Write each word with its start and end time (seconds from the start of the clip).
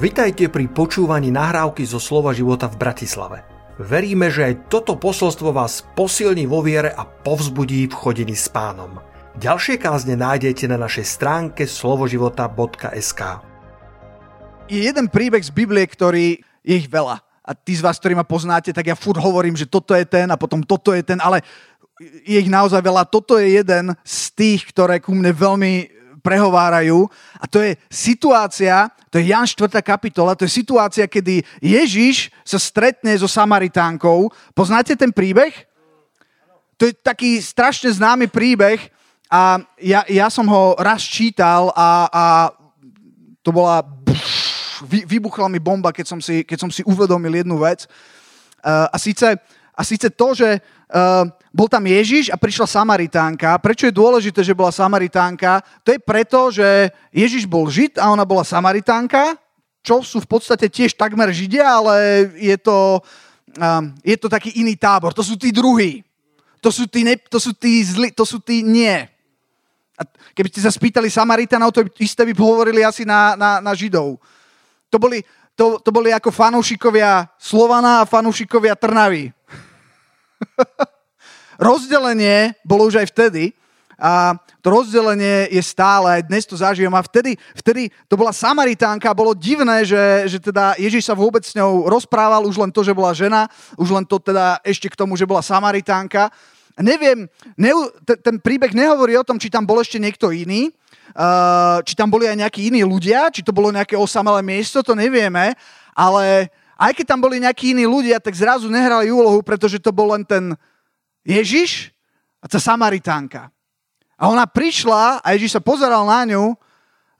Vitajte 0.00 0.48
pri 0.48 0.64
počúvaní 0.64 1.28
nahrávky 1.28 1.84
zo 1.84 2.00
Slova 2.00 2.32
života 2.32 2.72
v 2.72 2.80
Bratislave. 2.80 3.44
Veríme, 3.76 4.32
že 4.32 4.48
aj 4.48 4.72
toto 4.72 4.96
posolstvo 4.96 5.52
vás 5.52 5.84
posilní 5.92 6.48
vo 6.48 6.64
viere 6.64 6.88
a 6.88 7.04
povzbudí 7.04 7.84
v 7.84 7.92
chodení 7.92 8.32
s 8.32 8.48
pánom. 8.48 8.96
Ďalšie 9.36 9.76
kázne 9.76 10.16
nájdete 10.16 10.72
na 10.72 10.80
našej 10.80 11.04
stránke 11.04 11.68
slovoživota.sk 11.68 13.20
Je 14.72 14.88
jeden 14.88 15.12
príbeh 15.12 15.44
z 15.44 15.52
Biblie, 15.52 15.84
ktorý 15.84 16.40
je 16.64 16.74
ich 16.80 16.88
veľa. 16.88 17.20
A 17.44 17.52
tí 17.52 17.76
z 17.76 17.84
vás, 17.84 18.00
ktorí 18.00 18.16
ma 18.16 18.24
poznáte, 18.24 18.72
tak 18.72 18.88
ja 18.88 18.96
furt 18.96 19.20
hovorím, 19.20 19.52
že 19.52 19.68
toto 19.68 19.92
je 19.92 20.08
ten 20.08 20.32
a 20.32 20.40
potom 20.40 20.64
toto 20.64 20.96
je 20.96 21.04
ten, 21.04 21.20
ale 21.20 21.44
je 22.24 22.40
ich 22.40 22.48
naozaj 22.48 22.80
veľa. 22.80 23.04
Toto 23.04 23.36
je 23.36 23.52
jeden 23.52 23.92
z 24.00 24.18
tých, 24.32 24.64
ktoré 24.72 24.96
ku 24.96 25.12
mne 25.12 25.36
veľmi 25.36 25.99
prehovárajú. 26.20 27.08
A 27.40 27.44
to 27.48 27.60
je 27.64 27.76
situácia, 27.88 28.88
to 29.08 29.18
je 29.18 29.32
Jan 29.32 29.48
4. 29.48 29.80
kapitola, 29.82 30.36
to 30.36 30.46
je 30.46 30.52
situácia, 30.52 31.08
kedy 31.10 31.42
Ježiš 31.58 32.30
sa 32.46 32.60
stretne 32.60 33.12
so 33.18 33.26
Samaritánkou. 33.26 34.30
Poznáte 34.54 34.94
ten 34.94 35.10
príbeh? 35.10 35.52
To 36.80 36.88
je 36.88 36.96
taký 36.96 37.40
strašne 37.44 37.92
známy 37.92 38.32
príbeh 38.32 38.80
a 39.28 39.60
ja, 39.76 40.00
ja 40.08 40.26
som 40.32 40.48
ho 40.48 40.74
raz 40.80 41.04
čítal 41.04 41.74
a, 41.76 42.08
a 42.08 42.24
to 43.44 43.52
bola... 43.52 43.84
Vy, 44.80 45.04
vybuchla 45.04 45.44
mi 45.52 45.60
bomba, 45.60 45.92
keď 45.92 46.06
som 46.08 46.20
si, 46.24 46.40
keď 46.40 46.56
som 46.56 46.70
si 46.72 46.80
uvedomil 46.88 47.44
jednu 47.44 47.60
vec. 47.60 47.84
Uh, 48.64 48.88
a 48.88 48.96
síce, 48.96 49.36
a 49.80 49.82
síce 49.82 50.12
to, 50.12 50.36
že 50.36 50.60
uh, 50.60 51.24
bol 51.48 51.64
tam 51.64 51.88
Ježiš 51.88 52.28
a 52.28 52.36
prišla 52.36 52.68
Samaritánka. 52.68 53.56
Prečo 53.56 53.88
je 53.88 53.96
dôležité, 53.96 54.44
že 54.44 54.52
bola 54.52 54.68
Samaritánka? 54.68 55.64
To 55.80 55.96
je 55.96 55.96
preto, 55.96 56.52
že 56.52 56.92
Ježiš 57.08 57.48
bol 57.48 57.64
Žid 57.64 57.96
a 57.96 58.12
ona 58.12 58.28
bola 58.28 58.44
Samaritánka, 58.44 59.40
čo 59.80 60.04
sú 60.04 60.20
v 60.20 60.28
podstate 60.28 60.68
tiež 60.68 61.00
takmer 61.00 61.32
Židia, 61.32 61.64
ale 61.64 62.28
je 62.36 62.52
to, 62.60 63.00
um, 63.56 63.96
je 64.04 64.16
to 64.20 64.28
taký 64.28 64.60
iný 64.60 64.76
tábor. 64.76 65.16
To 65.16 65.24
sú 65.24 65.40
tí 65.40 65.48
druhí. 65.48 66.04
To 66.60 66.68
sú 66.68 66.84
tí, 66.84 67.00
ne, 67.00 67.16
to 67.16 67.40
sú 67.40 67.56
tí 67.56 67.80
zli, 67.80 68.12
to 68.12 68.28
sú 68.28 68.36
tí 68.36 68.60
nie. 68.60 69.00
A 69.96 70.04
keby 70.36 70.52
ste 70.52 70.60
sa 70.60 70.68
spýtali 70.68 71.08
Samaritanov, 71.08 71.72
to 71.72 71.88
isté 71.96 72.28
by 72.28 72.36
hovorili 72.36 72.84
asi 72.84 73.08
na, 73.08 73.32
na, 73.32 73.64
na 73.64 73.72
Židov. 73.72 74.20
To 74.92 74.96
boli, 75.00 75.24
to, 75.56 75.80
to 75.80 75.88
boli 75.88 76.12
ako 76.12 76.28
fanúšikovia 76.28 77.32
Slovana 77.40 78.04
a 78.04 78.08
fanúšikovia 78.08 78.76
Trnavy. 78.76 79.32
rozdelenie 81.70 82.54
bolo 82.64 82.88
už 82.88 83.04
aj 83.04 83.08
vtedy 83.12 83.52
a 84.00 84.32
to 84.64 84.72
rozdelenie 84.72 85.52
je 85.52 85.60
stále, 85.60 86.08
aj 86.08 86.22
dnes 86.24 86.48
to 86.48 86.56
zažijem 86.56 86.90
a 86.96 87.04
vtedy, 87.04 87.36
vtedy 87.52 87.92
to 88.08 88.16
bola 88.16 88.32
Samaritánka, 88.32 89.12
bolo 89.12 89.36
divné, 89.36 89.84
že, 89.84 90.24
že 90.24 90.40
teda 90.40 90.72
Ježiš 90.80 91.04
sa 91.04 91.12
vôbec 91.12 91.44
s 91.44 91.52
ňou 91.52 91.84
rozprával, 91.84 92.48
už 92.48 92.56
len 92.56 92.72
to, 92.72 92.80
že 92.80 92.96
bola 92.96 93.12
žena, 93.12 93.44
už 93.76 93.92
len 93.92 94.04
to 94.08 94.16
teda 94.16 94.56
ešte 94.64 94.88
k 94.88 94.96
tomu, 94.96 95.20
že 95.20 95.28
bola 95.28 95.44
Samaritánka. 95.44 96.32
Neviem, 96.80 97.28
ne, 97.60 97.72
ten 98.24 98.40
príbeh 98.40 98.72
nehovorí 98.72 99.20
o 99.20 99.26
tom, 99.26 99.36
či 99.36 99.52
tam 99.52 99.68
bol 99.68 99.84
ešte 99.84 100.00
niekto 100.00 100.32
iný, 100.32 100.72
uh, 101.12 101.84
či 101.84 101.92
tam 101.92 102.08
boli 102.08 102.24
aj 102.24 102.40
nejakí 102.40 102.72
iní 102.72 102.80
ľudia, 102.80 103.28
či 103.28 103.44
to 103.44 103.52
bolo 103.52 103.68
nejaké 103.68 104.00
osamelé 104.00 104.40
miesto, 104.40 104.80
to 104.80 104.96
nevieme, 104.96 105.52
ale 105.92 106.48
aj 106.80 106.96
keď 106.96 107.04
tam 107.12 107.20
boli 107.20 107.36
nejakí 107.36 107.76
iní 107.76 107.84
ľudia, 107.84 108.16
tak 108.16 108.32
zrazu 108.32 108.72
nehrali 108.72 109.12
úlohu, 109.12 109.44
pretože 109.44 109.76
to 109.76 109.92
bol 109.92 110.16
len 110.16 110.24
ten 110.24 110.56
Ježiš 111.20 111.92
a 112.40 112.48
tá 112.48 112.56
Samaritánka. 112.56 113.52
A 114.16 114.32
ona 114.32 114.48
prišla 114.48 115.20
a 115.20 115.26
Ježiš 115.36 115.60
sa 115.60 115.62
pozeral 115.62 116.08
na 116.08 116.24
ňu 116.24 116.56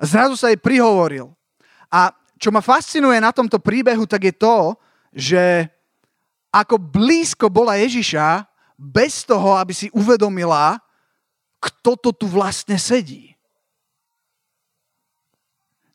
a 0.00 0.02
zrazu 0.08 0.32
sa 0.40 0.48
jej 0.48 0.56
prihovoril. 0.56 1.36
A 1.92 2.08
čo 2.40 2.48
ma 2.48 2.64
fascinuje 2.64 3.20
na 3.20 3.36
tomto 3.36 3.60
príbehu, 3.60 4.08
tak 4.08 4.32
je 4.32 4.34
to, 4.40 4.56
že 5.12 5.68
ako 6.48 6.80
blízko 6.80 7.52
bola 7.52 7.76
Ježiša, 7.76 8.48
bez 8.80 9.28
toho, 9.28 9.60
aby 9.60 9.76
si 9.76 9.92
uvedomila, 9.92 10.80
kto 11.60 12.00
to 12.00 12.10
tu 12.16 12.24
vlastne 12.24 12.80
sedí. 12.80 13.36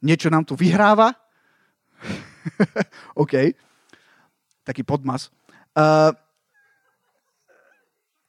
Niečo 0.05 0.29
nám 0.29 0.45
tu 0.45 0.53
vyhráva? 0.53 1.24
OK. 3.23 3.53
Taký 4.65 4.81
podmas. 4.81 5.29
Uh, 5.75 6.15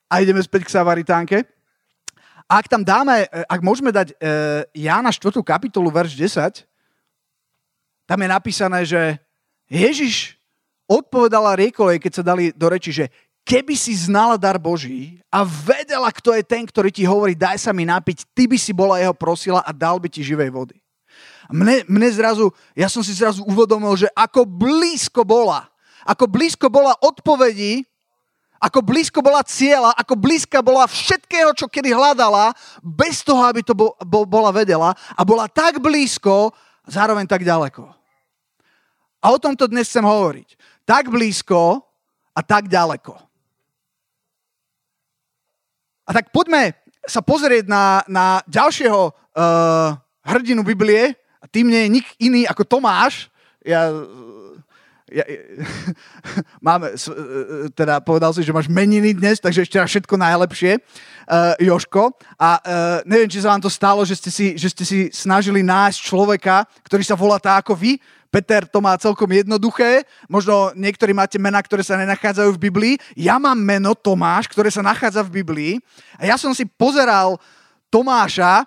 a 0.06 0.22
ideme 0.22 0.42
späť 0.42 0.66
k 0.66 0.74
Samaritánke. 0.74 1.42
Ak 2.46 2.70
tam 2.70 2.86
dáme, 2.86 3.26
e, 3.26 3.42
ak 3.42 3.58
môžeme 3.58 3.90
dať 3.90 4.14
e, 4.14 4.86
Jána 4.86 5.10
4. 5.10 5.34
kapitolu, 5.42 5.90
verš 5.90 6.14
10, 6.14 6.62
tam 8.06 8.18
je 8.22 8.28
napísané, 8.30 8.86
že 8.86 9.18
Ježiš 9.66 10.38
odpovedala 10.86 11.58
riekolej, 11.58 11.98
keď 11.98 12.12
sa 12.14 12.22
dali 12.22 12.54
do 12.54 12.70
reči, 12.70 12.94
že 12.94 13.10
keby 13.42 13.74
si 13.74 13.98
znala 13.98 14.38
dar 14.38 14.62
Boží 14.62 15.18
a 15.26 15.42
vedela, 15.42 16.06
kto 16.14 16.38
je 16.38 16.46
ten, 16.46 16.62
ktorý 16.62 16.94
ti 16.94 17.02
hovorí, 17.02 17.34
daj 17.34 17.58
sa 17.58 17.74
mi 17.74 17.82
napiť, 17.82 18.30
ty 18.30 18.46
by 18.46 18.54
si 18.54 18.70
bola 18.70 19.02
jeho 19.02 19.10
prosila 19.10 19.58
a 19.66 19.74
dal 19.74 19.98
by 19.98 20.06
ti 20.06 20.22
živej 20.22 20.54
vody. 20.54 20.78
Mne, 21.50 21.86
mne 21.86 22.08
zrazu, 22.10 22.50
ja 22.74 22.90
som 22.90 23.02
si 23.06 23.14
zrazu 23.14 23.46
uvedomil, 23.46 23.94
že 23.94 24.10
ako 24.14 24.46
blízko 24.46 25.22
bola, 25.22 25.70
ako 26.02 26.26
blízko 26.26 26.66
bola 26.66 26.94
odpovedí, 27.02 27.86
ako 28.56 28.80
blízko 28.80 29.20
bola 29.20 29.44
cieľa, 29.44 29.92
ako 29.94 30.16
blízka 30.16 30.64
bola 30.64 30.88
všetkého, 30.88 31.52
čo 31.52 31.68
kedy 31.68 31.92
hľadala, 31.92 32.56
bez 32.80 33.20
toho, 33.20 33.44
aby 33.44 33.60
to 33.60 33.76
bo, 33.76 33.92
bo, 34.00 34.24
bola 34.24 34.50
vedela 34.50 34.96
a 35.12 35.22
bola 35.22 35.46
tak 35.46 35.78
blízko, 35.78 36.50
zároveň 36.88 37.28
tak 37.28 37.44
ďaleko. 37.44 37.84
A 39.20 39.26
o 39.34 39.38
tomto 39.42 39.66
dnes 39.66 39.90
chcem 39.90 40.06
hovoriť. 40.06 40.54
Tak 40.86 41.10
blízko 41.10 41.82
a 42.32 42.40
tak 42.46 42.70
ďaleko. 42.70 43.18
A 46.06 46.10
tak 46.14 46.30
poďme 46.30 46.78
sa 47.02 47.18
pozrieť 47.18 47.66
na, 47.66 48.06
na 48.06 48.38
ďalšieho 48.46 49.10
uh, 49.10 49.98
hrdinu 50.22 50.62
Biblie. 50.62 51.18
A 51.46 51.48
tým 51.48 51.70
nie 51.70 51.86
je 51.86 51.92
nik 52.02 52.06
iný 52.18 52.42
ako 52.50 52.66
Tomáš. 52.66 53.30
Ja 53.62 53.94
ja, 55.06 55.22
máme, 56.66 56.90
e, 56.90 56.98
e, 56.98 57.70
teda 57.70 58.02
povedal 58.02 58.34
si, 58.34 58.42
že 58.42 58.50
máš 58.50 58.66
meniny 58.66 59.14
dnes, 59.14 59.38
takže 59.38 59.62
ešte 59.62 59.78
raz 59.78 59.86
všetko 59.86 60.18
najlepšie, 60.18 60.82
uh, 60.82 61.54
Joško. 61.62 62.10
A 62.34 62.58
uh, 62.58 62.98
neviem, 63.06 63.30
či 63.30 63.38
sa 63.38 63.54
vám 63.54 63.62
to 63.62 63.70
stalo, 63.70 64.02
že 64.02 64.18
ste, 64.18 64.30
si, 64.34 64.46
že 64.58 64.66
ste 64.66 64.82
si 64.82 64.98
snažili 65.14 65.62
nájsť 65.62 65.98
človeka, 66.02 66.66
ktorý 66.82 67.06
sa 67.06 67.14
volá 67.14 67.38
tak 67.38 67.62
ako 67.62 67.78
vy. 67.78 68.02
Peter 68.34 68.66
to 68.66 68.82
má 68.82 68.98
celkom 68.98 69.30
jednoduché. 69.30 70.02
Možno 70.26 70.74
niektorí 70.74 71.14
máte 71.14 71.38
mená, 71.38 71.62
ktoré 71.62 71.86
sa 71.86 71.94
nenachádzajú 71.94 72.58
v 72.58 72.62
Biblii. 72.66 72.94
Ja 73.14 73.38
mám 73.38 73.56
meno 73.56 73.94
Tomáš, 73.94 74.50
ktoré 74.50 74.74
sa 74.74 74.82
nachádza 74.82 75.22
v 75.22 75.40
Biblii. 75.40 75.72
A 76.18 76.26
ja 76.26 76.34
som 76.34 76.50
si 76.50 76.66
pozeral 76.66 77.38
Tomáša, 77.94 78.66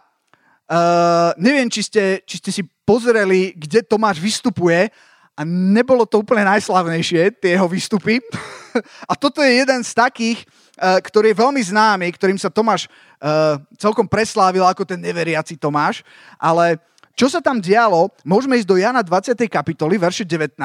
uh, 0.69 1.33
neviem, 1.41 1.67
či 1.67 1.81
ste, 1.81 2.21
či 2.23 2.37
ste 2.37 2.51
si 2.53 2.63
pozreli, 2.85 3.57
kde 3.57 3.81
Tomáš 3.81 4.21
vystupuje, 4.21 4.93
a 5.39 5.47
nebolo 5.47 6.03
to 6.03 6.19
úplne 6.19 6.43
najslavnejšie, 6.43 7.39
tie 7.39 7.55
jeho 7.55 7.63
výstupy. 7.71 8.19
a 9.11 9.15
toto 9.15 9.39
je 9.39 9.63
jeden 9.63 9.79
z 9.87 9.91
takých, 9.95 10.43
uh, 10.75 10.99
ktorý 10.99 11.31
je 11.31 11.41
veľmi 11.41 11.61
známy, 11.63 12.11
ktorým 12.11 12.35
sa 12.35 12.51
Tomáš 12.51 12.91
uh, 12.91 13.55
celkom 13.79 14.03
preslávil 14.03 14.67
ako 14.67 14.83
ten 14.83 14.99
neveriaci 14.99 15.55
Tomáš. 15.55 16.03
Ale 16.35 16.75
čo 17.15 17.31
sa 17.31 17.39
tam 17.39 17.63
dialo, 17.63 18.11
môžeme 18.27 18.59
ísť 18.59 18.67
do 18.67 18.79
Jana 18.79 18.99
20. 18.99 19.35
kapitoly, 19.47 19.95
verše 19.95 20.27
19 20.27 20.59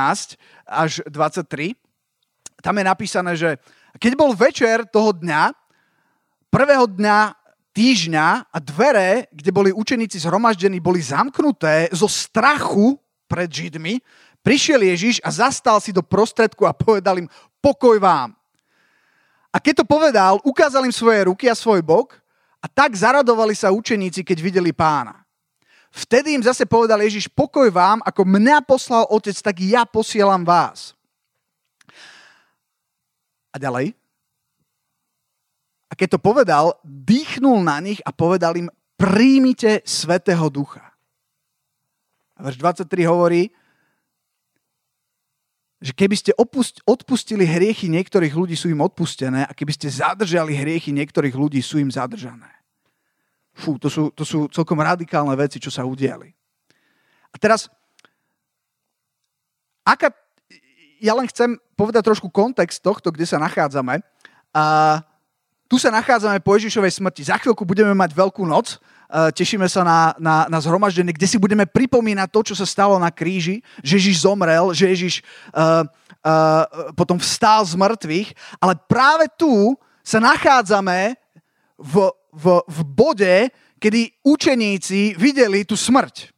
až 0.66 1.06
23. 1.06 1.74
Tam 2.58 2.74
je 2.74 2.84
napísané, 2.86 3.32
že 3.38 3.54
keď 4.02 4.12
bol 4.18 4.34
večer 4.34 4.82
toho 4.90 5.14
dňa, 5.14 5.54
prvého 6.50 6.90
dňa 6.90 7.18
týždňa 7.74 8.54
a 8.54 8.58
dvere, 8.62 9.26
kde 9.34 9.50
boli 9.50 9.70
učeníci 9.74 10.22
zhromaždení, 10.22 10.78
boli 10.78 11.02
zamknuté 11.02 11.90
zo 11.90 12.06
strachu 12.06 12.94
pred 13.26 13.50
Židmi, 13.50 13.98
Prišiel 14.44 14.84
Ježiš 14.84 15.24
a 15.24 15.32
zastal 15.32 15.80
si 15.80 15.88
do 15.88 16.04
prostredku 16.04 16.68
a 16.68 16.76
povedal 16.76 17.16
im, 17.16 17.32
pokoj 17.64 17.96
vám. 17.96 18.36
A 19.48 19.56
keď 19.56 19.80
to 19.80 19.84
povedal, 19.88 20.36
ukázal 20.44 20.84
im 20.84 20.92
svoje 20.92 21.24
ruky 21.24 21.48
a 21.48 21.56
svoj 21.56 21.80
bok 21.80 22.20
a 22.60 22.68
tak 22.68 22.92
zaradovali 22.92 23.56
sa 23.56 23.72
učeníci, 23.72 24.20
keď 24.20 24.38
videli 24.44 24.76
pána. 24.76 25.24
Vtedy 25.88 26.36
im 26.36 26.44
zase 26.44 26.68
povedal 26.68 27.00
Ježiš, 27.00 27.32
pokoj 27.32 27.72
vám, 27.72 28.04
ako 28.04 28.28
mňa 28.28 28.60
poslal 28.68 29.08
otec, 29.08 29.32
tak 29.40 29.64
ja 29.64 29.88
posielam 29.88 30.44
vás. 30.44 30.92
A 33.48 33.56
ďalej. 33.56 33.96
A 35.94 35.98
keď 35.98 36.18
to 36.18 36.26
povedal, 36.26 36.74
dýchnul 36.82 37.62
na 37.62 37.78
nich 37.78 38.02
a 38.02 38.10
povedal 38.10 38.58
im, 38.58 38.66
príjmite 38.98 39.78
Svetého 39.86 40.50
Ducha. 40.50 40.82
A 42.34 42.42
verš 42.42 42.58
23 42.58 43.06
hovorí, 43.06 43.54
že 45.78 45.94
keby 45.94 46.18
ste 46.18 46.34
opust, 46.34 46.82
odpustili 46.82 47.46
hriechy 47.46 47.86
niektorých 47.86 48.34
ľudí, 48.34 48.58
sú 48.58 48.74
im 48.74 48.82
odpustené 48.82 49.46
a 49.46 49.54
keby 49.54 49.70
ste 49.70 49.86
zadržali 49.86 50.58
hriechy 50.58 50.90
niektorých 50.90 51.38
ľudí, 51.38 51.62
sú 51.62 51.78
im 51.78 51.94
zadržané. 51.94 52.50
Fú, 53.54 53.78
to 53.78 53.86
sú, 53.86 54.10
to 54.10 54.26
sú 54.26 54.50
celkom 54.50 54.82
radikálne 54.82 55.30
veci, 55.38 55.62
čo 55.62 55.70
sa 55.70 55.86
udiali. 55.86 56.34
A 57.30 57.38
teraz 57.38 57.70
aká, 59.86 60.10
ja 60.98 61.14
len 61.14 61.30
chcem 61.30 61.54
povedať 61.78 62.02
trošku 62.02 62.34
kontext 62.34 62.82
tohto, 62.82 63.14
kde 63.14 63.30
sa 63.30 63.38
nachádzame. 63.38 64.02
A 64.50 64.64
tu 65.64 65.80
sa 65.80 65.88
nachádzame 65.88 66.44
po 66.44 66.54
Ježišovej 66.54 67.00
smrti. 67.00 67.22
Za 67.24 67.40
chvíľku 67.40 67.64
budeme 67.64 67.96
mať 67.96 68.12
Veľkú 68.12 68.44
noc. 68.44 68.76
Tešíme 69.08 69.64
sa 69.70 69.86
na, 69.86 70.00
na, 70.18 70.36
na 70.50 70.58
zhromaždenie, 70.58 71.14
kde 71.14 71.28
si 71.30 71.38
budeme 71.38 71.64
pripomínať 71.64 72.28
to, 72.28 72.40
čo 72.52 72.54
sa 72.58 72.66
stalo 72.66 72.98
na 72.98 73.14
kríži, 73.14 73.62
že 73.78 73.96
Ježiš 73.96 74.26
zomrel, 74.26 74.74
že 74.74 74.90
Ježiš 74.90 75.22
uh, 75.54 75.86
uh, 75.86 76.92
potom 76.98 77.16
vstál 77.22 77.62
z 77.62 77.78
mŕtvych. 77.78 78.28
Ale 78.58 78.74
práve 78.90 79.30
tu 79.38 79.78
sa 80.02 80.18
nachádzame 80.18 81.14
v, 81.78 81.94
v, 82.34 82.44
v 82.66 82.78
bode, 82.84 83.34
kedy 83.78 84.20
učeníci 84.26 85.14
videli 85.14 85.62
tú 85.62 85.78
smrť. 85.78 86.34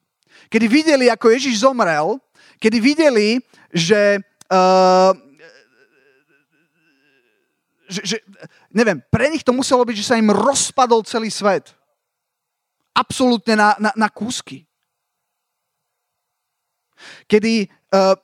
Kedy 0.53 0.67
videli, 0.69 1.07
ako 1.09 1.33
Ježiš 1.33 1.65
zomrel, 1.65 2.21
kedy 2.61 2.79
videli, 2.79 3.41
že, 3.73 4.21
uh, 4.53 5.17
že, 7.89 8.01
že 8.03 8.17
neviem, 8.71 8.99
pre 9.11 9.31
nich 9.31 9.47
to 9.47 9.55
muselo 9.55 9.83
byť, 9.87 9.97
že 9.97 10.09
sa 10.13 10.19
im 10.19 10.31
rozpadol 10.31 11.07
celý 11.07 11.31
svet. 11.31 11.73
Absolútne 12.97 13.55
na, 13.55 13.69
na, 13.79 13.91
na 13.95 14.09
kúsky. 14.09 14.65
Kedy 17.29 17.69
uh, 17.93 18.17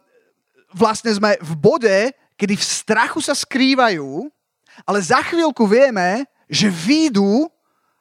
vlastne 0.73 1.13
sme 1.13 1.37
v 1.39 1.53
bode, 1.57 1.97
kedy 2.41 2.57
v 2.57 2.65
strachu 2.65 3.21
sa 3.21 3.37
skrývajú, 3.37 4.27
ale 4.89 4.99
za 5.05 5.21
chvíľku 5.21 5.69
vieme, 5.69 6.25
že 6.49 6.73
výjdu 6.73 7.47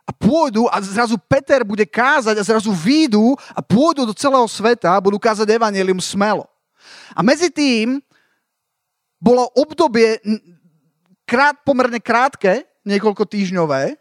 a 0.08 0.12
pôjdu 0.16 0.68
a 0.72 0.80
zrazu 0.82 1.16
Peter 1.20 1.62
bude 1.64 1.86
kázať 1.86 2.36
a 2.40 2.48
zrazu 2.48 2.72
výjdu 2.72 3.36
a 3.54 3.62
pôjdu 3.62 4.08
do 4.08 4.16
celého 4.16 4.48
sveta 4.48 4.96
a 4.96 5.04
budú 5.04 5.20
kázať 5.20 5.48
evanelium 5.48 6.00
smelo. 6.00 6.48
A 7.16 7.22
medzi 7.22 7.52
tým 7.52 8.02
bolo 9.22 9.46
obdobie 9.54 10.18
krát, 11.32 11.56
pomerne 11.64 12.04
krátke, 12.04 12.68
niekoľko 12.84 13.24
týždňové 13.24 13.96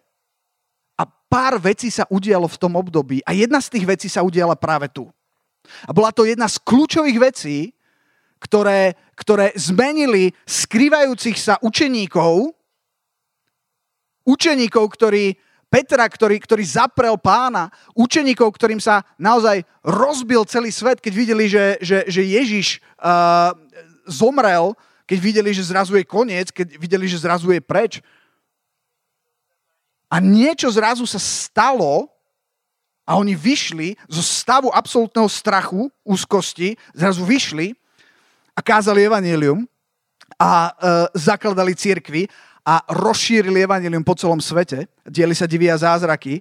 a 0.98 1.02
pár 1.30 1.62
vecí 1.62 1.86
sa 1.86 2.02
udialo 2.10 2.50
v 2.50 2.58
tom 2.58 2.74
období 2.74 3.22
a 3.22 3.30
jedna 3.30 3.62
z 3.62 3.78
tých 3.78 3.86
vecí 3.86 4.08
sa 4.10 4.26
udiala 4.26 4.58
práve 4.58 4.90
tu. 4.90 5.06
A 5.86 5.94
bola 5.94 6.10
to 6.10 6.26
jedna 6.26 6.50
z 6.50 6.58
kľúčových 6.66 7.18
vecí, 7.22 7.70
ktoré, 8.42 8.98
ktoré 9.14 9.54
zmenili 9.54 10.34
skrývajúcich 10.42 11.38
sa 11.38 11.54
učeníkov, 11.62 12.50
učeníkov, 14.26 14.84
ktorí, 14.90 15.38
Petra, 15.70 16.02
ktorý, 16.10 16.42
ktorý 16.42 16.66
zaprel 16.66 17.14
pána, 17.14 17.70
učeníkov, 17.94 18.58
ktorým 18.58 18.82
sa 18.82 19.06
naozaj 19.22 19.62
rozbil 19.86 20.42
celý 20.50 20.74
svet, 20.74 20.98
keď 20.98 21.12
videli, 21.14 21.46
že, 21.46 21.78
že, 21.78 22.02
že 22.10 22.26
Ježiš 22.26 22.82
uh, 22.98 23.54
zomrel, 24.10 24.74
keď 25.10 25.18
videli, 25.18 25.50
že 25.50 25.66
zrazu 25.66 25.98
je 25.98 26.06
koniec, 26.06 26.54
keď 26.54 26.78
videli, 26.78 27.10
že 27.10 27.18
zrazu 27.18 27.50
je 27.50 27.58
preč. 27.58 27.98
A 30.06 30.22
niečo 30.22 30.70
zrazu 30.70 31.02
sa 31.02 31.18
stalo 31.18 32.06
a 33.02 33.18
oni 33.18 33.34
vyšli 33.34 33.98
zo 34.06 34.22
stavu 34.22 34.70
absolútneho 34.70 35.26
strachu, 35.26 35.90
úzkosti, 36.06 36.78
zrazu 36.94 37.26
vyšli 37.26 37.74
a 38.54 38.62
kázali 38.62 39.02
evanílium 39.02 39.66
a 40.38 40.70
e, 40.70 40.72
zakladali 41.18 41.74
církvy 41.74 42.30
a 42.62 42.78
rozšírili 42.94 43.66
evanílium 43.66 44.06
po 44.06 44.14
celom 44.14 44.38
svete, 44.38 44.86
dieli 45.02 45.34
sa 45.34 45.50
divia 45.50 45.74
zázraky. 45.74 46.38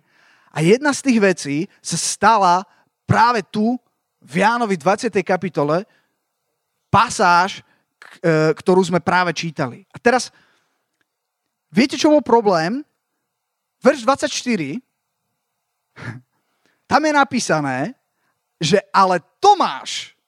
A 0.54 0.62
jedna 0.62 0.94
z 0.94 1.10
tých 1.10 1.18
vecí 1.18 1.58
sa 1.82 1.98
stala 1.98 2.70
práve 3.10 3.42
tu, 3.50 3.82
v 4.20 4.44
Jánovi 4.44 4.76
20. 4.78 5.10
kapitole, 5.26 5.88
pasáž, 6.92 7.64
ktorú 8.56 8.82
sme 8.84 9.00
práve 9.00 9.32
čítali. 9.32 9.88
A 9.94 9.98
teraz, 10.00 10.32
viete, 11.72 11.96
čo 11.96 12.12
bol 12.12 12.24
problém? 12.24 12.84
Verš 13.80 14.04
24, 14.04 14.84
tam 16.84 17.02
je 17.06 17.14
napísané, 17.16 17.96
že 18.60 18.84
ale 18.92 19.24
Tomáš, 19.40 20.20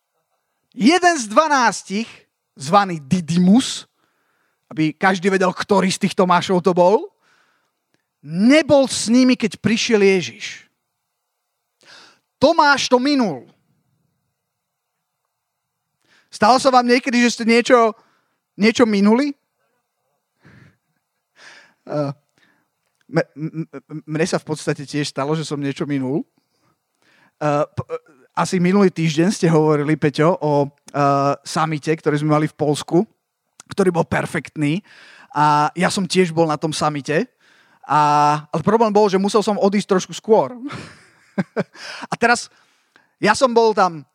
jeden 0.71 1.15
z 1.19 1.27
dvanástich, 1.27 2.07
zvaný 2.56 3.03
Didymus, 3.03 3.83
aby 4.71 4.95
každý 4.95 5.27
vedel, 5.27 5.51
ktorý 5.51 5.91
z 5.91 6.07
tých 6.07 6.15
Tomášov 6.15 6.63
to 6.63 6.71
bol, 6.71 7.12
nebol 8.23 8.88
s 8.88 9.12
nimi, 9.12 9.35
keď 9.35 9.59
prišiel 9.59 10.00
Ježiš. 10.00 10.63
Tomáš 12.39 12.88
to 12.88 12.95
minul. 12.95 13.50
Stalo 16.31 16.56
sa 16.63 16.72
vám 16.72 16.88
niekedy, 16.88 17.19
že 17.28 17.36
ste 17.36 17.44
niečo, 17.44 17.92
niečo 18.56 18.88
minuli? 18.88 19.36
Uh, 21.83 22.16
mne 24.07 24.25
sa 24.25 24.39
v 24.39 24.48
podstate 24.48 24.88
tiež 24.88 25.12
stalo, 25.12 25.36
že 25.36 25.44
som 25.44 25.60
niečo 25.60 25.83
minul. 25.83 26.24
Uh, 27.36 27.68
asi 28.31 28.63
minulý 28.63 28.88
týždeň 28.95 29.28
ste 29.28 29.51
hovorili, 29.51 30.00
Peťo, 30.00 30.39
o 30.39 30.72
samite, 31.44 31.92
ktorý 31.92 32.16
sme 32.24 32.31
mali 32.39 32.48
v 32.48 32.56
Polsku, 32.56 33.04
ktorý 33.68 33.92
bol 33.92 34.07
perfektný. 34.07 34.80
A 35.36 35.68
ja 35.75 35.92
som 35.92 36.07
tiež 36.07 36.31
bol 36.31 36.48
na 36.48 36.56
tom 36.56 36.72
samite. 36.72 37.28
A, 37.83 38.00
ale 38.48 38.62
problém 38.63 38.92
bol, 38.92 39.12
že 39.12 39.19
musel 39.19 39.44
som 39.44 39.60
odísť 39.60 39.88
trošku 40.00 40.13
skôr. 40.16 40.56
a 42.12 42.13
teraz 42.16 42.48
ja 43.19 43.36
som 43.36 43.51
bol 43.51 43.75
tam 43.75 44.07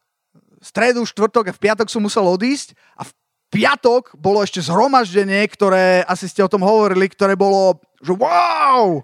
stredu, 0.67 1.07
štvrtok 1.07 1.51
a 1.51 1.57
v 1.57 1.63
piatok 1.63 1.87
som 1.87 2.03
musel 2.03 2.27
odísť 2.27 2.75
a 2.99 3.07
v 3.07 3.13
piatok 3.55 4.19
bolo 4.19 4.43
ešte 4.43 4.59
zhromaždenie, 4.59 5.47
ktoré, 5.47 6.03
asi 6.03 6.27
ste 6.27 6.43
o 6.43 6.51
tom 6.51 6.67
hovorili, 6.67 7.07
ktoré 7.07 7.39
bolo 7.39 7.79
že 8.03 8.13
wow! 8.13 9.01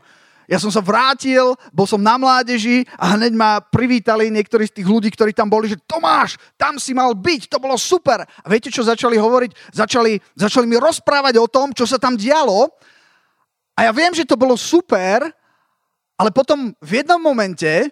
Ja 0.50 0.58
som 0.60 0.68
sa 0.68 0.82
vrátil, 0.84 1.54
bol 1.72 1.86
som 1.88 2.02
na 2.02 2.18
mládeži 2.18 2.84
a 2.98 3.16
hneď 3.16 3.32
ma 3.32 3.62
privítali 3.62 4.28
niektorí 4.28 4.68
z 4.68 4.82
tých 4.82 4.88
ľudí, 4.90 5.08
ktorí 5.08 5.32
tam 5.32 5.48
boli, 5.48 5.70
že 5.70 5.80
Tomáš, 5.86 6.36
tam 6.60 6.76
si 6.76 6.92
mal 6.92 7.14
byť, 7.16 7.48
to 7.48 7.62
bolo 7.62 7.78
super. 7.78 8.26
A 8.26 8.46
viete, 8.50 8.68
čo 8.68 8.84
začali 8.84 9.16
hovoriť? 9.16 9.72
Začali, 9.72 10.18
začali 10.36 10.66
mi 10.68 10.76
rozprávať 10.76 11.40
o 11.40 11.48
tom, 11.48 11.72
čo 11.72 11.88
sa 11.88 11.96
tam 11.96 12.18
dialo. 12.18 12.68
A 13.78 13.88
ja 13.88 13.92
viem, 13.94 14.12
že 14.12 14.28
to 14.28 14.36
bolo 14.36 14.58
super, 14.58 15.24
ale 16.20 16.30
potom 16.34 16.74
v 16.84 16.90
jednom 17.00 17.22
momente, 17.22 17.88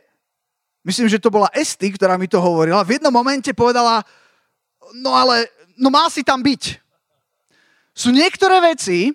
myslím, 0.84 1.08
že 1.08 1.20
to 1.20 1.32
bola 1.32 1.52
Esty, 1.52 1.92
ktorá 1.92 2.16
mi 2.16 2.28
to 2.28 2.40
hovorila, 2.40 2.86
v 2.86 2.96
jednom 2.96 3.12
momente 3.12 3.52
povedala, 3.52 4.04
no 4.96 5.12
ale, 5.12 5.48
no 5.76 5.92
mal 5.92 6.08
si 6.08 6.24
tam 6.24 6.40
byť. 6.40 6.80
Sú 7.92 8.14
niektoré 8.14 8.62
veci, 8.64 9.12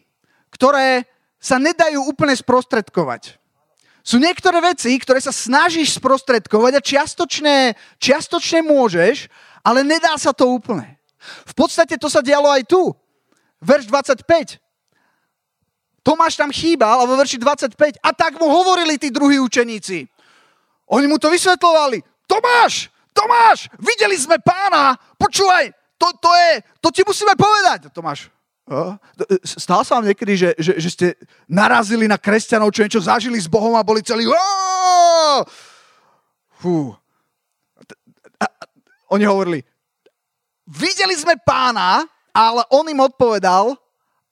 ktoré 0.54 1.08
sa 1.42 1.58
nedajú 1.58 2.06
úplne 2.10 2.34
sprostredkovať. 2.34 3.38
Sú 4.06 4.22
niektoré 4.22 4.62
veci, 4.62 4.94
ktoré 5.02 5.18
sa 5.18 5.34
snažíš 5.34 5.98
sprostredkovať 5.98 6.78
a 6.78 6.86
čiastočne, 6.86 7.56
čiastočne 7.98 8.62
môžeš, 8.62 9.26
ale 9.66 9.82
nedá 9.82 10.14
sa 10.22 10.30
to 10.30 10.46
úplne. 10.46 11.02
V 11.50 11.54
podstate 11.58 11.98
to 11.98 12.06
sa 12.06 12.22
dialo 12.22 12.46
aj 12.54 12.70
tu. 12.70 12.94
Verš 13.66 13.90
25. 13.90 14.62
Tomáš 16.06 16.38
tam 16.38 16.54
chýbal 16.54 17.02
a 17.02 17.10
vo 17.10 17.18
verši 17.18 17.42
25 17.42 17.98
a 17.98 18.10
tak 18.14 18.38
mu 18.38 18.46
hovorili 18.46 19.02
tí 19.02 19.10
druhí 19.10 19.42
učeníci. 19.42 20.06
Oni 20.92 21.06
mu 21.10 21.18
to 21.18 21.30
vysvetlovali. 21.30 22.01
Tomáš, 22.25 22.89
Tomáš, 23.15 23.70
videli 23.80 24.18
sme 24.18 24.38
pána, 24.42 24.98
počúvaj, 25.18 25.72
to, 25.96 26.12
to 26.20 26.32
je, 26.36 26.51
to 26.82 26.89
ti 26.92 27.01
musíme 27.08 27.34
povedať. 27.38 27.89
Tomáš, 27.89 28.30
Stalo 29.46 29.86
sa 29.86 30.01
vám 30.01 30.10
niekedy, 30.10 30.34
že, 30.34 30.50
že, 30.58 30.74
že 30.82 30.89
ste 30.89 31.08
narazili 31.46 32.10
na 32.10 32.18
kresťanov, 32.18 32.74
čo 32.74 32.82
niečo 32.82 32.98
zažili 32.98 33.38
s 33.38 33.46
Bohom 33.46 33.77
a 33.77 33.86
boli 33.86 34.01
celí... 34.01 34.25
Fú. 36.58 36.98
Oni 39.13 39.22
hovorili, 39.22 39.62
videli 40.65 41.13
sme 41.13 41.38
pána, 41.46 42.10
ale 42.34 42.65
on 42.74 42.89
im 42.89 43.06
odpovedal, 43.06 43.77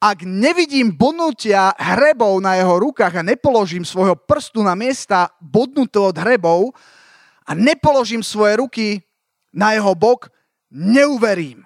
ak 0.03 0.27
nevidím 0.27 0.91
bodnutia 0.91 1.71
hrebov 1.79 2.43
na 2.43 2.59
jeho 2.59 2.75
rukách 2.75 3.23
a 3.23 3.23
nepoložím 3.23 3.87
svojho 3.87 4.19
prstu 4.19 4.59
na 4.59 4.75
miesta 4.75 5.31
bodnuté 5.39 5.95
od 5.95 6.11
hrebov 6.19 6.75
a 7.47 7.55
nepoložím 7.55 8.19
svoje 8.19 8.59
ruky 8.59 8.87
na 9.55 9.71
jeho 9.71 9.95
bok, 9.95 10.27
neuverím. 10.67 11.63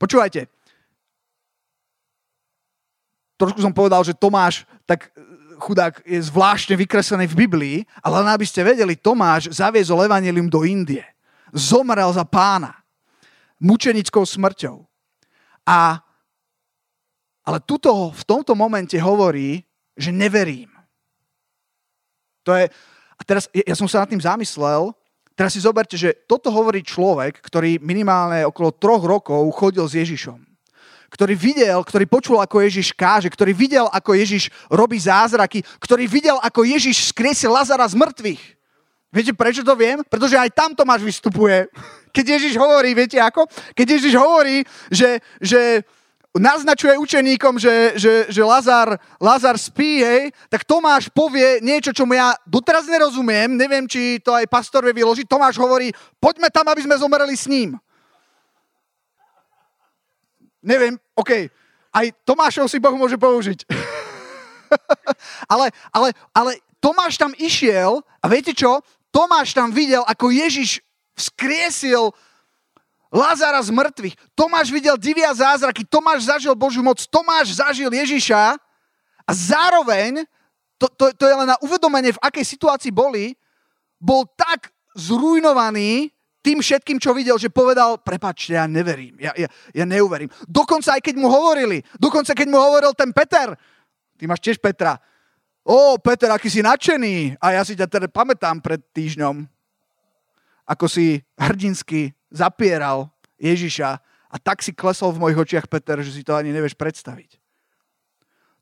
Počúvajte, 0.00 0.48
trošku 3.36 3.60
som 3.60 3.76
povedal, 3.76 4.00
že 4.00 4.16
Tomáš, 4.16 4.64
tak 4.88 5.12
e, 5.12 5.20
chudák 5.60 6.00
je 6.08 6.16
zvláštne 6.16 6.80
vykreslený 6.80 7.28
v 7.28 7.38
Biblii, 7.44 7.76
ale 8.00 8.24
len 8.24 8.32
aby 8.32 8.48
ste 8.48 8.64
vedeli, 8.64 8.96
Tomáš 8.96 9.52
zaviezol 9.52 10.08
evanelium 10.08 10.48
do 10.48 10.64
Indie. 10.64 11.04
Zomrel 11.52 12.08
za 12.16 12.24
pána. 12.24 12.80
Mučenickou 13.60 14.24
smrťou. 14.24 14.89
A, 15.70 16.02
ale 17.46 17.58
tuto, 17.62 18.10
v 18.10 18.22
tomto 18.26 18.58
momente 18.58 18.98
hovorí, 18.98 19.62
že 19.94 20.10
neverím. 20.10 20.74
To 22.42 22.58
je, 22.58 22.66
a 23.14 23.22
teraz 23.22 23.46
ja 23.54 23.78
som 23.78 23.86
sa 23.86 24.02
nad 24.02 24.10
tým 24.10 24.18
zamyslel, 24.18 24.90
Teraz 25.40 25.56
si 25.56 25.64
zoberte, 25.64 25.96
že 25.96 26.12
toto 26.28 26.52
hovorí 26.52 26.84
človek, 26.84 27.40
ktorý 27.40 27.80
minimálne 27.80 28.44
okolo 28.44 28.76
troch 28.76 29.00
rokov 29.00 29.40
chodil 29.56 29.88
s 29.88 29.96
Ježišom. 29.96 30.36
Ktorý 31.08 31.32
videl, 31.32 31.80
ktorý 31.80 32.04
počul, 32.04 32.36
ako 32.44 32.60
Ježiš 32.60 32.92
káže, 32.92 33.32
ktorý 33.32 33.56
videl, 33.56 33.88
ako 33.88 34.20
Ježiš 34.20 34.52
robí 34.68 35.00
zázraky, 35.00 35.64
ktorý 35.80 36.04
videl, 36.04 36.36
ako 36.44 36.68
Ježiš 36.68 37.08
skriesil 37.08 37.56
Lazara 37.56 37.88
z 37.88 37.96
mŕtvych. 37.96 38.42
Viete, 39.08 39.32
prečo 39.32 39.64
to 39.64 39.72
viem? 39.72 40.04
Pretože 40.04 40.36
aj 40.36 40.52
tam 40.52 40.76
Tomáš 40.76 41.08
vystupuje. 41.08 41.72
Keď 42.10 42.26
Ježiš 42.38 42.54
hovorí, 42.58 42.94
viete 42.94 43.16
ako? 43.16 43.46
Keď 43.74 43.86
Ježiš 43.86 44.14
hovorí, 44.18 44.62
že, 44.90 45.22
že 45.38 45.86
naznačuje 46.36 46.94
učeníkom, 46.94 47.58
že, 47.58 47.98
že, 47.98 48.12
že 48.30 48.42
Lazar, 48.46 48.94
Lazar 49.18 49.58
spí, 49.58 49.98
hej, 49.98 50.30
tak 50.46 50.62
Tomáš 50.62 51.10
povie 51.10 51.58
niečo, 51.58 51.90
čo 51.90 52.06
ja 52.14 52.38
doteraz 52.46 52.86
nerozumiem, 52.86 53.50
neviem, 53.58 53.90
či 53.90 54.22
to 54.22 54.30
aj 54.30 54.46
pastor 54.46 54.86
vie 54.86 54.94
vyložiť. 54.94 55.26
Tomáš 55.26 55.58
hovorí, 55.58 55.90
poďme 56.22 56.46
tam, 56.54 56.70
aby 56.70 56.86
sme 56.86 56.94
zomreli 56.94 57.34
s 57.34 57.50
ním. 57.50 57.74
Neviem, 60.62 61.00
OK, 61.18 61.50
aj 61.90 62.06
Tomášov 62.22 62.70
si 62.70 62.78
Boh 62.78 62.94
môže 62.94 63.18
použiť. 63.18 63.66
ale, 65.52 65.74
ale, 65.90 66.08
ale 66.30 66.62
Tomáš 66.78 67.18
tam 67.18 67.34
išiel 67.34 68.06
a 68.22 68.24
viete 68.30 68.54
čo? 68.54 68.78
Tomáš 69.10 69.50
tam 69.50 69.74
videl, 69.74 70.06
ako 70.06 70.30
Ježiš 70.30 70.78
vzkriesil 71.20 72.08
Lazara 73.10 73.58
z 73.60 73.74
mŕtvych. 73.74 74.14
Tomáš 74.38 74.70
videl 74.70 74.94
divia 74.94 75.34
zázraky, 75.34 75.82
Tomáš 75.84 76.30
zažil 76.30 76.54
Božiu 76.54 76.80
moc, 76.80 77.02
Tomáš 77.10 77.58
zažil 77.58 77.90
Ježiša 77.90 78.54
a 79.26 79.32
zároveň, 79.34 80.22
to, 80.78 80.86
to, 80.94 81.10
to 81.18 81.24
je 81.26 81.34
len 81.34 81.50
na 81.50 81.58
uvedomenie, 81.60 82.14
v 82.14 82.22
akej 82.22 82.46
situácii 82.56 82.94
boli, 82.94 83.34
bol 83.98 84.24
tak 84.38 84.70
zrujnovaný 84.94 86.08
tým 86.40 86.64
všetkým, 86.64 86.96
čo 86.96 87.12
videl, 87.12 87.36
že 87.36 87.52
povedal, 87.52 88.00
prepačte, 88.00 88.56
ja 88.56 88.64
neverím, 88.64 89.18
ja, 89.20 89.36
ja, 89.36 89.48
ja 89.76 89.84
neuverím. 89.84 90.32
Dokonca 90.48 90.96
aj 90.96 91.02
keď 91.04 91.14
mu 91.20 91.28
hovorili, 91.28 91.84
dokonca 92.00 92.32
keď 92.32 92.46
mu 92.48 92.56
hovoril 92.56 92.96
ten 92.96 93.12
Peter, 93.12 93.52
ty 94.16 94.24
máš 94.24 94.40
tiež 94.40 94.56
Petra, 94.56 94.96
o, 95.66 96.00
Peter, 96.00 96.32
aký 96.32 96.48
si 96.48 96.64
nadšený, 96.64 97.36
a 97.36 97.60
ja 97.60 97.62
si 97.66 97.76
ťa 97.76 97.90
teda 97.90 98.08
pamätám 98.08 98.62
pred 98.64 98.80
týždňom, 98.96 99.44
ako 100.70 100.86
si 100.86 101.18
hrdinsky 101.34 102.14
zapieral 102.30 103.10
Ježiša 103.42 103.98
a 104.30 104.36
tak 104.38 104.62
si 104.62 104.70
klesol 104.70 105.10
v 105.10 105.26
mojich 105.26 105.42
očiach, 105.42 105.66
Peter, 105.66 105.98
že 105.98 106.14
si 106.14 106.22
to 106.22 106.38
ani 106.38 106.54
nevieš 106.54 106.78
predstaviť. 106.78 107.42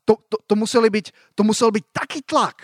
To, 0.09 0.17
to, 0.25 0.41
to, 0.41 0.53
museli 0.57 0.89
byť, 0.89 1.37
to 1.37 1.45
musel 1.45 1.69
byť 1.69 1.85
taký 1.93 2.25
tlak, 2.25 2.57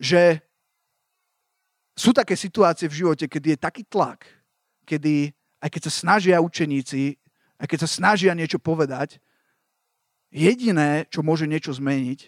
že 0.00 0.40
sú 1.92 2.16
také 2.16 2.32
situácie 2.32 2.88
v 2.88 3.04
živote, 3.04 3.28
kedy 3.28 3.54
je 3.54 3.58
taký 3.60 3.84
tlak, 3.84 4.24
kedy 4.88 5.36
aj 5.60 5.68
keď 5.68 5.82
sa 5.88 5.92
snažia 5.92 6.40
učeníci, 6.40 7.20
aj 7.60 7.66
keď 7.68 7.78
sa 7.84 7.90
snažia 7.92 8.32
niečo 8.32 8.56
povedať, 8.56 9.20
jediné, 10.32 11.04
čo 11.12 11.20
môže 11.20 11.44
niečo 11.44 11.76
zmeniť, 11.76 12.20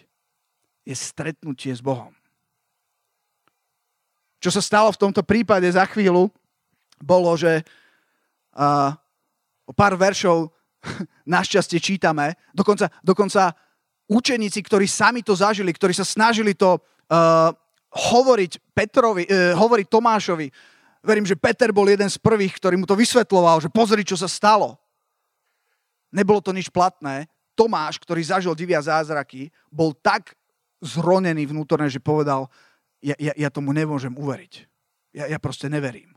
je 0.87 0.95
stretnutie 0.95 1.73
s 1.73 1.81
Bohom. 1.81 2.16
Čo 4.37 4.53
sa 4.53 4.61
stalo 4.61 4.89
v 4.93 5.01
tomto 5.01 5.25
prípade 5.25 5.65
za 5.65 5.85
chvíľu, 5.89 6.29
bolo, 7.01 7.33
že 7.37 7.61
uh, 8.57 8.93
o 9.65 9.73
pár 9.73 9.97
veršov 9.97 10.49
našťastie 11.25 11.81
čítame, 11.81 12.37
dokonca, 12.53 12.89
dokonca 13.01 13.53
učeníci, 14.09 14.59
ktorí 14.61 14.85
sami 14.85 15.21
to 15.25 15.33
zažili, 15.33 15.73
ktorí 15.73 15.93
sa 15.93 16.05
snažili 16.05 16.53
to 16.53 16.77
uh, 16.77 17.49
hovoriť 17.91 18.51
Petrovi, 18.73 19.25
uh, 19.25 19.57
hovoriť 19.57 19.87
Tomášovi. 19.89 20.47
Verím, 21.05 21.25
že 21.25 21.37
Peter 21.37 21.69
bol 21.73 21.85
jeden 21.87 22.09
z 22.09 22.17
prvých, 22.17 22.57
ktorý 22.57 22.75
mu 22.77 22.85
to 22.85 22.97
vysvetloval, 22.97 23.61
že 23.61 23.73
pozri, 23.73 24.01
čo 24.01 24.17
sa 24.17 24.29
stalo. 24.29 24.77
Nebolo 26.13 26.41
to 26.41 26.55
nič 26.55 26.71
platné. 26.73 27.29
Tomáš, 27.57 27.97
ktorý 27.97 28.21
zažil 28.21 28.53
divia 28.53 28.77
zázraky, 28.77 29.49
bol 29.73 29.91
tak 29.97 30.37
zronený 30.77 31.49
vnútorne, 31.49 31.89
že 31.89 31.97
povedal, 31.97 32.45
ja, 33.01 33.15
ja, 33.17 33.33
ja 33.37 33.49
tomu 33.49 33.73
nemôžem 33.73 34.13
uveriť. 34.13 34.53
Ja, 35.13 35.25
ja 35.29 35.39
proste 35.41 35.69
neverím. 35.69 36.13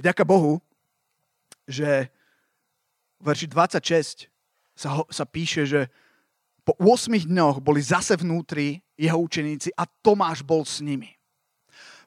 Vďaka 0.00 0.24
Bohu, 0.24 0.64
že 1.68 2.08
v 3.20 3.24
verši 3.28 3.46
26 3.52 4.32
sa, 4.72 4.88
ho, 4.96 5.04
sa 5.12 5.28
píše, 5.28 5.68
že 5.68 5.80
po 6.64 6.72
8 6.80 7.28
dňoch 7.28 7.60
boli 7.60 7.84
zase 7.84 8.16
vnútri 8.16 8.80
jeho 8.96 9.20
učeníci 9.20 9.76
a 9.76 9.84
Tomáš 9.84 10.40
bol 10.40 10.64
s 10.64 10.80
nimi. 10.80 11.12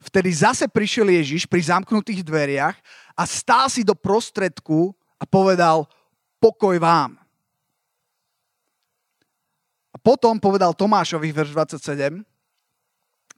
Vtedy 0.03 0.29
zase 0.35 0.67
prišiel 0.67 1.07
Ježiš 1.09 1.47
pri 1.47 1.63
zamknutých 1.63 2.27
dveriach 2.27 2.75
a 3.15 3.23
stál 3.23 3.71
si 3.71 3.87
do 3.87 3.95
prostredku 3.95 4.91
a 5.15 5.23
povedal 5.23 5.87
pokoj 6.41 6.75
vám. 6.75 7.15
A 9.93 9.97
potom 10.01 10.35
povedal 10.41 10.75
Tomášovi, 10.75 11.31
verš 11.31 11.53
27, 11.79 12.25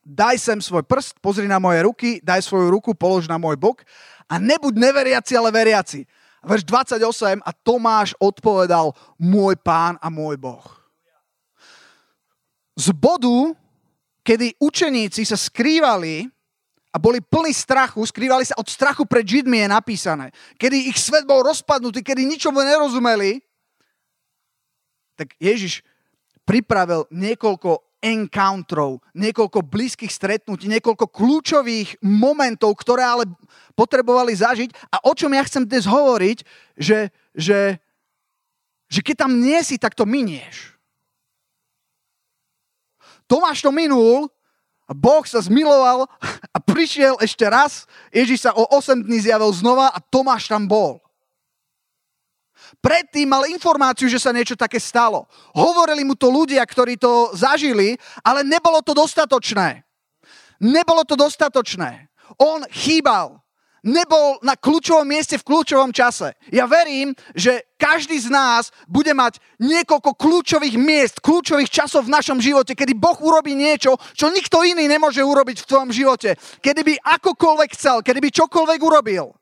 daj 0.05 0.38
sem 0.38 0.62
svoj 0.62 0.85
prst, 0.85 1.17
pozri 1.17 1.50
na 1.50 1.57
moje 1.57 1.81
ruky, 1.81 2.21
daj 2.21 2.45
svoju 2.45 2.69
ruku, 2.69 2.93
polož 2.93 3.25
na 3.25 3.41
môj 3.41 3.57
bok 3.57 3.81
a 4.29 4.38
nebuď 4.38 4.77
neveriaci, 4.77 5.33
ale 5.33 5.50
veriaci. 5.50 6.05
Verš 6.45 6.62
28 6.69 7.41
a 7.41 7.51
Tomáš 7.51 8.13
odpovedal, 8.21 8.93
môj 9.17 9.57
pán 9.57 9.97
a 9.97 10.13
môj 10.13 10.38
boh. 10.38 10.62
Z 12.77 12.93
bodu, 12.93 13.57
kedy 14.21 14.53
učeníci 14.62 15.25
sa 15.25 15.33
skrývali 15.33 16.29
a 16.93 17.01
boli 17.01 17.17
plní 17.17 17.50
strachu, 17.50 18.05
skrývali 18.05 18.45
sa 18.45 18.62
od 18.62 18.69
strachu 18.69 19.09
pred 19.09 19.25
Židmi 19.25 19.65
je 19.65 19.67
napísané, 19.74 20.25
kedy 20.62 20.93
ich 20.93 21.01
svet 21.01 21.25
bol 21.25 21.41
rozpadnutý, 21.41 22.05
kedy 22.05 22.29
ničomu 22.29 22.62
nerozumeli, 22.62 23.41
tak 25.17 25.33
Ježiš 25.41 25.81
pripravil 26.45 27.09
niekoľko 27.09 27.95
encounterov, 28.05 29.01
niekoľko 29.17 29.65
blízkych 29.65 30.13
stretnutí, 30.13 30.69
niekoľko 30.69 31.09
kľúčových 31.09 31.97
momentov, 32.05 32.77
ktoré 32.77 33.01
ale 33.01 33.25
potrebovali 33.74 34.38
zažiť. 34.38 34.69
A 34.93 35.01
o 35.09 35.17
čom 35.17 35.33
ja 35.33 35.41
chcem 35.41 35.65
dnes 35.65 35.89
hovoriť, 35.89 36.45
že, 36.77 37.09
že, 37.33 37.81
že 38.85 39.00
keď 39.01 39.25
tam 39.25 39.41
nie 39.41 39.57
si, 39.65 39.81
tak 39.81 39.97
to 39.97 40.05
minieš. 40.05 40.77
Tomáš 43.25 43.65
to 43.65 43.74
minul, 43.74 44.29
a 44.85 44.93
Boh 44.93 45.25
sa 45.25 45.41
zmiloval 45.41 46.05
a 46.55 46.57
prišiel 46.62 47.17
ešte 47.17 47.45
raz. 47.50 47.89
Ježiš 48.13 48.45
sa 48.45 48.51
o 48.53 48.69
8 48.69 49.01
dní 49.01 49.17
zjavil 49.17 49.50
znova 49.50 49.89
a 49.89 49.97
Tomáš 49.97 50.45
tam 50.45 50.69
bol. 50.69 51.01
Predtým 52.79 53.27
mal 53.29 53.47
informáciu, 53.50 54.09
že 54.09 54.21
sa 54.21 54.35
niečo 54.35 54.57
také 54.57 54.79
stalo. 54.81 55.27
Hovorili 55.53 56.03
mu 56.03 56.15
to 56.17 56.31
ľudia, 56.31 56.62
ktorí 56.65 57.00
to 57.00 57.33
zažili, 57.35 57.95
ale 58.24 58.41
nebolo 58.41 58.81
to 58.81 58.95
dostatočné. 58.95 59.85
Nebolo 60.62 61.03
to 61.03 61.19
dostatočné. 61.19 62.07
On 62.39 62.63
chýbal. 62.71 63.43
Nebol 63.85 64.41
na 64.41 64.57
kľúčovom 64.57 65.05
mieste 65.05 65.38
v 65.38 65.45
kľúčovom 65.45 65.93
čase. 65.93 66.33
Ja 66.50 66.65
verím, 66.65 67.13
že 67.38 67.69
každý 67.77 68.17
z 68.17 68.33
nás 68.33 68.74
bude 68.89 69.13
mať 69.13 69.38
niekoľko 69.62 70.17
kľúčových 70.17 70.74
miest, 70.74 71.21
kľúčových 71.21 71.69
časov 71.69 72.09
v 72.09 72.15
našom 72.17 72.41
živote, 72.41 72.74
kedy 72.74 72.97
Boh 72.97 73.13
urobí 73.21 73.53
niečo, 73.53 73.93
čo 74.17 74.33
nikto 74.33 74.65
iný 74.65 74.89
nemôže 74.89 75.21
urobiť 75.21 75.62
v 75.62 75.69
tvojom 75.69 75.93
živote. 75.93 76.33
Kedy 76.65 76.81
by 76.81 76.93
akokoľvek 76.97 77.69
chcel, 77.77 78.01
kedy 78.01 78.25
by 78.25 78.29
čokoľvek 78.33 78.79
urobil. 78.81 79.38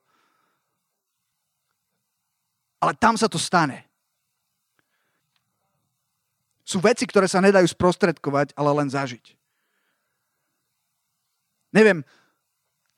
Ale 2.84 2.92
tam 3.00 3.16
sa 3.16 3.32
to 3.32 3.40
stane. 3.40 3.88
Sú 6.68 6.84
veci, 6.84 7.08
ktoré 7.08 7.32
sa 7.32 7.40
nedajú 7.40 7.64
sprostredkovať, 7.72 8.52
ale 8.60 8.76
len 8.76 8.92
zažiť. 8.92 9.40
Neviem, 11.72 12.04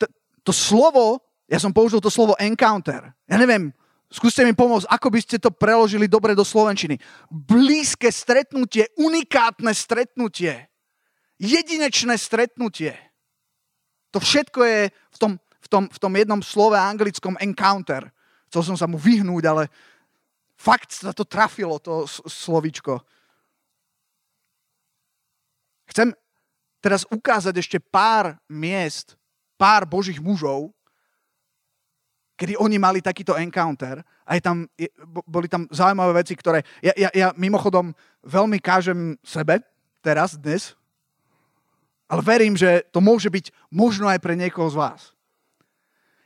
to, 0.01 0.10
to 0.42 0.50
slovo, 0.50 1.22
ja 1.46 1.62
som 1.62 1.70
použil 1.70 2.01
to 2.01 2.10
slovo 2.10 2.34
encounter. 2.42 3.13
Ja 3.30 3.38
neviem, 3.38 3.70
skúste 4.10 4.42
mi 4.42 4.58
pomôcť, 4.58 4.89
ako 4.89 5.08
by 5.13 5.20
ste 5.22 5.38
to 5.38 5.54
preložili 5.54 6.10
dobre 6.10 6.34
do 6.34 6.42
Slovenčiny. 6.42 6.98
Blízke 7.30 8.10
stretnutie, 8.10 8.89
unikátne 8.98 9.70
stretnutie, 9.70 10.65
jedinečné 11.38 12.18
stretnutie. 12.18 12.98
To 14.18 14.18
všetko 14.18 14.60
je 14.65 14.80
v 14.89 15.18
tom, 15.22 15.32
v 15.62 15.68
tom, 15.70 15.84
v 15.94 15.98
tom 16.01 16.13
jednom 16.18 16.42
slove 16.42 16.74
anglickom 16.74 17.38
encounter. 17.38 18.14
Chcel 18.50 18.74
som 18.74 18.78
sa 18.78 18.88
mu 18.88 18.96
vyhnúť, 18.96 19.44
ale 19.46 19.64
fakt 20.56 20.94
sa 20.96 21.12
to 21.12 21.28
trafilo, 21.28 21.82
to 21.82 22.08
slovičko. 22.25 23.02
Chcem 25.92 26.16
teraz 26.82 27.06
ukázať 27.10 27.56
ešte 27.58 27.78
pár 27.82 28.38
miest, 28.50 29.18
pár 29.58 29.86
božích 29.90 30.22
mužov, 30.22 30.74
kedy 32.36 32.60
oni 32.60 32.75
mali 32.75 33.00
takýto 33.00 33.36
encounter 33.40 34.04
a 34.28 34.36
je 34.36 34.42
tam, 34.44 34.68
boli 35.24 35.48
tam 35.48 35.68
zaujímavé 35.72 36.20
veci, 36.24 36.36
ktoré... 36.36 36.68
Ja, 36.84 36.92
ja, 36.98 37.10
ja 37.16 37.28
mimochodom 37.40 37.96
veľmi 38.28 38.60
kážem 38.60 39.16
sebe 39.24 39.64
teraz, 40.04 40.36
dnes. 40.36 40.75
Ale 42.06 42.22
verím, 42.22 42.54
že 42.54 42.86
to 42.94 43.02
môže 43.02 43.32
byť 43.32 43.50
možno 43.74 44.06
aj 44.06 44.22
pre 44.22 44.38
niekoho 44.38 44.70
z 44.70 44.78
vás. 44.78 45.02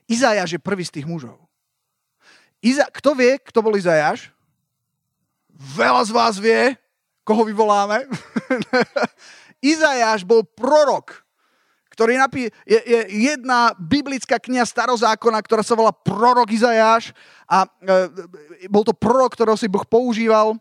Izajáš 0.09 0.57
je 0.57 0.61
prvý 0.61 0.83
z 0.83 0.99
tých 0.99 1.07
mužov. 1.07 1.48
Iza, 2.59 2.91
kto 2.91 3.15
vie, 3.15 3.39
kto 3.39 3.63
bol 3.63 3.79
Izajáš? 3.79 4.35
Veľa 5.55 6.03
z 6.03 6.11
vás 6.11 6.35
vie, 6.35 6.75
koho 7.23 7.47
vyvoláme. 7.47 8.03
Izajáš 9.75 10.27
bol 10.27 10.43
prorok, 10.43 11.23
ktorý 11.95 12.15
napí- 12.15 12.51
je, 12.63 12.79
je 12.79 12.99
jedna 13.31 13.75
biblická 13.75 14.39
kniha 14.39 14.63
starozákona, 14.63 15.39
ktorá 15.43 15.63
sa 15.63 15.75
volá 15.75 15.91
prorok 15.91 16.51
Izajáš 16.51 17.11
a 17.47 17.67
e, 17.67 18.67
bol 18.71 18.87
to 18.87 18.95
prorok, 18.95 19.35
ktorého 19.35 19.59
si 19.59 19.67
Boh 19.67 19.83
používal 19.83 20.55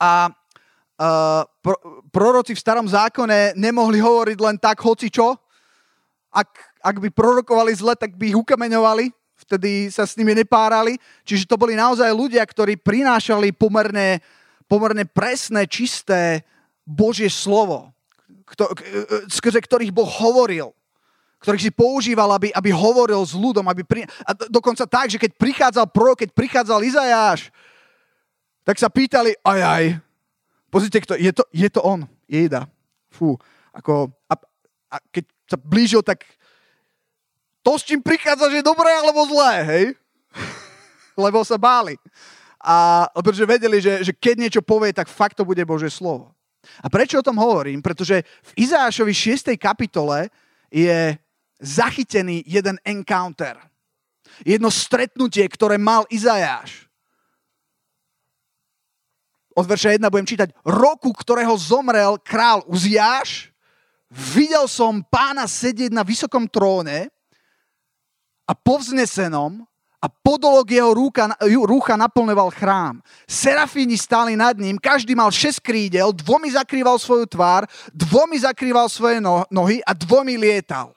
a 0.00 0.28
e, 0.28 1.08
pro, 1.60 1.76
proroci 2.08 2.56
v 2.56 2.60
starom 2.64 2.88
zákone 2.88 3.56
nemohli 3.56 4.00
hovoriť 4.00 4.38
len 4.40 4.56
tak 4.56 4.80
hoci 4.80 5.12
čo. 5.12 5.36
Ak, 6.32 6.52
ak 6.80 7.00
by 7.00 7.08
prorokovali 7.08 7.72
zle, 7.72 7.96
tak 7.96 8.16
by 8.16 8.32
ich 8.32 8.36
ukameňovali, 8.36 9.12
vtedy 9.46 9.88
sa 9.88 10.04
s 10.04 10.18
nimi 10.18 10.34
nepárali. 10.34 10.98
Čiže 11.22 11.46
to 11.46 11.56
boli 11.56 11.78
naozaj 11.78 12.10
ľudia, 12.10 12.42
ktorí 12.42 12.76
prinášali 12.76 13.54
pomerne, 13.54 14.20
pomerne 14.66 15.06
presné, 15.06 15.64
čisté 15.70 16.42
Božie 16.82 17.30
slovo 17.30 17.96
skrze 19.26 19.58
ktorých 19.58 19.90
Boh 19.90 20.06
hovoril 20.06 20.70
ktorých 21.36 21.68
si 21.68 21.70
používal, 21.70 22.32
aby, 22.32 22.48
aby 22.50 22.70
hovoril 22.72 23.20
s 23.22 23.36
ľudom, 23.36 23.62
aby 23.68 23.84
pri... 23.84 24.08
a 24.24 24.34
dokonca 24.48 24.82
tak, 24.88 25.12
že 25.12 25.20
keď 25.20 25.36
prichádzal 25.36 25.86
prorok, 25.92 26.24
keď 26.24 26.30
prichádzal 26.32 26.80
Izajáš, 26.82 27.52
tak 28.66 28.80
sa 28.80 28.90
pýtali, 28.90 29.36
aj 29.44 29.60
aj, 29.62 29.84
pozrite, 30.72 30.98
kto, 31.06 31.14
je, 31.14 31.30
to, 31.30 31.44
je 31.52 31.68
to 31.70 31.84
on, 31.84 32.08
jeda. 32.26 32.66
Fú, 33.12 33.36
ako, 33.70 34.10
a, 34.26 34.34
a 34.90 34.96
keď 35.12 35.24
sa 35.46 35.56
blížil, 35.60 36.02
tak 36.02 36.24
to, 37.66 37.74
s 37.74 37.82
čím 37.82 37.98
prichádza, 37.98 38.46
že 38.46 38.62
je 38.62 38.70
dobré 38.70 38.94
alebo 38.94 39.26
zlé, 39.26 39.54
hej? 39.66 39.84
Lebo 41.26 41.42
sa 41.42 41.58
báli. 41.58 41.98
A 42.62 43.10
pretože 43.18 43.42
vedeli, 43.42 43.82
že, 43.82 44.06
že 44.06 44.14
keď 44.14 44.34
niečo 44.38 44.62
povie, 44.62 44.94
tak 44.94 45.10
fakt 45.10 45.34
to 45.34 45.42
bude 45.42 45.58
Božie 45.66 45.90
slovo. 45.90 46.30
A 46.78 46.86
prečo 46.86 47.18
o 47.18 47.26
tom 47.26 47.42
hovorím? 47.42 47.82
Pretože 47.82 48.22
v 48.22 48.70
Izášovi 48.70 49.10
6. 49.10 49.50
kapitole 49.58 50.30
je 50.70 51.18
zachytený 51.58 52.46
jeden 52.46 52.78
encounter. 52.86 53.58
Jedno 54.46 54.70
stretnutie, 54.70 55.42
ktoré 55.50 55.74
mal 55.78 56.06
Izajáš. 56.06 56.86
Od 59.56 59.64
verša 59.64 59.96
1 59.96 60.06
budem 60.12 60.28
čítať. 60.28 60.52
Roku, 60.62 61.10
ktorého 61.16 61.56
zomrel 61.56 62.20
král 62.20 62.60
Uziáš, 62.68 63.48
videl 64.12 64.68
som 64.68 65.00
pána 65.00 65.48
sedieť 65.48 65.90
na 65.90 66.04
vysokom 66.04 66.44
tróne 66.44 67.08
a 68.46 68.52
povznesenom 68.54 69.66
a 69.96 70.06
podolok 70.06 70.70
jeho 70.70 70.94
rúka, 70.94 71.34
rúcha 71.42 71.98
naplňoval 71.98 72.54
chrám. 72.54 73.02
Serafíni 73.26 73.98
stáli 73.98 74.38
nad 74.38 74.54
ním, 74.54 74.78
každý 74.78 75.18
mal 75.18 75.34
šesť 75.34 75.58
krídel, 75.58 76.14
dvomi 76.14 76.54
zakrýval 76.54 77.00
svoju 77.00 77.26
tvár, 77.26 77.66
dvomi 77.90 78.38
zakrýval 78.38 78.86
svoje 78.86 79.18
no-, 79.18 79.42
nohy 79.50 79.82
a 79.82 79.90
dvomi 79.96 80.38
lietal. 80.38 80.94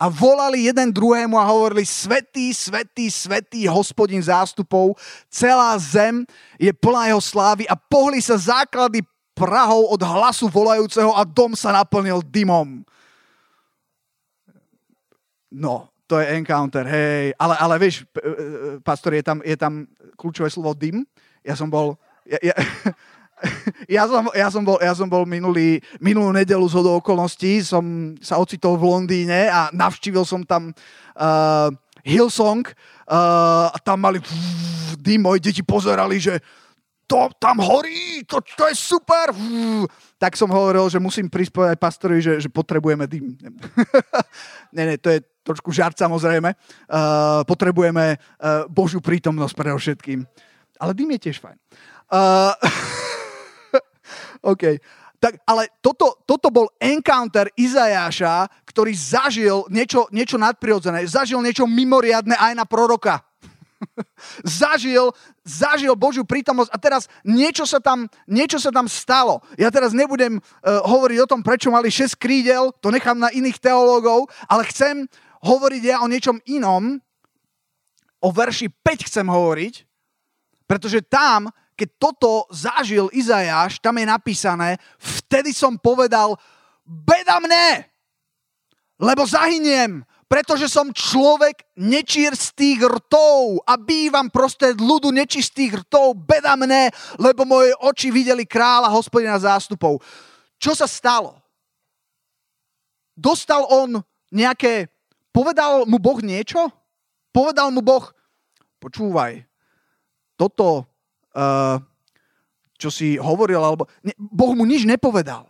A 0.00 0.08
volali 0.08 0.64
jeden 0.64 0.88
druhému 0.88 1.36
a 1.36 1.44
hovorili, 1.44 1.84
svetý, 1.84 2.56
svetý, 2.56 3.12
svetý 3.12 3.68
hospodin 3.68 4.24
zástupov, 4.24 4.96
celá 5.28 5.76
zem 5.76 6.24
je 6.56 6.72
plná 6.72 7.12
jeho 7.12 7.20
slávy 7.20 7.68
a 7.68 7.76
pohli 7.76 8.24
sa 8.24 8.40
základy 8.40 9.04
prahov 9.36 9.92
od 9.92 10.00
hlasu 10.00 10.48
volajúceho 10.48 11.12
a 11.12 11.20
dom 11.28 11.52
sa 11.52 11.76
naplnil 11.76 12.24
dymom. 12.24 12.80
No, 15.52 15.92
to 16.10 16.18
je 16.18 16.26
encounter, 16.34 16.82
hej. 16.90 17.30
Ale, 17.38 17.54
ale 17.54 17.78
vieš, 17.78 18.02
e, 18.02 18.18
e, 18.18 18.34
pastor, 18.82 19.14
je 19.14 19.22
tam, 19.22 19.38
je 19.46 19.54
tam 19.54 19.86
kľúčové 20.18 20.50
slovo 20.50 20.74
dym. 20.74 21.06
Ja 21.46 21.54
som 21.54 21.70
bol... 21.70 21.94
Ja, 22.26 22.50
ja, 22.50 22.54
ja, 23.96 24.02
som, 24.10 24.26
ja, 24.34 24.48
som 24.50 24.66
bol, 24.66 24.82
ja 24.82 24.90
som 24.90 25.06
bol 25.06 25.22
minulý, 25.22 25.78
minulú 26.02 26.34
nedelu 26.34 26.66
z 26.66 26.74
hodou 26.82 26.98
okolností, 26.98 27.62
som 27.62 28.18
sa 28.18 28.42
ocitol 28.42 28.74
v 28.74 28.90
Londýne 28.90 29.46
a 29.46 29.70
navštívil 29.70 30.26
som 30.26 30.42
tam 30.42 30.74
uh, 31.14 31.70
Hillsong 32.02 32.66
uh, 32.66 33.70
a 33.70 33.78
tam 33.78 34.02
mali 34.02 34.18
dym, 35.06 35.22
moji 35.22 35.38
deti 35.46 35.62
pozerali, 35.62 36.18
že 36.18 36.42
to 37.06 37.30
tam 37.42 37.58
horí, 37.58 38.22
to, 38.26 38.42
to 38.42 38.66
je 38.66 38.74
super. 38.74 39.30
Tak 40.20 40.36
som 40.36 40.52
hovoril, 40.52 40.84
že 40.92 41.00
musím 41.00 41.32
prispôsobiť 41.32 41.80
pastorovi, 41.80 42.20
že, 42.20 42.44
že 42.44 42.52
potrebujeme 42.52 43.08
dym. 43.08 43.40
ne, 44.76 44.84
ne, 44.84 45.00
to 45.00 45.08
je 45.16 45.24
trošku 45.44 45.72
žart 45.72 45.96
samozrejme. 45.96 46.52
Uh, 46.86 47.42
potrebujeme 47.48 48.16
uh, 48.16 48.68
Božiu 48.68 49.00
prítomnosť 49.00 49.54
pre 49.56 49.70
všetkým. 49.72 50.24
Ale 50.80 50.92
dym 50.96 51.12
je 51.16 51.30
tiež 51.30 51.38
fajn. 51.40 51.56
Uh, 52.10 52.52
OK. 54.52 54.80
Tak, 55.20 55.36
ale 55.44 55.68
toto, 55.84 56.24
toto 56.24 56.48
bol 56.48 56.72
encounter 56.80 57.52
Izajáša, 57.52 58.48
ktorý 58.64 58.96
zažil 58.96 59.68
niečo, 59.68 60.08
niečo 60.08 60.40
nadprirodzené, 60.40 61.04
zažil 61.04 61.44
niečo 61.44 61.68
mimoriadne 61.68 62.40
aj 62.40 62.56
na 62.56 62.64
proroka. 62.64 63.20
zažil, 64.44 65.12
zažil 65.44 65.92
Božiu 65.92 66.24
prítomnosť 66.24 66.72
a 66.72 66.76
teraz 66.80 67.02
niečo 67.20 67.68
sa 67.68 67.84
tam, 67.84 68.08
niečo 68.24 68.56
sa 68.56 68.72
tam 68.72 68.88
stalo. 68.88 69.44
Ja 69.60 69.68
teraz 69.68 69.92
nebudem 69.92 70.40
uh, 70.40 70.42
hovoriť 70.88 71.18
o 71.20 71.30
tom, 71.30 71.40
prečo 71.44 71.68
mali 71.68 71.92
6 71.92 72.16
krídel, 72.16 72.72
to 72.80 72.88
nechám 72.88 73.20
na 73.20 73.28
iných 73.32 73.60
teológov, 73.60 74.28
ale 74.48 74.64
chcem 74.72 75.04
hovoriť 75.44 75.82
ja 75.84 75.96
o 76.04 76.10
niečom 76.10 76.40
inom. 76.48 77.00
O 78.20 78.28
verši 78.28 78.68
5 78.68 79.08
chcem 79.08 79.24
hovoriť, 79.24 79.74
pretože 80.68 81.00
tam, 81.08 81.48
keď 81.72 81.88
toto 81.96 82.44
zažil 82.52 83.08
Izajáš, 83.16 83.80
tam 83.80 83.96
je 83.96 84.04
napísané, 84.04 84.76
vtedy 85.00 85.56
som 85.56 85.80
povedal, 85.80 86.36
beda 86.84 87.40
mne, 87.40 87.88
lebo 89.00 89.24
zahyniem, 89.24 90.04
pretože 90.28 90.68
som 90.68 90.92
človek 90.94 91.64
nečistých 91.80 92.84
rtov 92.86 93.64
a 93.64 93.74
bývam 93.80 94.28
prostred 94.28 94.76
ľudu 94.76 95.10
nečistých 95.10 95.82
rtov, 95.88 96.14
beda 96.22 96.54
mne, 96.54 96.92
lebo 97.18 97.48
moje 97.48 97.72
oči 97.80 98.12
videli 98.12 98.44
kráľa 98.44 98.92
hospodina 98.92 99.40
zástupov. 99.40 99.98
Čo 100.60 100.76
sa 100.76 100.84
stalo? 100.84 101.40
Dostal 103.16 103.64
on 103.66 104.04
nejaké, 104.30 104.86
povedal 105.30 105.86
mu 105.86 105.98
Boh 105.98 106.18
niečo? 106.22 106.70
Povedal 107.30 107.70
mu 107.70 107.80
Boh, 107.80 108.10
počúvaj, 108.82 109.46
toto, 110.34 110.88
uh, 111.36 111.78
čo 112.80 112.88
si 112.88 113.20
hovoril, 113.20 113.60
alebo... 113.60 113.84
Ne, 114.00 114.16
boh 114.16 114.56
mu 114.56 114.64
nič 114.64 114.88
nepovedal. 114.88 115.44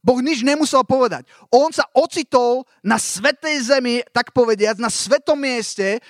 Boh 0.00 0.18
nič 0.24 0.40
nemusel 0.40 0.80
povedať. 0.88 1.28
On 1.52 1.68
sa 1.68 1.84
ocitol 1.92 2.64
na 2.80 2.96
svetej 2.96 3.60
zemi, 3.68 4.00
tak 4.16 4.32
povediac, 4.32 4.80
na 4.80 4.88
svetom 4.88 5.36
mieste, 5.36 6.00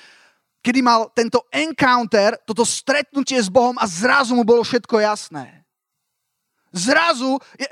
kedy 0.62 0.78
mal 0.78 1.10
tento 1.10 1.42
encounter, 1.50 2.38
toto 2.46 2.62
stretnutie 2.62 3.42
s 3.42 3.50
Bohom 3.50 3.74
a 3.82 3.84
zrazu 3.90 4.38
mu 4.38 4.46
bolo 4.46 4.62
všetko 4.62 5.02
jasné. 5.02 5.66
Zrazu 6.70 7.42
je, 7.58 7.66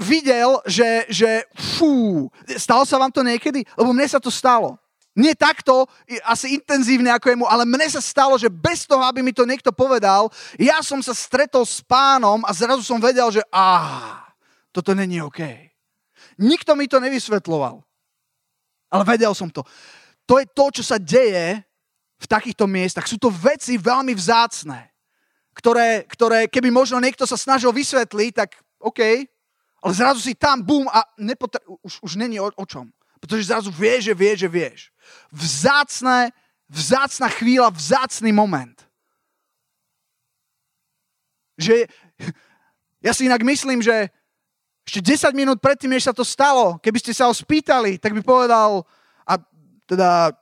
videl, 0.00 0.58
že, 0.64 1.04
že 1.12 1.44
fú, 1.76 2.26
stalo 2.56 2.88
sa 2.88 2.96
vám 2.96 3.12
to 3.12 3.20
niekedy? 3.20 3.62
Lebo 3.76 3.92
mne 3.92 4.08
sa 4.08 4.18
to 4.18 4.32
stalo. 4.32 4.80
Nie 5.12 5.34
takto, 5.34 5.90
asi 6.22 6.54
intenzívne 6.56 7.10
ako 7.10 7.34
jemu, 7.34 7.46
ale 7.50 7.68
mne 7.68 7.84
sa 7.90 8.00
stalo, 8.00 8.38
že 8.40 8.48
bez 8.48 8.86
toho, 8.88 9.02
aby 9.04 9.20
mi 9.20 9.34
to 9.34 9.44
niekto 9.44 9.74
povedal, 9.74 10.30
ja 10.56 10.80
som 10.80 11.02
sa 11.02 11.12
stretol 11.12 11.66
s 11.66 11.82
pánom 11.82 12.40
a 12.46 12.50
zrazu 12.54 12.80
som 12.80 13.02
vedel, 13.02 13.28
že 13.28 13.42
áh, 13.50 14.22
toto 14.70 14.94
není 14.94 15.20
OK. 15.20 15.42
Nikto 16.40 16.72
mi 16.78 16.88
to 16.88 17.02
nevysvetloval. 17.02 17.82
Ale 18.90 19.02
vedel 19.04 19.34
som 19.36 19.50
to. 19.50 19.66
To 20.24 20.38
je 20.38 20.46
to, 20.46 20.64
čo 20.80 20.82
sa 20.86 20.96
deje 20.96 21.58
v 22.20 22.26
takýchto 22.26 22.70
miestach. 22.70 23.10
Sú 23.10 23.18
to 23.18 23.34
veci 23.34 23.74
veľmi 23.76 24.14
vzácne, 24.14 24.88
ktoré, 25.52 26.06
ktoré 26.06 26.46
keby 26.46 26.70
možno 26.70 27.02
niekto 27.02 27.26
sa 27.26 27.34
snažil 27.34 27.74
vysvetliť, 27.74 28.32
tak 28.32 28.56
OK, 28.78 29.26
ale 29.82 29.92
zrazu 29.96 30.20
si 30.20 30.36
tam, 30.36 30.62
bum, 30.62 30.88
a 30.88 31.04
nepotre- 31.16 31.64
už, 31.80 32.04
už 32.04 32.12
není 32.16 32.40
o, 32.40 32.52
o 32.52 32.66
čom. 32.68 32.92
Pretože 33.20 33.48
zrazu 33.52 33.72
vieš, 33.72 34.12
že 34.12 34.14
vieš, 34.14 34.36
že 34.44 34.48
vieš. 34.48 34.80
Vzácne, 35.32 36.32
vzácna 36.68 37.28
chvíľa, 37.28 37.72
vzácný 37.72 38.32
moment. 38.32 38.76
Že 41.56 41.88
ja 43.06 43.12
si 43.12 43.24
inak 43.28 43.40
myslím, 43.44 43.80
že 43.84 44.08
ešte 44.84 45.32
10 45.32 45.36
minút 45.36 45.58
predtým, 45.60 45.92
než 45.92 46.08
sa 46.08 46.14
to 46.16 46.24
stalo, 46.24 46.80
keby 46.80 46.98
ste 46.98 47.12
sa 47.14 47.28
ho 47.28 47.34
spýtali, 47.36 48.00
tak 48.00 48.16
by 48.16 48.24
povedal, 48.24 48.82
a 49.22 49.38
teda, 49.86 50.34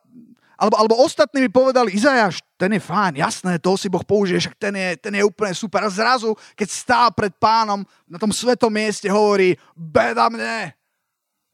alebo, 0.59 0.75
alebo 0.75 0.95
ostatní 1.07 1.47
by 1.47 1.51
povedali, 1.55 1.95
Izajáš, 1.95 2.43
ten 2.59 2.75
je 2.75 2.83
fajn, 2.83 3.23
jasné, 3.23 3.63
to 3.63 3.79
si 3.79 3.87
Boh 3.87 4.03
použije, 4.03 4.43
však 4.43 4.59
ten 4.59 4.75
je, 4.75 4.99
ten 4.99 5.15
je 5.15 5.23
úplne 5.23 5.55
super. 5.55 5.87
A 5.87 5.91
zrazu, 5.91 6.35
keď 6.59 6.69
stál 6.69 7.09
pred 7.15 7.31
pánom 7.39 7.87
na 8.11 8.19
tom 8.19 8.35
svetom 8.35 8.75
mieste, 8.75 9.07
hovorí, 9.07 9.55
beda 9.79 10.27
mne, 10.27 10.75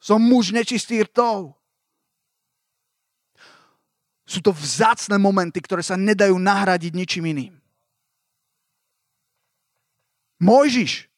Som 0.05 0.21
muž 0.21 0.53
nečistý 0.53 1.01
rtov. 1.05 1.57
Sú 4.25 4.45
to 4.45 4.53
vzácne 4.53 5.17
momenty, 5.17 5.65
ktoré 5.65 5.81
sa 5.81 5.97
nedajú 5.97 6.37
nahradiť 6.37 6.93
ničím 6.93 7.25
iným. 7.33 7.55
Mojžiš. 10.45 11.09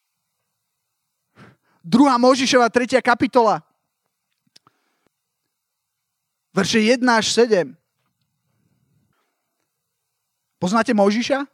Druhá 1.83 2.15
Mojžišova, 2.19 2.71
tretia 2.71 3.03
kapitola. 3.03 3.66
Verše 6.57 6.81
1 6.81 7.05
až 7.05 7.37
7. 7.37 7.77
Poznáte 10.57 10.97
Mojžiša? 10.97 11.45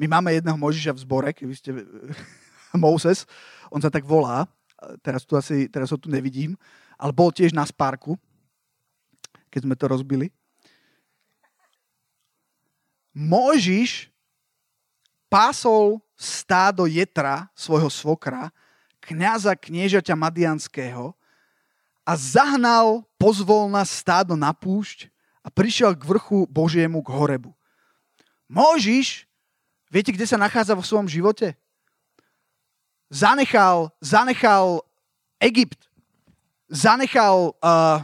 My 0.00 0.08
máme 0.08 0.32
jedného 0.32 0.56
Mojžiša 0.56 0.96
v 0.96 1.02
zbore, 1.04 1.28
keby 1.36 1.52
ste... 1.52 1.76
Moses, 2.72 3.28
on 3.68 3.84
sa 3.84 3.92
tak 3.92 4.08
volá. 4.08 4.48
Teraz, 5.04 5.28
tu 5.28 5.36
asi, 5.36 5.68
teraz 5.68 5.92
ho 5.92 6.00
tu 6.00 6.08
nevidím. 6.08 6.56
Ale 6.96 7.12
bol 7.12 7.28
tiež 7.28 7.52
na 7.52 7.68
spárku, 7.68 8.16
keď 9.52 9.68
sme 9.68 9.76
to 9.76 9.84
rozbili. 9.84 10.32
Mojžiš 13.12 14.08
pásol 15.28 16.00
stádo 16.16 16.88
Jetra, 16.88 17.52
svojho 17.52 17.92
svokra, 17.92 18.48
kniaza 19.04 19.52
kniežaťa 19.52 20.16
Madianského 20.16 21.12
a 22.06 22.12
zahnal 22.16 23.06
pozvolna 23.20 23.84
stádo 23.84 24.34
na 24.34 24.50
púšť 24.54 25.08
a 25.40 25.48
prišiel 25.48 25.96
k 25.96 26.02
vrchu 26.04 26.44
Božiemu 26.48 27.00
k 27.04 27.12
Horebu. 27.12 27.52
Mojžiš 28.50 29.30
Viete, 29.90 30.14
kde 30.14 30.22
sa 30.22 30.38
nachádza 30.38 30.78
vo 30.78 30.86
svojom 30.86 31.10
živote? 31.10 31.58
Zanechal, 33.10 33.90
zanechal 33.98 34.86
Egypt, 35.42 35.90
zanechal 36.70 37.58
uh, 37.58 37.98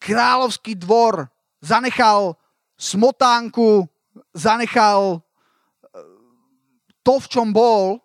kráľovský 0.00 0.72
dvor, 0.72 1.28
zanechal 1.60 2.32
smotánku, 2.80 3.84
zanechal 4.32 5.20
uh, 5.20 5.22
to, 7.04 7.20
v 7.20 7.26
čom 7.28 7.52
bol, 7.52 8.00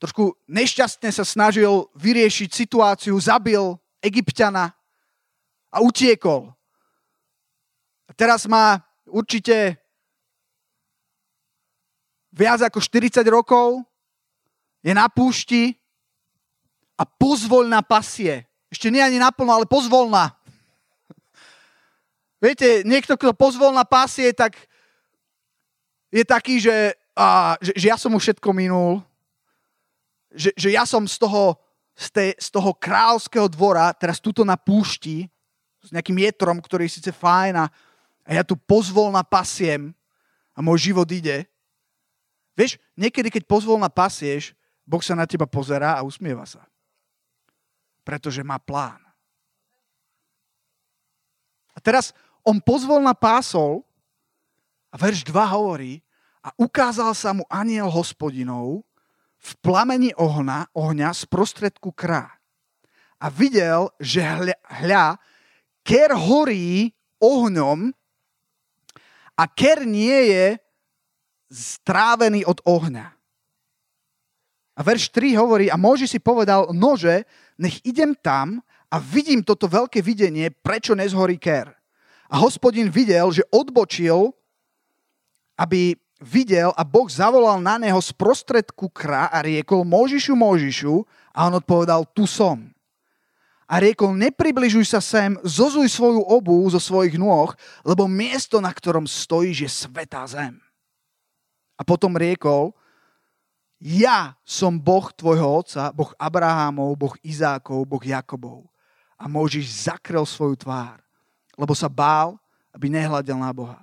trošku 0.00 0.32
nešťastne 0.48 1.12
sa 1.12 1.28
snažil 1.28 1.92
vyriešiť 1.92 2.48
situáciu, 2.48 3.12
zabil 3.20 3.76
Egyptiana 4.00 4.72
a 5.68 5.84
utiekol. 5.84 6.48
A 8.08 8.10
teraz 8.16 8.48
má 8.48 8.80
určite 9.04 9.76
viac 12.32 12.64
ako 12.64 12.80
40 12.80 13.20
rokov, 13.28 13.84
je 14.80 14.96
na 14.96 15.12
púšti 15.12 15.76
a 16.96 17.04
pozvoľná 17.04 17.84
pasie. 17.84 18.48
Ešte 18.72 18.88
nie 18.88 19.04
ani 19.04 19.20
naplno, 19.20 19.52
ale 19.52 19.68
pozvolná. 19.68 20.32
Viete, 22.44 22.88
niekto, 22.88 23.20
kto 23.20 23.36
pozvolná 23.36 23.84
pasie, 23.84 24.32
tak 24.32 24.56
je 26.08 26.24
taký, 26.24 26.56
že, 26.56 26.96
a, 27.12 27.60
že, 27.60 27.76
že 27.76 27.86
ja 27.92 28.00
som 28.00 28.16
mu 28.16 28.18
všetko 28.18 28.48
minul, 28.56 29.04
že, 30.30 30.54
že 30.54 30.70
ja 30.70 30.86
som 30.86 31.06
z 31.06 31.18
toho, 31.18 31.58
z, 31.94 32.06
te, 32.10 32.24
z 32.38 32.48
toho 32.54 32.70
kráľovského 32.74 33.50
dvora 33.50 33.90
teraz 33.94 34.22
tuto 34.22 34.46
na 34.46 34.54
púšti 34.54 35.26
s 35.82 35.90
nejakým 35.90 36.18
jetrom, 36.22 36.58
ktorý 36.62 36.86
je 36.86 37.02
síce 37.02 37.10
fajn 37.10 37.54
a, 37.56 37.66
a 38.24 38.30
ja 38.30 38.42
tu 38.46 38.54
pozvolná 38.54 39.26
pasiem 39.26 39.90
a 40.54 40.62
môj 40.62 40.92
život 40.92 41.08
ide. 41.10 41.48
Vieš, 42.54 42.76
niekedy, 42.94 43.32
keď 43.32 43.48
pozvolna 43.48 43.88
pasieš, 43.88 44.52
Boh 44.84 45.00
sa 45.00 45.16
na 45.16 45.24
teba 45.24 45.46
pozerá 45.46 45.96
a 45.96 46.04
usmieva 46.04 46.44
sa. 46.44 46.66
Pretože 48.02 48.42
má 48.42 48.58
plán. 48.58 49.00
A 51.72 51.78
teraz 51.78 52.12
on 52.42 52.58
pozvolna 52.58 53.14
pásol 53.14 53.86
a 54.90 54.98
verš 54.98 55.22
2 55.24 55.32
hovorí 55.54 56.02
a 56.42 56.50
ukázal 56.58 57.14
sa 57.14 57.30
mu 57.30 57.46
aniel 57.46 57.86
hospodinov 57.88 58.82
v 59.40 59.52
plameni 59.64 60.12
ohna, 60.20 60.68
ohňa 60.76 61.16
z 61.16 61.24
prostredku 61.32 61.96
krá. 61.96 62.28
A 63.20 63.32
videl, 63.32 63.88
že 63.96 64.20
hľa, 64.20 64.56
hľa 64.84 65.06
ker 65.84 66.12
horí 66.12 66.92
ohňom 67.20 67.92
a 69.36 69.42
ker 69.48 69.88
nie 69.88 70.32
je 70.32 70.46
strávený 71.50 72.44
od 72.44 72.60
ohňa. 72.64 73.06
A 74.76 74.80
verš 74.80 75.12
3 75.12 75.36
hovorí, 75.36 75.66
a 75.68 75.76
môže 75.76 76.08
si 76.08 76.16
povedal, 76.16 76.72
nože, 76.72 77.28
nech 77.60 77.84
idem 77.84 78.16
tam 78.16 78.64
a 78.88 78.96
vidím 78.96 79.44
toto 79.44 79.68
veľké 79.68 80.00
videnie, 80.00 80.48
prečo 80.48 80.96
nezhorí 80.96 81.36
ker. 81.36 81.68
A 82.32 82.40
hospodin 82.40 82.88
videl, 82.88 83.28
že 83.34 83.44
odbočil, 83.52 84.32
aby 85.60 85.98
videl 86.20 86.70
a 86.76 86.84
Boh 86.84 87.08
zavolal 87.08 87.58
na 87.58 87.80
neho 87.80 87.98
z 87.98 88.12
prostredku 88.12 88.92
kra 88.92 89.32
a 89.32 89.40
riekol, 89.40 89.82
Možišu, 89.88 90.36
Možišu, 90.36 91.02
a 91.32 91.48
on 91.48 91.56
odpovedal, 91.56 92.04
tu 92.12 92.28
som. 92.28 92.60
A 93.70 93.78
riekol, 93.80 94.12
nepribližuj 94.18 94.84
sa 94.84 95.00
sem, 95.00 95.38
zozuj 95.46 95.88
svoju 95.88 96.20
obu 96.26 96.66
zo 96.68 96.82
svojich 96.82 97.16
nôh, 97.16 97.54
lebo 97.86 98.04
miesto, 98.10 98.58
na 98.58 98.68
ktorom 98.74 99.06
stojíš, 99.06 99.58
je 99.64 99.70
svetá 99.70 100.26
zem. 100.26 100.58
A 101.78 101.86
potom 101.86 102.12
riekol, 102.18 102.74
ja 103.80 104.36
som 104.44 104.76
Boh 104.76 105.08
tvojho 105.14 105.64
otca, 105.64 105.88
Boh 105.96 106.12
Abrahámov, 106.20 106.98
Boh 107.00 107.14
Izákov, 107.24 107.88
Boh 107.88 108.02
Jakobov. 108.04 108.68
A 109.16 109.24
Mojžiš 109.24 109.88
zakrel 109.88 110.26
svoju 110.28 110.58
tvár, 110.60 111.00
lebo 111.56 111.72
sa 111.72 111.88
bál, 111.88 112.36
aby 112.74 112.92
nehľadel 112.92 113.38
na 113.38 113.54
Boha. 113.54 113.80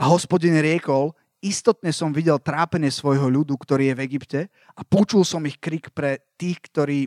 A 0.00 0.08
hospodin 0.08 0.56
riekol, 0.56 1.12
istotne 1.44 1.92
som 1.92 2.08
videl 2.08 2.40
trápenie 2.40 2.88
svojho 2.88 3.28
ľudu, 3.28 3.52
ktorý 3.52 3.92
je 3.92 3.96
v 4.00 4.04
Egypte 4.08 4.40
a 4.72 4.80
počul 4.80 5.28
som 5.28 5.44
ich 5.44 5.60
krik 5.60 5.92
pre 5.92 6.24
tých, 6.40 6.56
ktorí 6.72 7.04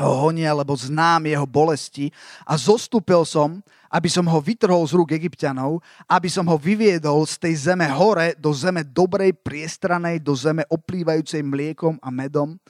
ho 0.00 0.28
honia, 0.28 0.52
lebo 0.52 0.76
znám 0.76 1.28
jeho 1.28 1.44
bolesti 1.44 2.12
a 2.44 2.56
zostúpil 2.56 3.24
som, 3.28 3.60
aby 3.88 4.08
som 4.08 4.24
ho 4.28 4.38
vytrhol 4.40 4.84
z 4.84 4.92
rúk 4.96 5.12
egyptianov, 5.12 5.80
aby 6.04 6.28
som 6.28 6.44
ho 6.48 6.56
vyviedol 6.56 7.24
z 7.24 7.36
tej 7.36 7.72
zeme 7.72 7.88
hore 7.88 8.36
do 8.36 8.52
zeme 8.52 8.84
dobrej, 8.84 9.32
priestranej, 9.40 10.20
do 10.20 10.36
zeme 10.36 10.68
oplývajúcej 10.68 11.40
mliekom 11.40 11.96
a 12.00 12.08
medom 12.12 12.60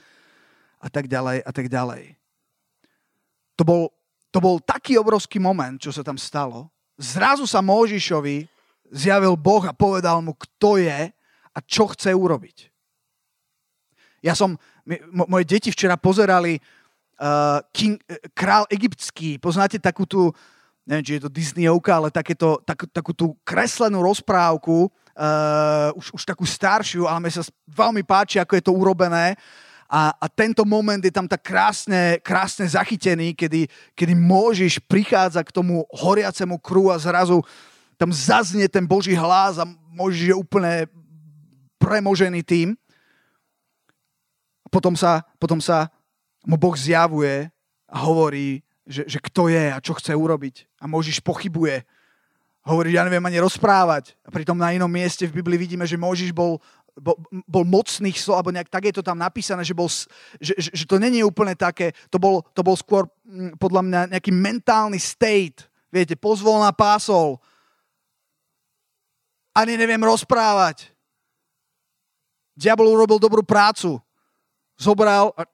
a 0.78 0.86
tak 0.86 1.10
ďalej 1.10 1.42
a 1.42 1.50
tak 1.50 1.66
ďalej. 1.66 2.14
To 3.58 3.62
bol, 3.66 3.82
to 4.30 4.38
bol 4.38 4.58
taký 4.62 4.94
obrovský 4.98 5.42
moment, 5.42 5.78
čo 5.82 5.90
sa 5.90 6.06
tam 6.06 6.18
stalo. 6.18 6.70
Zrazu 6.94 7.42
sa 7.46 7.58
Móžišovi 7.58 8.55
zjavil 8.92 9.34
Boh 9.38 9.62
a 9.66 9.74
povedal 9.74 10.22
mu, 10.22 10.34
kto 10.34 10.78
je 10.80 11.10
a 11.56 11.58
čo 11.64 11.88
chce 11.90 12.12
urobiť. 12.12 12.68
Ja 14.20 14.34
som, 14.34 14.58
moje 15.12 15.44
deti 15.46 15.70
včera 15.70 15.94
pozerali 15.94 16.58
uh, 16.58 17.62
king, 17.70 17.96
uh, 18.10 18.18
král 18.34 18.66
egyptský. 18.68 19.38
Poznáte 19.38 19.78
takú 19.78 20.02
tú, 20.04 20.34
neviem, 20.82 21.04
či 21.04 21.12
je 21.16 21.24
to 21.24 21.30
Disneyovka, 21.30 21.96
ale 21.96 22.10
takéto, 22.10 22.58
tak, 22.66 22.90
takú 22.90 23.14
tú 23.14 23.38
kreslenú 23.46 24.02
rozprávku, 24.02 24.90
uh, 24.90 25.94
už, 25.94 26.12
už 26.16 26.22
takú 26.26 26.42
staršiu, 26.42 27.06
ale 27.06 27.22
mi 27.22 27.30
sa 27.30 27.46
veľmi 27.70 28.02
páči, 28.02 28.42
ako 28.42 28.52
je 28.58 28.64
to 28.66 28.74
urobené. 28.74 29.38
A, 29.86 30.10
a 30.18 30.26
tento 30.26 30.66
moment 30.66 30.98
je 30.98 31.14
tam 31.14 31.30
tak 31.30 31.46
krásne, 31.46 32.18
krásne 32.18 32.66
zachytený, 32.66 33.38
kedy, 33.38 33.70
kedy 33.94 34.18
môžeš 34.18 34.82
prichádza 34.82 35.46
k 35.46 35.54
tomu 35.54 35.86
horiacemu 35.94 36.58
kru 36.58 36.90
a 36.90 36.98
zrazu 36.98 37.38
tam 37.96 38.12
zaznie 38.12 38.68
ten 38.68 38.84
Boží 38.84 39.16
hlas 39.16 39.56
a 39.60 39.64
môžeš 39.92 40.32
je 40.32 40.36
úplne 40.36 40.88
premožený 41.80 42.44
tým. 42.44 42.68
Potom 44.68 44.92
sa, 44.96 45.24
potom 45.40 45.60
sa 45.60 45.88
mu 46.44 46.60
Boh 46.60 46.76
zjavuje 46.76 47.48
a 47.88 47.96
hovorí, 48.04 48.60
že, 48.86 49.08
že 49.08 49.18
kto 49.18 49.48
je 49.50 49.72
a 49.72 49.82
čo 49.82 49.96
chce 49.98 50.14
urobiť. 50.14 50.68
A 50.78 50.86
Možiš 50.86 51.18
pochybuje. 51.24 51.82
Hovorí, 52.66 52.94
ja 52.94 53.02
neviem 53.02 53.22
ani 53.24 53.42
rozprávať. 53.42 54.14
A 54.22 54.30
pritom 54.30 54.58
na 54.58 54.70
inom 54.74 54.90
mieste 54.90 55.26
v 55.26 55.42
Biblii 55.42 55.58
vidíme, 55.58 55.86
že 55.86 55.98
Možiš 55.98 56.30
bol, 56.30 56.58
bol, 56.98 57.18
bol 57.46 57.64
mocných 57.66 58.18
slov, 58.18 58.42
alebo 58.42 58.54
nejak 58.54 58.70
tak 58.70 58.90
je 58.90 58.94
to 58.94 59.02
tam 59.06 59.18
napísané, 59.18 59.62
že, 59.62 59.74
bol, 59.74 59.86
že, 59.86 60.54
že, 60.58 60.70
že 60.74 60.84
to 60.86 60.98
není 60.98 61.22
úplne 61.22 61.54
také, 61.54 61.94
to 62.10 62.18
bol, 62.18 62.42
to 62.54 62.62
bol 62.62 62.74
skôr 62.78 63.06
mm, 63.26 63.58
podľa 63.58 63.82
mňa 63.86 64.00
nejaký 64.18 64.30
mentálny 64.34 64.98
state. 64.98 65.66
Viete, 65.90 66.18
pozvol 66.18 66.62
na 66.62 66.74
pásol. 66.74 67.38
Ani 69.56 69.80
neviem 69.80 70.04
rozprávať. 70.04 70.92
Diabol 72.52 72.92
urobil 72.92 73.16
dobrú 73.16 73.40
prácu. 73.40 73.96
Zobral 74.76 75.32
a 75.32 75.48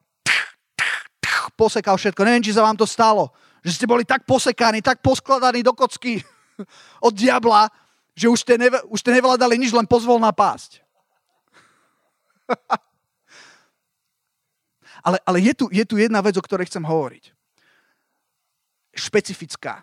posekal 1.54 1.94
všetko. 1.94 2.26
Neviem, 2.26 2.42
či 2.42 2.50
sa 2.50 2.66
vám 2.66 2.74
to 2.74 2.82
stalo. 2.82 3.30
Že 3.62 3.70
ste 3.78 3.86
boli 3.86 4.02
tak 4.02 4.26
posekaní, 4.26 4.82
tak 4.82 4.98
poskladaní 4.98 5.62
do 5.62 5.70
kocky 5.70 6.18
od 7.06 7.14
diabla, 7.14 7.70
že 8.18 8.26
už 8.26 8.42
ste, 8.42 8.58
neve, 8.58 8.82
už 8.90 8.98
ste 8.98 9.14
nevládali 9.14 9.54
nič, 9.54 9.70
len 9.70 9.86
pozvol 9.86 10.18
na 10.18 10.34
pásť. 10.34 10.82
Ale, 15.02 15.18
ale 15.26 15.42
je, 15.42 15.50
tu, 15.50 15.66
je 15.66 15.82
tu 15.82 15.98
jedna 15.98 16.22
vec, 16.22 16.38
o 16.38 16.46
ktorej 16.46 16.70
chcem 16.70 16.86
hovoriť. 16.86 17.34
Špecifická. 18.94 19.82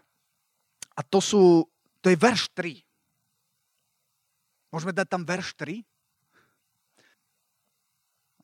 A 0.96 1.02
to 1.04 1.20
sú, 1.20 1.68
to 2.00 2.08
je 2.08 2.16
verš 2.16 2.48
3. 2.56 2.80
Môžeme 4.70 4.94
dať 4.94 5.08
tam 5.10 5.26
verš 5.26 5.58
3? 5.58 5.82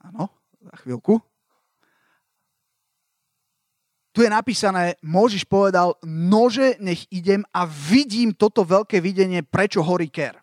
Áno, 0.09 0.29
za 0.61 0.75
chvíľku. 0.81 1.21
Tu 4.15 4.23
je 4.23 4.31
napísané, 4.31 4.95
môžeš 5.03 5.43
povedal, 5.43 5.99
nože 6.07 6.79
nech 6.79 7.03
idem 7.11 7.43
a 7.51 7.67
vidím 7.67 8.31
toto 8.31 8.63
veľké 8.63 9.03
videnie, 9.03 9.43
prečo 9.43 9.83
horí 9.83 10.07
ker. 10.07 10.39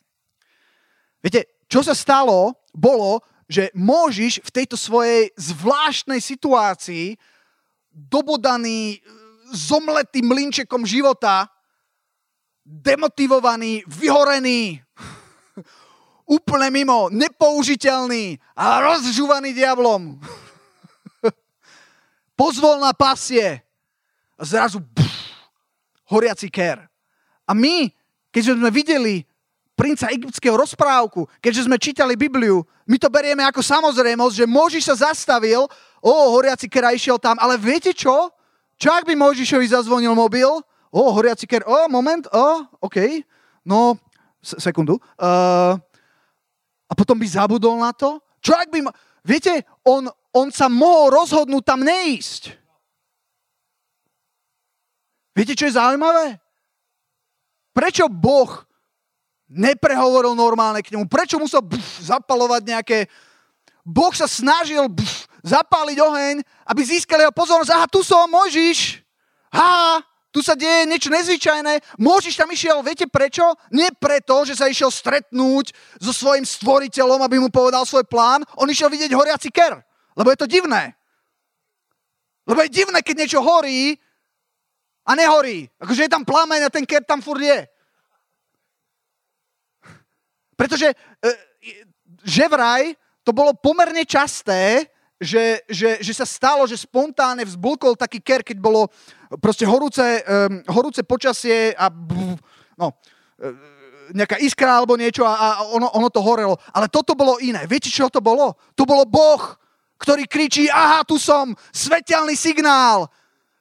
Viete, 1.24 1.64
čo 1.72 1.80
sa 1.80 1.96
stalo, 1.96 2.52
bolo, 2.76 3.24
že 3.48 3.72
môžeš 3.72 4.44
v 4.44 4.50
tejto 4.52 4.76
svojej 4.76 5.32
zvláštnej 5.40 6.20
situácii, 6.20 7.16
dobodaný, 7.88 9.00
zomletý 9.56 10.20
mlinčekom 10.20 10.84
života, 10.84 11.48
demotivovaný, 12.64 13.88
vyhorený, 13.88 14.84
úplne 16.36 16.68
mimo, 16.72 17.10
nepoužiteľný 17.12 18.40
a 18.56 18.80
rozžúvaný 18.80 19.52
diablom. 19.52 20.16
Pozvol 22.40 22.80
na 22.80 22.96
pasie 22.96 23.60
a 24.38 24.42
zrazu 24.42 24.80
pff, 24.80 25.12
horiaci 26.08 26.48
ker. 26.48 26.82
A 27.46 27.52
my, 27.52 27.90
keď 28.32 28.56
sme 28.56 28.70
videli 28.72 29.26
princa 29.76 30.08
egyptského 30.12 30.54
rozprávku, 30.54 31.26
keďže 31.42 31.66
sme 31.66 31.80
čítali 31.80 32.14
Bibliu, 32.14 32.62
my 32.86 32.96
to 32.98 33.08
berieme 33.10 33.42
ako 33.46 33.62
samozrejmosť, 33.62 34.34
že 34.44 34.46
Možiš 34.46 34.84
sa 34.92 35.10
zastavil, 35.10 35.66
o, 36.02 36.12
horiaci 36.34 36.66
ker 36.66 36.86
išiel 36.92 37.18
tam, 37.18 37.38
ale 37.38 37.58
viete 37.58 37.94
čo? 37.94 38.30
Čo 38.78 38.88
ak 38.94 39.06
by 39.06 39.14
Možišovi 39.14 39.66
zazvonil 39.70 40.14
mobil? 40.14 40.48
O, 40.92 41.02
horiaci 41.14 41.46
ker, 41.46 41.62
o, 41.64 41.88
moment, 41.88 42.26
o, 42.30 42.66
OK, 42.82 43.22
no, 43.64 43.96
sekundu. 44.42 44.98
Uh, 45.16 45.78
a 46.90 46.92
potom 46.98 47.16
by 47.16 47.24
zabudol 47.24 47.78
na 47.78 47.94
to? 47.94 48.18
Čo 48.42 48.58
ak 48.58 48.68
by... 48.68 48.84
Ma... 48.84 48.92
Viete, 49.22 49.62
on, 49.86 50.10
on 50.34 50.50
sa 50.50 50.66
mohol 50.66 51.14
rozhodnúť 51.14 51.62
tam 51.62 51.80
neísť. 51.86 52.58
Viete, 55.32 55.56
čo 55.56 55.70
je 55.70 55.78
zaujímavé? 55.78 56.36
Prečo 57.72 58.10
Boh 58.10 58.50
neprehovoril 59.48 60.36
normálne 60.36 60.84
k 60.84 60.92
nemu? 60.92 61.08
Prečo 61.08 61.40
musel 61.40 61.64
buf, 61.64 61.86
zapalovať 62.02 62.62
nejaké... 62.68 62.98
Boh 63.80 64.12
sa 64.12 64.28
snažil 64.28 64.84
buf, 64.92 65.26
zapáliť 65.42 65.98
oheň, 65.98 66.34
aby 66.68 66.80
získali 66.84 67.24
jeho 67.24 67.34
pozornosť. 67.34 67.72
Aha, 67.72 67.86
tu 67.88 68.04
som, 68.04 68.28
Mojžiš. 68.28 69.02
Ha, 69.50 70.02
tu 70.32 70.40
sa 70.40 70.56
deje 70.56 70.88
niečo 70.88 71.12
nezvyčajné. 71.12 72.00
Môžiš 72.00 72.40
tam 72.40 72.48
išiel, 72.48 72.80
viete 72.80 73.04
prečo? 73.04 73.44
Nie 73.68 73.92
preto, 73.92 74.48
že 74.48 74.56
sa 74.56 74.64
išiel 74.64 74.88
stretnúť 74.88 75.76
so 76.00 76.08
svojim 76.08 76.48
stvoriteľom, 76.48 77.20
aby 77.20 77.36
mu 77.36 77.52
povedal 77.52 77.84
svoj 77.84 78.08
plán. 78.08 78.40
On 78.56 78.64
išiel 78.64 78.88
vidieť 78.88 79.12
horiaci 79.12 79.52
ker. 79.52 79.76
Lebo 80.16 80.32
je 80.32 80.40
to 80.40 80.48
divné. 80.48 80.96
Lebo 82.48 82.64
je 82.64 82.72
divné, 82.72 83.04
keď 83.04 83.14
niečo 83.28 83.44
horí 83.44 83.92
a 85.04 85.12
nehorí. 85.12 85.68
Akože 85.76 86.08
je 86.08 86.14
tam 86.16 86.24
plameň 86.24 86.64
a 86.64 86.72
ten 86.72 86.88
ker 86.88 87.04
tam 87.04 87.20
furt 87.20 87.44
je. 87.44 87.68
Pretože 90.56 90.96
e, 90.96 91.28
že 92.24 92.48
vraj 92.48 92.96
to 93.20 93.36
bolo 93.36 93.52
pomerne 93.52 94.02
časté, 94.08 94.88
že, 95.22 95.62
že, 95.70 96.02
že 96.02 96.12
sa 96.12 96.26
stalo, 96.26 96.66
že 96.66 96.74
spontánne 96.74 97.46
vzbulkol 97.46 97.94
taký 97.94 98.18
ker, 98.18 98.42
keď 98.42 98.58
bolo 98.58 98.90
proste 99.38 99.62
horúce, 99.62 100.02
um, 100.02 100.58
horúce 100.74 101.06
počasie 101.06 101.70
a 101.78 101.86
no, 102.74 102.98
e, 103.38 103.46
nejaká 104.10 104.42
iskra 104.42 104.82
alebo 104.82 104.98
niečo 104.98 105.22
a, 105.22 105.32
a 105.32 105.48
ono, 105.70 105.86
ono 105.94 106.10
to 106.10 106.18
horelo. 106.18 106.58
Ale 106.74 106.90
toto 106.90 107.14
bolo 107.14 107.38
iné. 107.38 107.62
Viete, 107.70 107.86
čo 107.86 108.10
to 108.10 108.18
bolo? 108.18 108.58
To 108.74 108.82
bolo 108.82 109.06
Boh, 109.06 109.54
ktorý 110.02 110.26
kričí, 110.26 110.66
aha, 110.66 111.06
tu 111.06 111.22
som, 111.22 111.54
svetelný 111.70 112.34
signál. 112.34 113.06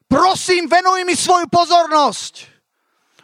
Prosím, 0.09 0.65
venuj 0.65 1.05
mi 1.05 1.13
svoju 1.13 1.45
pozornosť. 1.45 2.49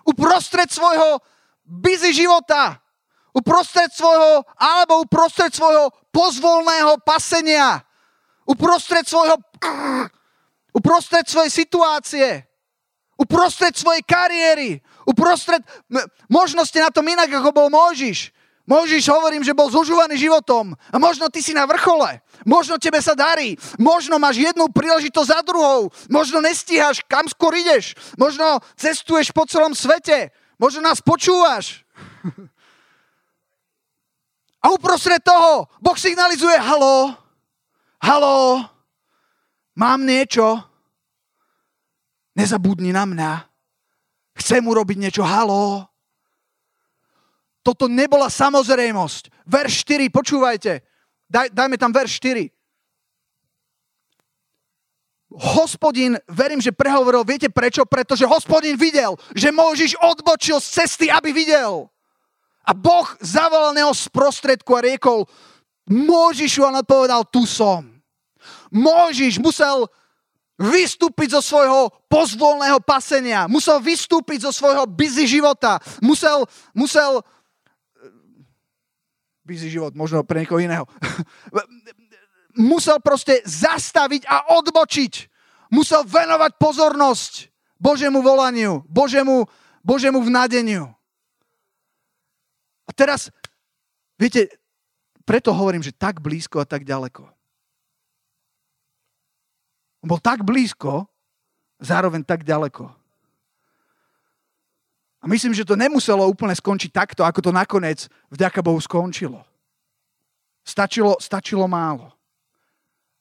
Uprostred 0.06 0.70
svojho 0.70 1.20
busy 1.66 2.14
života. 2.14 2.78
Uprostred 3.34 3.90
svojho, 3.92 4.46
alebo 4.56 5.04
uprostred 5.04 5.52
svojho 5.52 5.90
pozvolného 6.14 7.02
pasenia 7.02 7.87
uprostred 8.48 9.04
svojho... 9.04 9.36
Uprostred 10.74 11.26
svojej 11.26 11.52
situácie. 11.52 12.46
Uprostred 13.18 13.74
svojej 13.76 14.04
kariéry. 14.06 14.80
Uprostred... 15.04 15.62
Možno 16.32 16.64
ste 16.64 16.80
na 16.80 16.94
tom 16.94 17.08
inak, 17.08 17.28
ako 17.28 17.50
bol 17.52 17.68
Mojžiš. 17.68 18.32
Mojžiš 18.68 19.08
hovorím, 19.08 19.48
že 19.48 19.56
bol 19.56 19.72
zužúvaný 19.72 20.20
životom. 20.20 20.76
A 20.92 21.00
možno 21.00 21.32
ty 21.32 21.40
si 21.40 21.56
na 21.56 21.64
vrchole. 21.64 22.20
Možno 22.44 22.76
tebe 22.76 23.00
sa 23.00 23.16
darí. 23.16 23.56
Možno 23.80 24.20
máš 24.20 24.44
jednu 24.44 24.68
príležitosť 24.68 25.30
za 25.32 25.40
druhou. 25.40 25.88
Možno 26.12 26.44
nestíhaš, 26.44 27.00
kam 27.08 27.32
skôr 27.32 27.56
ideš. 27.56 27.96
Možno 28.20 28.60
cestuješ 28.76 29.32
po 29.32 29.48
celom 29.48 29.72
svete. 29.72 30.36
Možno 30.60 30.84
nás 30.84 31.00
počúvaš. 31.00 31.88
A 34.68 34.76
uprostred 34.76 35.24
toho 35.24 35.72
Boh 35.80 35.96
signalizuje, 35.96 36.60
halo, 36.60 37.16
Halo, 37.98 38.62
mám 39.74 40.06
niečo? 40.06 40.62
Nezabudni 42.38 42.94
na 42.94 43.10
mňa. 43.10 43.32
Chcem 44.38 44.62
urobiť 44.62 44.98
niečo. 45.02 45.26
Halo. 45.26 45.90
Toto 47.66 47.90
nebola 47.90 48.30
samozrejmosť. 48.30 49.34
Verš 49.50 49.74
4, 49.84 50.14
počúvajte. 50.14 50.86
Daj, 51.28 51.52
dajme 51.52 51.76
tam 51.76 51.92
verš 51.92 52.22
4. 52.22 52.48
Hospodin, 55.28 56.16
verím, 56.32 56.64
že 56.64 56.72
prehovoril, 56.72 57.28
viete 57.28 57.52
prečo? 57.52 57.84
Pretože 57.84 58.24
hospodin 58.24 58.80
videl, 58.80 59.20
že 59.36 59.52
Mojžiš 59.52 60.00
odbočil 60.00 60.64
z 60.64 60.68
cesty, 60.82 61.12
aby 61.12 61.36
videl. 61.36 61.92
A 62.64 62.72
Boh 62.72 63.08
zavolal 63.20 63.76
neho 63.76 63.92
z 63.92 64.08
prostredku 64.08 64.80
a 64.80 64.84
riekol, 64.84 65.28
Môžiš, 65.88 66.60
on 66.60 66.76
odpovedal, 66.78 67.24
tu 67.32 67.48
som. 67.48 67.88
Môžiš 68.72 69.40
musel 69.40 69.88
vystúpiť 70.58 71.38
zo 71.38 71.42
svojho 71.42 71.94
pozvolného 72.10 72.82
pasenia, 72.82 73.46
musel 73.48 73.78
vystúpiť 73.80 74.50
zo 74.50 74.52
svojho 74.52 74.90
busy 74.90 75.30
života, 75.30 75.78
musel, 76.02 76.50
musel 76.74 77.22
busy 79.46 79.70
život, 79.72 79.94
možno 79.96 80.26
pre 80.26 80.44
niekoho 80.44 80.60
iného, 80.60 80.84
musel 82.58 82.98
proste 83.00 83.46
zastaviť 83.46 84.26
a 84.26 84.58
odbočiť. 84.60 85.14
Musel 85.68 86.08
venovať 86.08 86.56
pozornosť 86.56 87.52
Božemu 87.76 88.24
volaniu, 88.24 88.88
Božemu, 88.88 89.46
Božemu 89.84 90.20
vnadeniu. 90.24 90.90
A 92.88 92.92
teraz, 92.96 93.30
viete, 94.16 94.57
preto 95.28 95.52
hovorím, 95.52 95.84
že 95.84 95.92
tak 95.92 96.24
blízko 96.24 96.64
a 96.64 96.68
tak 96.68 96.88
ďaleko. 96.88 97.28
On 100.00 100.08
bol 100.08 100.24
tak 100.24 100.48
blízko, 100.48 101.04
zároveň 101.84 102.24
tak 102.24 102.48
ďaleko. 102.48 102.88
A 105.20 105.26
myslím, 105.28 105.52
že 105.52 105.68
to 105.68 105.76
nemuselo 105.76 106.24
úplne 106.24 106.56
skončiť 106.56 106.92
takto, 106.96 107.28
ako 107.28 107.44
to 107.44 107.52
nakoniec 107.52 108.08
vďaka 108.32 108.64
Bohu 108.64 108.80
skončilo. 108.80 109.44
Stačilo, 110.64 111.20
stačilo 111.20 111.68
málo. 111.68 112.16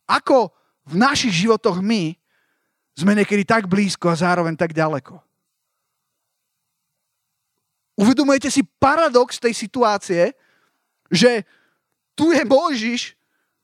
Ako 0.07 0.55
v 0.87 0.95
našich 0.95 1.35
životoch 1.35 1.83
my 1.83 2.15
sme 2.95 3.19
niekedy 3.19 3.43
tak 3.43 3.67
blízko 3.67 4.15
a 4.15 4.21
zároveň 4.23 4.55
tak 4.55 4.71
ďaleko. 4.71 5.19
Uvedomujete 7.99 8.53
si 8.53 8.63
paradox 8.63 9.41
tej 9.41 9.57
situácie, 9.57 10.37
že 11.11 11.43
tu 12.17 12.33
je 12.33 12.43
Božiš 12.49 13.13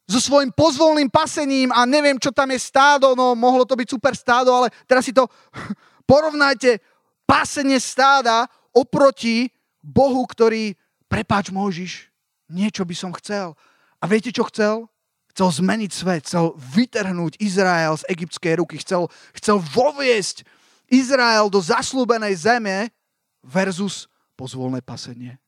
so 0.04 0.20
svojím 0.20 0.52
pozvolným 0.52 1.08
pasením 1.08 1.72
a 1.72 1.88
neviem, 1.88 2.20
čo 2.20 2.28
tam 2.28 2.52
je 2.52 2.60
stádo, 2.60 3.16
no 3.16 3.32
mohlo 3.32 3.64
to 3.64 3.72
byť 3.72 3.88
super 3.88 4.12
stádo, 4.12 4.52
ale 4.52 4.68
teraz 4.84 5.08
si 5.08 5.16
to 5.16 5.24
porovnajte, 6.12 6.78
pasenie 7.24 7.80
stáda 7.80 8.44
oproti 8.76 9.48
Bohu, 9.80 10.28
ktorý, 10.28 10.76
prepáč 11.08 11.48
Možiš, 11.48 12.12
niečo 12.52 12.84
by 12.84 12.94
som 12.94 13.10
chcel. 13.16 13.56
A 13.98 14.04
viete, 14.04 14.28
čo 14.28 14.44
chcel? 14.52 14.92
Chcel 15.32 15.48
zmeniť 15.64 15.90
svet, 15.96 16.28
chcel 16.28 16.52
vytrhnúť 16.60 17.40
Izrael 17.40 17.96
z 17.96 18.04
egyptskej 18.12 18.60
ruky, 18.60 18.76
chcel, 18.84 19.08
chcel 19.32 19.64
voviesť 19.64 20.44
Izrael 20.92 21.48
do 21.48 21.56
zaslúbenej 21.56 22.36
zeme 22.36 22.92
versus 23.40 24.12
pozvolné 24.36 24.84
pasenie. 24.84 25.40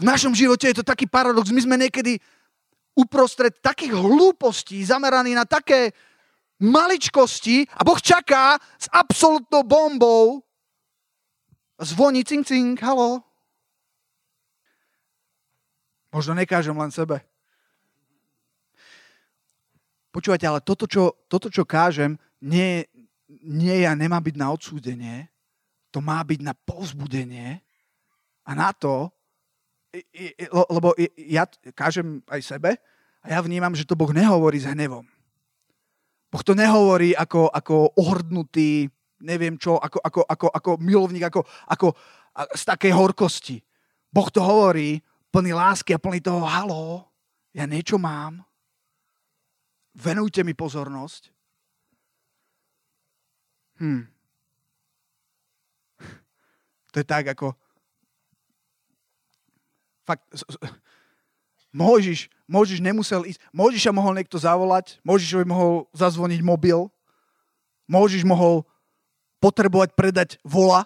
V 0.00 0.04
našom 0.04 0.32
živote 0.32 0.70
je 0.70 0.80
to 0.80 0.86
taký 0.86 1.04
paradox. 1.04 1.52
My 1.52 1.60
sme 1.60 1.76
niekedy 1.76 2.16
uprostred 2.92 3.60
takých 3.64 3.96
hlúpostí, 3.96 4.84
zameraný 4.84 5.32
na 5.36 5.48
také 5.48 5.92
maličkosti 6.62 7.66
a 7.74 7.82
Boh 7.82 7.98
čaká 7.98 8.60
s 8.78 8.86
absolútnou 8.92 9.64
bombou 9.66 10.44
zvoní 11.82 12.22
cing 12.22 12.46
cing, 12.46 12.78
halo. 12.78 13.24
Možno 16.12 16.36
nekážem 16.36 16.76
len 16.76 16.92
sebe. 16.92 17.24
Počúvajte, 20.12 20.44
ale 20.44 20.60
toto, 20.60 20.84
čo, 20.84 21.24
toto, 21.24 21.48
čo 21.48 21.64
kážem, 21.64 22.20
nie, 22.44 22.84
nie 23.48 23.80
ja 23.80 23.96
nemá 23.96 24.20
byť 24.20 24.36
na 24.36 24.52
odsúdenie, 24.52 25.32
to 25.88 26.04
má 26.04 26.20
byť 26.20 26.40
na 26.44 26.52
povzbudenie 26.52 27.64
a 28.44 28.50
na 28.52 28.76
to, 28.76 29.08
lebo 30.72 30.96
ja 31.20 31.44
kážem 31.76 32.24
aj 32.28 32.40
sebe 32.40 32.70
a 33.20 33.26
ja 33.28 33.38
vnímam, 33.44 33.76
že 33.76 33.84
to 33.84 33.92
Boh 33.92 34.10
nehovorí 34.10 34.56
s 34.56 34.68
hnevom. 34.68 35.04
Boh 36.32 36.42
to 36.42 36.56
nehovorí 36.56 37.12
ako, 37.12 37.52
ako 37.52 37.92
ohrdnutý, 38.00 38.88
neviem 39.20 39.60
čo, 39.60 39.76
ako, 39.76 40.00
ako, 40.00 40.20
ako, 40.24 40.46
ako 40.48 40.70
milovník, 40.80 41.28
ako, 41.28 41.44
ako 41.68 41.92
z 42.56 42.62
takej 42.64 42.92
horkosti. 42.96 43.56
Boh 44.08 44.28
to 44.32 44.40
hovorí 44.40 44.96
plný 45.28 45.52
lásky 45.52 45.92
a 45.92 46.00
plný 46.00 46.24
toho, 46.24 46.40
halo, 46.44 47.04
ja 47.52 47.68
niečo 47.68 48.00
mám, 48.00 48.40
venujte 49.92 50.40
mi 50.40 50.56
pozornosť. 50.56 51.28
Hm. 53.80 54.04
To 56.92 57.00
je 57.00 57.08
tak, 57.08 57.24
ako 57.32 57.56
fakt, 60.06 60.24
Mojžiš, 61.72 62.28
Mojžiš 62.44 62.80
nemusel 62.84 63.24
ísť, 63.24 63.40
Mojžiša 63.56 63.90
mohol 63.96 64.12
niekto 64.20 64.36
zavolať, 64.36 65.00
Mojžišovi 65.08 65.44
mohol 65.48 65.88
zazvoniť 65.96 66.40
mobil, 66.44 66.92
Mojžiš 67.88 68.28
mohol 68.28 68.68
potrebovať 69.40 69.96
predať 69.96 70.30
vola. 70.44 70.84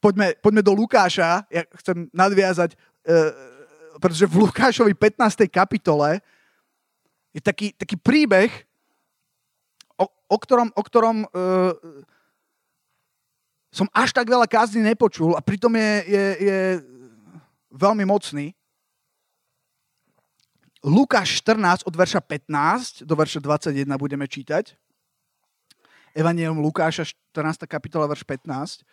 Poďme, 0.00 0.32
poďme 0.40 0.62
do 0.64 0.72
Lukáša, 0.72 1.44
ja 1.52 1.62
chcem 1.76 2.08
nadviazať, 2.10 2.72
e, 2.72 2.76
pretože 4.00 4.24
v 4.24 4.48
Lukášovi 4.48 4.92
15. 4.96 5.44
kapitole 5.52 6.24
je 7.36 7.40
taký, 7.44 7.76
taký 7.76 8.00
príbeh, 8.00 8.48
o, 10.00 10.08
o 10.08 10.36
ktorom, 10.40 10.72
o 10.72 10.82
ktorom 10.82 11.16
e, 11.24 11.28
som 13.68 13.92
až 13.92 14.16
tak 14.16 14.24
veľa 14.24 14.48
kázni 14.48 14.80
nepočul 14.80 15.36
a 15.36 15.44
pritom 15.44 15.68
je, 15.76 15.92
je, 16.08 16.24
je 16.40 16.58
veľmi 17.72 18.04
mocný. 18.06 18.54
Lukáš 20.86 21.42
14 21.42 21.82
od 21.88 21.94
verša 21.96 22.20
15 22.22 23.02
do 23.02 23.14
verša 23.18 23.40
21 23.42 23.86
budeme 23.98 24.28
čítať. 24.28 24.76
Evangelium 26.14 26.62
Lukáša 26.62 27.04
14. 27.34 27.66
kapitola, 27.66 28.06
verš 28.06 28.22
15. 28.22 28.86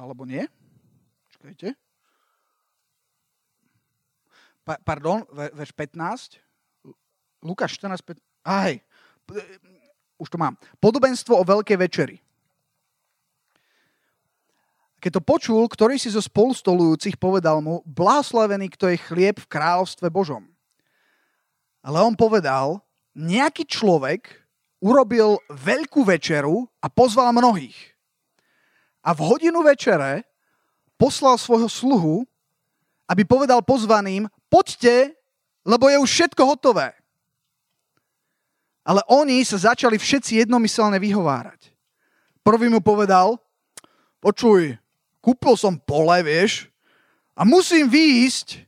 Alebo 0.00 0.24
nie? 0.24 0.48
Čakajte 1.36 1.76
pa, 4.66 4.74
pardon, 4.82 5.22
verš 5.30 5.70
15, 5.70 6.42
Lukáš 7.46 7.78
14, 7.78 8.02
15, 8.02 8.18
aj, 8.42 8.82
už 10.18 10.26
to 10.26 10.34
mám. 10.34 10.58
Podobenstvo 10.82 11.38
o 11.38 11.46
veľkej 11.46 11.78
večeri. 11.78 12.18
Keď 15.06 15.22
to 15.22 15.22
počul, 15.22 15.62
ktorý 15.70 16.02
si 16.02 16.10
zo 16.10 16.18
spolustolujúcich 16.18 17.14
povedal 17.14 17.62
mu, 17.62 17.78
blahoslavený, 17.86 18.74
kto 18.74 18.90
je 18.90 18.98
chlieb 18.98 19.38
v 19.38 19.46
kráľovstve 19.46 20.10
Božom. 20.10 20.42
Ale 21.78 22.02
on 22.02 22.18
povedal, 22.18 22.82
nejaký 23.14 23.70
človek 23.70 24.26
urobil 24.82 25.38
veľkú 25.46 26.02
večeru 26.02 26.66
a 26.82 26.90
pozval 26.90 27.30
mnohých. 27.30 27.78
A 29.06 29.14
v 29.14 29.30
hodinu 29.30 29.62
večere 29.62 30.26
poslal 30.98 31.38
svojho 31.38 31.70
sluhu, 31.70 32.26
aby 33.06 33.22
povedal 33.22 33.62
pozvaným, 33.62 34.26
poďte, 34.50 35.14
lebo 35.62 35.86
je 35.86 36.02
už 36.02 36.10
všetko 36.10 36.42
hotové. 36.50 36.90
Ale 38.82 39.06
oni 39.06 39.46
sa 39.46 39.70
začali 39.70 40.02
všetci 40.02 40.42
jednomyselne 40.42 40.98
vyhovárať. 40.98 41.70
Prvý 42.42 42.66
mu 42.66 42.82
povedal, 42.82 43.38
počuj, 44.18 44.82
kúpil 45.26 45.58
som 45.58 45.74
pole, 45.74 46.22
vieš, 46.22 46.70
a 47.34 47.42
musím 47.42 47.90
výjsť 47.90 48.62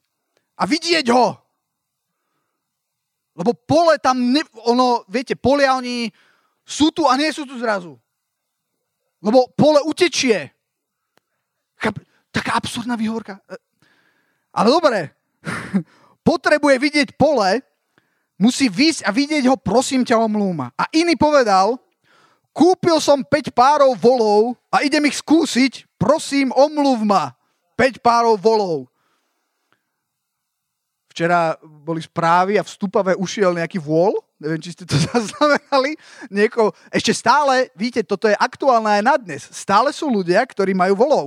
a 0.59 0.67
vidieť 0.67 1.07
ho. 1.15 1.39
Lebo 3.39 3.55
pole 3.55 3.95
tam, 4.03 4.19
ne, 4.19 4.43
ono, 4.67 5.07
viete, 5.07 5.39
polia 5.39 5.79
oni 5.79 6.11
sú 6.67 6.91
tu 6.91 7.07
a 7.07 7.15
nie 7.15 7.31
sú 7.31 7.47
tu 7.47 7.55
zrazu. 7.63 7.95
Lebo 9.23 9.47
pole 9.55 9.79
utečie. 9.87 10.51
Taká 12.35 12.59
absurdná 12.59 12.99
výhovorka. 12.99 13.39
Ale 14.51 14.69
dobre, 14.69 15.15
potrebuje 16.29 16.77
vidieť 16.77 17.09
pole, 17.15 17.63
musí 18.37 18.67
vysť 18.67 19.07
a 19.07 19.15
vidieť 19.15 19.47
ho, 19.47 19.55
prosím 19.55 20.03
ťa, 20.03 20.19
omlúma. 20.19 20.75
A 20.75 20.91
iný 20.91 21.15
povedal, 21.15 21.79
kúpil 22.51 22.99
som 22.99 23.23
5 23.23 23.55
párov 23.55 23.95
volov 23.95 24.59
a 24.69 24.83
idem 24.83 25.07
ich 25.07 25.23
skúsiť, 25.23 25.88
prosím, 25.99 26.55
omluv 26.55 27.03
ma. 27.05 27.35
5 27.79 28.03
párov 28.03 28.35
volov. 28.35 28.91
Včera 31.15 31.55
boli 31.63 32.03
správy 32.03 32.59
a 32.59 32.67
v 32.67 32.71
Stupave 32.71 33.15
ušiel 33.15 33.55
nejaký 33.55 33.79
vôľ, 33.79 34.19
neviem, 34.43 34.63
či 34.63 34.75
ste 34.75 34.87
to 34.87 34.99
zaznamenali, 35.15 35.95
nieko, 36.31 36.75
ešte 36.91 37.15
stále, 37.15 37.71
vidíte, 37.79 38.07
toto 38.07 38.27
je 38.27 38.35
aktuálne 38.39 38.99
aj 38.99 39.03
na 39.03 39.15
dnes, 39.15 39.47
stále 39.51 39.91
sú 39.95 40.11
ľudia, 40.11 40.43
ktorí 40.43 40.75
majú 40.75 40.95
volov 40.95 41.27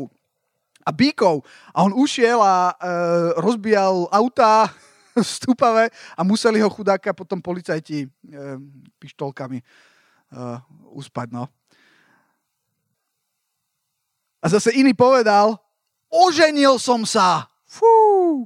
a 0.85 0.89
bíkov. 0.89 1.45
A 1.73 1.85
on 1.85 1.93
ušiel 1.93 2.41
a 2.41 2.73
e, 2.73 2.83
rozbíjal 3.37 4.09
autá 4.09 4.69
stúpavé 5.37 5.89
a 6.17 6.21
museli 6.25 6.61
ho 6.61 6.69
chudáka 6.69 7.13
potom 7.13 7.39
policajti 7.41 8.05
e, 8.05 8.07
pištolkami 8.97 9.59
e, 9.61 9.65
uspať. 10.93 11.27
No. 11.31 11.45
A 14.41 14.49
zase 14.49 14.73
iný 14.73 14.97
povedal, 14.97 15.61
oženil 16.09 16.81
som 16.81 17.05
sa. 17.05 17.45
Fú. 17.69 18.43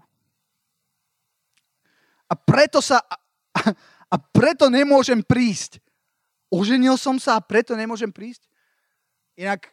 A 2.29 2.33
preto 2.35 2.83
sa... 2.83 2.99
A, 4.05 4.21
preto 4.21 4.69
nemôžem 4.69 5.19
prísť. 5.25 5.81
Oženil 6.53 6.95
som 6.95 7.17
sa 7.17 7.35
a 7.39 7.43
preto 7.43 7.73
nemôžem 7.73 8.11
prísť? 8.13 8.47
Inak 9.35 9.71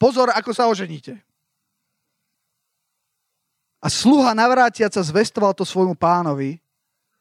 pozor, 0.00 0.32
ako 0.32 0.54
sa 0.54 0.70
oženíte. 0.70 1.18
A 3.84 3.92
sluha 3.92 4.32
navrátiaca 4.32 4.96
zvestoval 5.02 5.52
to 5.52 5.66
svojmu 5.66 5.92
pánovi 5.92 6.56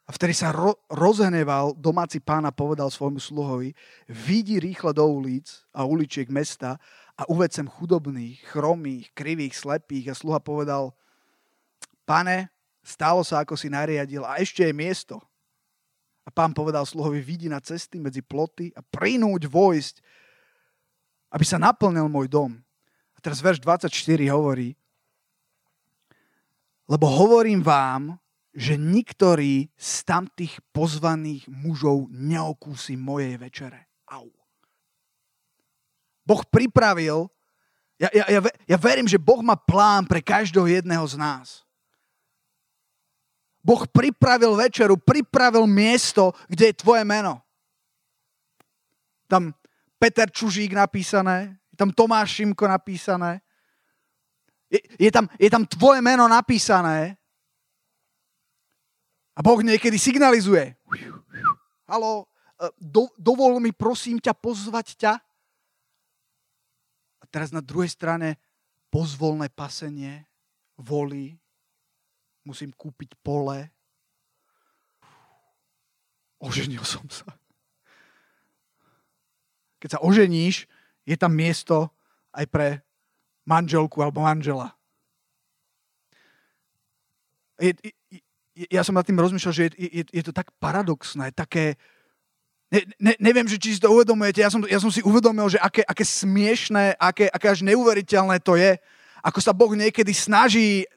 a 0.08 0.16
vtedy 0.16 0.32
sa 0.32 0.56
ro- 0.56 0.80
rozhneval 0.88 1.76
domáci 1.76 2.24
pán 2.24 2.48
a 2.48 2.56
povedal 2.56 2.88
svojmu 2.88 3.20
sluhovi, 3.20 3.76
vidí 4.08 4.64
rýchle 4.64 4.96
do 4.96 5.04
ulic 5.04 5.52
a 5.76 5.84
uličiek 5.84 6.32
mesta 6.32 6.80
a 7.14 7.30
uved 7.30 7.54
chudobných, 7.54 8.42
chromých, 8.50 9.14
krivých, 9.14 9.54
slepých 9.54 10.14
a 10.14 10.18
sluha 10.18 10.42
povedal, 10.42 10.98
pane, 12.10 12.50
stalo 12.82 13.22
sa, 13.22 13.46
ako 13.46 13.54
si 13.54 13.70
nariadil 13.70 14.26
a 14.26 14.42
ešte 14.42 14.66
je 14.66 14.74
miesto. 14.74 15.22
A 16.24 16.32
pán 16.32 16.56
povedal 16.56 16.88
sluhovi, 16.88 17.20
vidí 17.20 17.52
na 17.52 17.60
cesty 17.60 18.00
medzi 18.00 18.24
ploty 18.24 18.72
a 18.74 18.82
prinúť 18.82 19.46
vojsť, 19.46 19.96
aby 21.36 21.46
sa 21.46 21.60
naplnil 21.60 22.08
môj 22.08 22.32
dom. 22.32 22.52
A 23.14 23.18
teraz 23.20 23.44
verš 23.44 23.60
24 23.62 23.92
hovorí, 24.32 24.74
lebo 26.88 27.08
hovorím 27.08 27.64
vám, 27.64 28.20
že 28.54 28.78
niktorý 28.78 29.72
z 29.74 29.92
tamtých 30.06 30.62
pozvaných 30.70 31.50
mužov 31.50 32.06
neokúsi 32.14 32.94
mojej 32.94 33.34
večere. 33.42 33.90
Au. 34.06 34.43
Boh 36.24 36.42
pripravil, 36.48 37.28
ja, 38.00 38.10
ja, 38.12 38.26
ja, 38.28 38.42
ja 38.48 38.78
verím, 38.80 39.08
že 39.08 39.22
Boh 39.22 39.40
má 39.44 39.56
plán 39.56 40.08
pre 40.08 40.20
každého 40.24 40.66
jedného 40.68 41.06
z 41.08 41.16
nás. 41.20 41.64
Boh 43.64 43.88
pripravil 43.88 44.60
večeru, 44.60 45.00
pripravil 45.00 45.64
miesto, 45.64 46.36
kde 46.52 46.72
je 46.72 46.80
tvoje 46.84 47.04
meno. 47.08 47.40
Tam 49.32 49.56
Peter 49.96 50.28
Čužík 50.28 50.76
napísané, 50.76 51.56
tam 51.80 51.96
Tomáš 51.96 52.44
Šimko 52.44 52.68
napísané, 52.68 53.40
je, 54.68 54.80
je, 55.00 55.12
tam, 55.14 55.30
je 55.40 55.48
tam 55.48 55.64
tvoje 55.64 56.02
meno 56.04 56.28
napísané 56.28 57.16
a 59.34 59.40
Boh 59.42 59.62
niekedy 59.62 59.98
signalizuje. 59.98 60.76
Halo, 61.88 62.26
e, 62.60 62.68
do, 62.78 63.10
dovol 63.16 63.64
mi 63.64 63.72
prosím 63.72 64.18
ťa 64.18 64.34
pozvať 64.34 64.98
ťa. 64.98 65.14
Teraz 67.34 67.50
na 67.50 67.66
druhej 67.66 67.90
strane 67.90 68.38
pozvolné 68.94 69.50
pasenie. 69.50 70.30
voli, 70.74 71.38
musím 72.46 72.74
kúpiť 72.74 73.14
pole. 73.22 73.70
Oženil 76.42 76.82
som 76.86 77.06
sa. 77.10 77.30
Keď 79.80 79.98
sa 79.98 80.04
oženíš, 80.04 80.66
je 81.06 81.16
tam 81.18 81.34
miesto 81.34 81.94
aj 82.34 82.46
pre 82.50 82.68
manželku 83.46 84.02
alebo 84.02 84.24
manžela. 84.26 84.74
Je, 87.62 87.72
je, 87.80 87.94
ja 88.72 88.82
som 88.82 88.98
nad 88.98 89.06
tým 89.06 89.20
rozmýšľal, 89.20 89.54
že 89.54 89.64
je, 89.72 89.88
je, 90.02 90.04
je 90.10 90.24
to 90.24 90.34
tak 90.36 90.54
paradoxné, 90.62 91.32
také... 91.34 91.80
Ne, 92.74 92.82
ne, 92.98 93.14
neviem, 93.22 93.46
že 93.46 93.62
či 93.62 93.78
si 93.78 93.84
to 93.86 93.94
uvedomujete, 93.94 94.42
ja 94.42 94.50
som, 94.50 94.66
ja 94.66 94.82
som 94.82 94.90
si 94.90 95.06
uvedomil, 95.06 95.46
že 95.46 95.62
aké, 95.62 95.86
aké 95.86 96.02
smiešné, 96.02 96.98
aké, 96.98 97.30
aké 97.30 97.54
až 97.54 97.62
neuveriteľné 97.62 98.42
to 98.42 98.58
je, 98.58 98.82
ako 99.22 99.40
sa 99.46 99.54
Boh 99.54 99.70
niekedy 99.78 100.10
snaží 100.10 100.90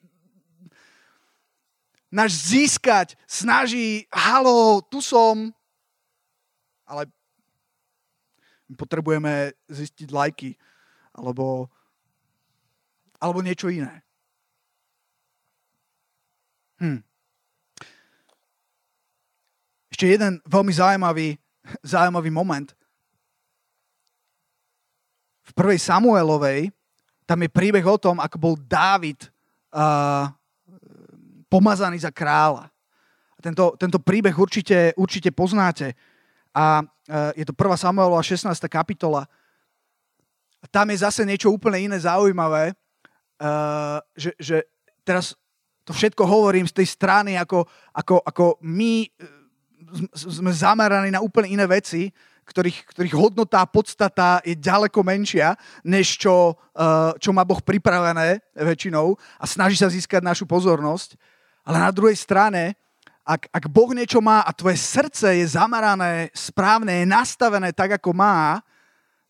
náš 2.09 2.49
získať, 2.49 3.12
snaží, 3.29 4.09
halo, 4.09 4.81
tu 4.89 5.05
som, 5.05 5.53
ale 6.89 7.12
potrebujeme 8.72 9.53
zistiť 9.68 10.09
lajky, 10.09 10.57
alebo, 11.12 11.68
alebo 13.20 13.45
niečo 13.45 13.68
iné. 13.68 14.01
Hm. 16.81 17.05
Ešte 19.93 20.09
jeden 20.09 20.41
veľmi 20.49 20.72
zaujímavý, 20.72 21.37
zaujímavý 21.83 22.31
moment. 22.31 22.69
V 25.47 25.53
prvej 25.55 25.79
Samuelovej 25.79 26.71
tam 27.27 27.43
je 27.43 27.51
príbeh 27.51 27.83
o 27.87 27.99
tom, 27.99 28.23
ako 28.23 28.37
bol 28.39 28.55
Dávid 28.55 29.27
uh, 29.75 30.31
pomazaný 31.51 32.03
za 32.03 32.14
kráľa. 32.14 32.71
Tento, 33.43 33.75
tento 33.79 33.99
príbeh 33.99 34.35
určite, 34.35 34.95
určite 34.99 35.31
poznáte. 35.35 35.95
A 36.55 36.83
uh, 36.83 37.31
je 37.35 37.47
to 37.47 37.55
1. 37.55 37.83
Samuelova 37.83 38.23
16. 38.23 38.47
kapitola. 38.71 39.27
Tam 40.71 40.87
je 40.91 41.03
zase 41.03 41.23
niečo 41.23 41.51
úplne 41.51 41.79
iné 41.79 41.99
zaujímavé, 41.99 42.75
uh, 43.43 44.03
že, 44.19 44.35
že 44.39 44.67
teraz 45.07 45.35
to 45.87 45.95
všetko 45.95 46.27
hovorím 46.27 46.67
z 46.67 46.83
tej 46.83 46.87
strany, 46.91 47.39
ako, 47.39 47.62
ako, 47.95 48.19
ako 48.27 48.45
my 48.67 49.07
sme 50.14 50.53
zameraní 50.53 51.12
na 51.12 51.22
úplne 51.22 51.53
iné 51.53 51.66
veci, 51.68 52.11
ktorých, 52.47 52.79
ktorých 52.95 53.16
hodnota 53.18 53.59
a 53.59 53.70
podstata 53.70 54.39
je 54.47 54.55
ďaleko 54.55 55.03
menšia, 55.03 55.59
než 55.83 56.14
čo, 56.14 56.55
uh, 56.55 57.12
čo 57.18 57.35
má 57.35 57.43
Boh 57.43 57.59
pripravené 57.59 58.39
väčšinou 58.55 59.18
a 59.18 59.45
snaží 59.45 59.74
sa 59.74 59.91
získať 59.91 60.22
našu 60.22 60.47
pozornosť. 60.47 61.18
Ale 61.66 61.83
na 61.83 61.91
druhej 61.91 62.14
strane, 62.14 62.79
ak, 63.27 63.51
ak 63.51 63.64
Boh 63.66 63.91
niečo 63.91 64.22
má 64.22 64.47
a 64.47 64.55
tvoje 64.55 64.79
srdce 64.79 65.43
je 65.43 65.59
zamerané 65.59 66.31
správne, 66.31 67.03
je 67.03 67.07
nastavené 67.11 67.74
tak, 67.74 67.99
ako 67.99 68.14
má, 68.14 68.62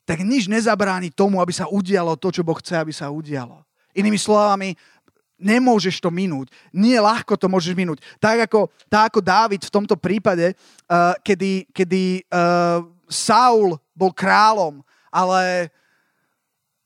tak 0.05 0.21
nič 0.21 0.47
nezabráni 0.47 1.09
tomu, 1.09 1.41
aby 1.41 1.57
sa 1.57 1.65
udialo 1.67 2.21
to, 2.21 2.29
čo 2.29 2.45
Boh 2.45 2.61
chce, 2.61 2.77
aby 2.77 2.93
sa 2.93 3.09
udialo. 3.09 3.65
Inými 3.97 4.21
slovami, 4.21 4.77
Nemôžeš 5.37 6.01
to 6.01 6.09
minúť. 6.09 6.49
Nie 6.73 6.97
ľahko 6.97 7.37
to 7.37 7.47
môžeš 7.47 7.77
minúť. 7.77 8.01
Tak 8.17 8.49
ako, 8.49 8.73
tak 8.89 9.13
ako 9.13 9.21
Dávid 9.21 9.63
v 9.65 9.75
tomto 9.75 9.97
prípade, 10.01 10.57
uh, 10.89 11.13
kedy, 11.21 11.69
kedy 11.77 12.25
uh, 12.33 12.81
Saul 13.05 13.77
bol 13.93 14.17
kráľom, 14.17 14.81
ale 15.13 15.69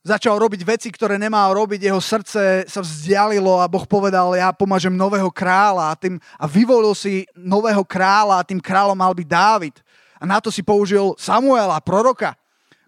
začal 0.01 0.41
robiť 0.41 0.61
veci, 0.65 0.89
ktoré 0.89 1.15
nemal 1.15 1.53
robiť, 1.53 1.85
jeho 1.85 2.01
srdce 2.01 2.65
sa 2.65 2.81
vzdialilo 2.81 3.61
a 3.61 3.69
Boh 3.69 3.85
povedal, 3.85 4.33
ja 4.33 4.49
pomážem 4.49 4.93
nového 4.93 5.29
kráľa 5.29 5.93
a, 5.93 5.97
tým, 5.97 6.17
a 6.41 6.45
vyvolil 6.49 6.97
si 6.97 7.23
nového 7.37 7.85
kráľa 7.85 8.41
a 8.41 8.47
tým 8.47 8.57
kráľom 8.57 8.97
mal 8.97 9.13
byť 9.13 9.27
Dávid. 9.29 9.75
A 10.17 10.25
na 10.25 10.41
to 10.41 10.49
si 10.49 10.65
použil 10.65 11.13
Samuela, 11.17 11.81
proroka, 11.81 12.33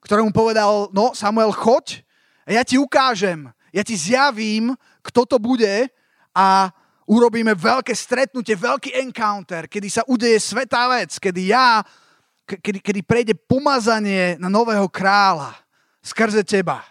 ktorému 0.04 0.34
povedal, 0.34 0.90
no 0.90 1.14
Samuel, 1.14 1.54
choď 1.54 2.02
a 2.44 2.60
ja 2.60 2.64
ti 2.66 2.76
ukážem, 2.76 3.48
ja 3.72 3.82
ti 3.86 3.96
zjavím, 3.96 4.76
kto 5.04 5.28
to 5.28 5.38
bude 5.38 5.92
a 6.34 6.72
urobíme 7.06 7.52
veľké 7.54 7.92
stretnutie, 7.92 8.56
veľký 8.56 8.96
encounter, 9.04 9.68
kedy 9.68 9.88
sa 9.92 10.04
udeje 10.08 10.40
svetá 10.40 10.88
vec, 10.88 11.20
kedy 11.20 11.52
ja, 11.52 11.84
kedy, 12.48 12.80
kedy 12.80 13.02
prejde 13.04 13.34
pomazanie 13.36 14.40
na 14.40 14.48
nového 14.48 14.88
kráľa 14.88 15.54
skrze 16.00 16.44
teba. 16.48 16.84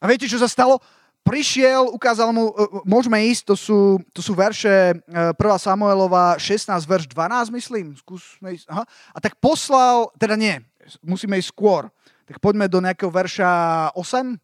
A 0.00 0.04
viete, 0.08 0.26
čo 0.26 0.40
sa 0.40 0.48
stalo? 0.48 0.80
Prišiel, 1.20 1.92
ukázal 1.92 2.32
mu, 2.32 2.48
e, 2.56 2.80
môžeme 2.88 3.20
ísť, 3.28 3.52
to 3.52 3.54
sú, 3.54 3.80
to 4.16 4.24
sú 4.24 4.32
verše 4.32 4.96
1. 5.04 5.36
E, 5.36 5.60
Samuelova 5.60 6.40
16, 6.40 6.72
verš 6.88 7.06
12, 7.12 7.52
myslím. 7.52 7.92
Skúsme 7.92 8.56
ísť. 8.56 8.72
Aha. 8.72 8.88
A 9.12 9.18
tak 9.20 9.36
poslal, 9.36 10.08
teda 10.16 10.40
nie, 10.40 10.56
musíme 11.04 11.36
ísť 11.36 11.52
skôr. 11.52 11.92
Tak 12.24 12.40
poďme 12.40 12.72
do 12.72 12.80
nejakého 12.80 13.12
verša 13.12 13.92
8, 13.92 14.40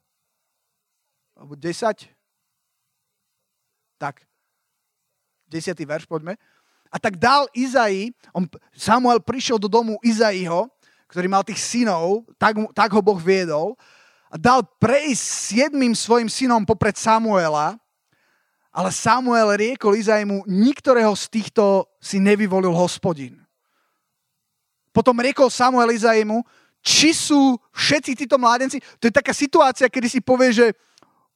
alebo 1.36 1.52
10. 1.54 2.08
Tak, 4.00 4.24
10. 5.52 5.76
verš, 5.76 6.08
poďme. 6.08 6.40
A 6.88 6.96
tak 6.96 7.20
dal 7.20 7.44
Izai, 7.52 8.16
on, 8.32 8.48
Samuel 8.72 9.20
prišiel 9.20 9.60
do 9.60 9.68
domu 9.68 10.00
Izaiho, 10.00 10.72
ktorý 11.06 11.26
mal 11.28 11.44
tých 11.46 11.60
synov, 11.60 12.26
tak, 12.40 12.56
tak 12.72 12.90
ho 12.90 13.00
Boh 13.04 13.18
viedol, 13.20 13.78
a 14.26 14.34
dal 14.34 14.66
prejsť 14.82 15.22
siedmým 15.22 15.94
svojim 15.94 16.26
synom 16.26 16.66
popred 16.66 16.98
Samuela, 16.98 17.78
ale 18.74 18.90
Samuel 18.92 19.54
riekol 19.56 19.96
Izaimu, 19.96 20.44
niktorého 20.44 21.14
z 21.16 21.30
týchto 21.32 21.88
si 22.02 22.20
nevyvolil 22.20 22.74
hospodin. 22.74 23.40
Potom 24.92 25.16
riekol 25.16 25.48
Samuel 25.48 25.94
Izaimu, 25.94 26.44
či 26.84 27.16
sú 27.16 27.56
všetci 27.72 28.26
títo 28.26 28.36
mládenci, 28.36 28.82
to 29.00 29.08
je 29.08 29.14
taká 29.14 29.32
situácia, 29.32 29.88
kedy 29.88 30.08
si 30.12 30.20
povie, 30.20 30.52
že 30.52 30.66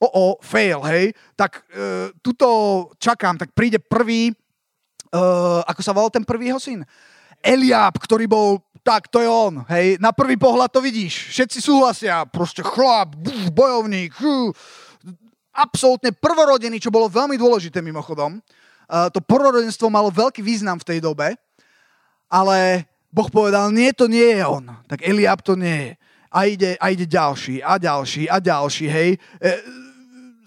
o, 0.01 0.09
o, 0.09 0.25
fail, 0.41 0.81
hej, 0.89 1.13
tak 1.37 1.61
uh, 1.77 2.09
tuto 2.25 2.49
čakám, 2.97 3.37
tak 3.37 3.53
príde 3.53 3.77
prvý, 3.77 4.33
uh, 4.33 5.61
ako 5.69 5.81
sa 5.85 5.93
volal 5.93 6.09
ten 6.09 6.25
prvý 6.25 6.49
jeho 6.49 6.61
syn? 6.61 6.81
Eliab, 7.41 8.01
ktorý 8.01 8.25
bol, 8.25 8.65
tak 8.81 9.13
to 9.13 9.21
je 9.21 9.29
on, 9.29 9.61
hej, 9.69 10.01
na 10.01 10.13
prvý 10.17 10.41
pohľad 10.41 10.73
to 10.73 10.81
vidíš, 10.81 11.37
všetci 11.37 11.59
súhlasia, 11.61 12.25
proste 12.25 12.65
chlap, 12.65 13.13
bojovník, 13.53 14.17
uh, 14.25 14.49
absolútne 15.53 16.17
prvorodený, 16.17 16.81
čo 16.81 16.89
bolo 16.89 17.13
veľmi 17.13 17.37
dôležité 17.37 17.85
mimochodom. 17.85 18.41
Uh, 18.91 19.13
to 19.13 19.21
prvorodenstvo 19.21 19.93
malo 19.93 20.09
veľký 20.09 20.41
význam 20.41 20.81
v 20.81 20.89
tej 20.97 20.99
dobe, 21.05 21.37
ale 22.31 22.89
Boh 23.11 23.27
povedal, 23.27 23.75
nie, 23.75 23.91
to 23.91 24.07
nie 24.07 24.39
je 24.39 24.43
on. 24.47 24.71
Tak 24.87 25.03
Eliab 25.03 25.43
to 25.43 25.59
nie 25.59 25.91
je. 25.91 25.93
A 26.31 26.47
ide, 26.47 26.79
a 26.79 26.95
ide 26.95 27.11
ďalší, 27.11 27.59
a 27.59 27.75
ďalší, 27.75 28.31
a 28.31 28.39
ďalší, 28.39 28.87
hej. 28.87 29.11
E, 29.19 29.51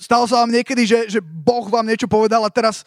stalo 0.03 0.27
sa 0.27 0.43
vám 0.43 0.51
niekedy, 0.51 0.83
že, 0.83 0.99
že 1.07 1.19
Boh 1.23 1.63
vám 1.71 1.87
niečo 1.87 2.11
povedal 2.11 2.43
a 2.43 2.51
teraz 2.51 2.83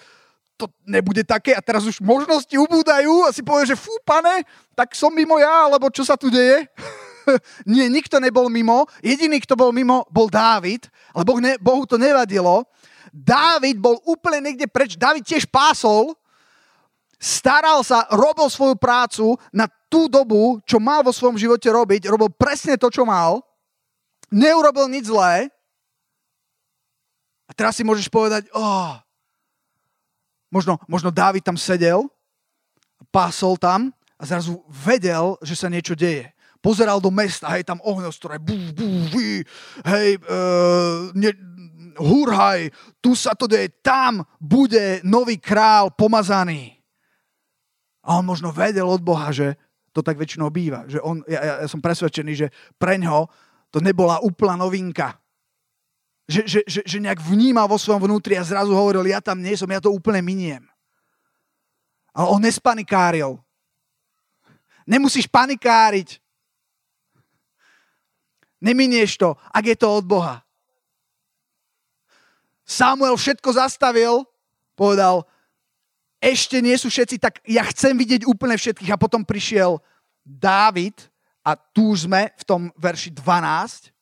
to 0.57 0.69
nebude 0.89 1.21
také 1.25 1.53
a 1.53 1.61
teraz 1.61 1.85
už 1.85 2.01
možnosti 2.01 2.53
ubúdajú 2.53 3.29
a 3.29 3.33
si 3.33 3.45
povie, 3.45 3.69
že 3.69 3.77
fú, 3.77 3.93
pane, 4.05 4.45
tak 4.73 4.97
som 4.97 5.13
mimo 5.13 5.37
ja, 5.37 5.69
alebo 5.69 5.93
čo 5.93 6.05
sa 6.05 6.17
tu 6.17 6.33
deje? 6.33 6.65
Nie, 7.69 7.91
nikto 7.91 8.23
nebol 8.23 8.49
mimo. 8.49 8.89
Jediný, 9.03 9.43
kto 9.43 9.59
bol 9.59 9.75
mimo, 9.75 10.07
bol 10.09 10.31
Dávid, 10.31 10.87
ale 11.11 11.25
boh 11.27 11.41
ne, 11.43 11.59
Bohu 11.59 11.83
to 11.85 11.99
nevadilo. 11.99 12.65
Dávid 13.11 13.83
bol 13.83 13.99
úplne 14.07 14.53
niekde 14.53 14.71
preč. 14.71 14.95
Dávid 14.95 15.27
tiež 15.27 15.49
pásol, 15.51 16.15
staral 17.19 17.83
sa, 17.83 18.07
robil 18.15 18.47
svoju 18.47 18.79
prácu 18.79 19.35
na 19.51 19.67
tú 19.91 20.07
dobu, 20.07 20.63
čo 20.69 20.79
mal 20.79 21.03
vo 21.03 21.11
svojom 21.11 21.35
živote 21.41 21.67
robiť, 21.67 22.07
robil 22.07 22.31
presne 22.31 22.79
to, 22.79 22.93
čo 22.93 23.03
mal, 23.03 23.43
neurobil 24.31 24.87
nič 24.91 25.09
zlé, 25.11 25.51
teraz 27.57 27.81
si 27.81 27.83
môžeš 27.83 28.13
povedať, 28.13 28.47
oh, 28.53 29.01
možno, 30.53 30.77
možno 30.87 31.09
Dávid 31.09 31.43
tam 31.43 31.57
sedel, 31.57 32.05
pásol 33.09 33.57
tam 33.57 33.91
a 34.21 34.23
zrazu 34.29 34.61
vedel, 34.69 35.41
že 35.41 35.57
sa 35.57 35.73
niečo 35.73 35.97
deje. 35.97 36.31
Pozeral 36.61 37.01
do 37.01 37.09
mesta, 37.09 37.49
hej, 37.57 37.65
tam 37.65 37.81
ohňostroje, 37.81 38.39
bú, 38.39 38.57
bú, 38.77 38.89
vy, 39.13 39.43
hej, 39.89 40.09
uh, 40.21 41.11
ne, 41.17 41.31
hurhaj, 41.97 42.69
tu 43.01 43.17
sa 43.17 43.33
to 43.33 43.49
deje, 43.49 43.73
tam 43.81 44.21
bude 44.37 45.01
nový 45.03 45.41
král 45.41 45.89
pomazaný. 45.97 46.77
A 48.07 48.21
on 48.21 48.25
možno 48.29 48.55
vedel 48.55 48.87
od 48.87 49.03
Boha, 49.03 49.35
že 49.35 49.59
to 49.91 50.05
tak 50.05 50.21
väčšinou 50.21 50.53
býva. 50.53 50.87
Že 50.87 51.01
on, 51.03 51.17
ja, 51.27 51.65
ja 51.65 51.67
som 51.67 51.83
presvedčený, 51.83 52.33
že 52.37 52.53
preňho 52.77 53.27
to 53.73 53.83
nebola 53.83 54.23
úplná 54.23 54.55
novinka 54.55 55.17
že, 56.27 56.43
že, 56.43 56.61
že, 56.67 56.81
že 56.83 56.99
nejak 56.99 57.23
vnímal 57.23 57.71
vo 57.71 57.79
svojom 57.79 58.03
vnútri 58.03 58.35
a 58.35 58.43
zrazu 58.43 58.75
hovoril, 58.75 59.07
ja 59.07 59.23
tam 59.23 59.39
nie 59.39 59.55
som, 59.55 59.71
ja 59.71 59.79
to 59.79 59.95
úplne 59.95 60.19
miniem. 60.21 60.67
Ale 62.11 62.27
on 62.35 62.43
nespanikáril. 62.43 63.39
Nemusíš 64.87 65.31
panikáriť. 65.31 66.19
Neminieš 68.59 69.23
to, 69.23 69.39
ak 69.55 69.65
je 69.71 69.77
to 69.79 69.87
od 69.87 70.05
Boha. 70.07 70.43
Samuel 72.67 73.15
všetko 73.15 73.47
zastavil, 73.55 74.27
povedal, 74.75 75.23
ešte 76.19 76.59
nie 76.59 76.75
sú 76.75 76.91
všetci, 76.91 77.23
tak 77.23 77.39
ja 77.47 77.63
chcem 77.71 77.95
vidieť 77.95 78.27
úplne 78.27 78.59
všetkých. 78.59 78.91
A 78.91 78.99
potom 78.99 79.23
prišiel 79.23 79.79
Dávid 80.27 81.07
a 81.47 81.55
tu 81.55 81.95
sme 81.95 82.35
v 82.35 82.43
tom 82.43 82.63
verši 82.75 83.15
12 83.15 83.95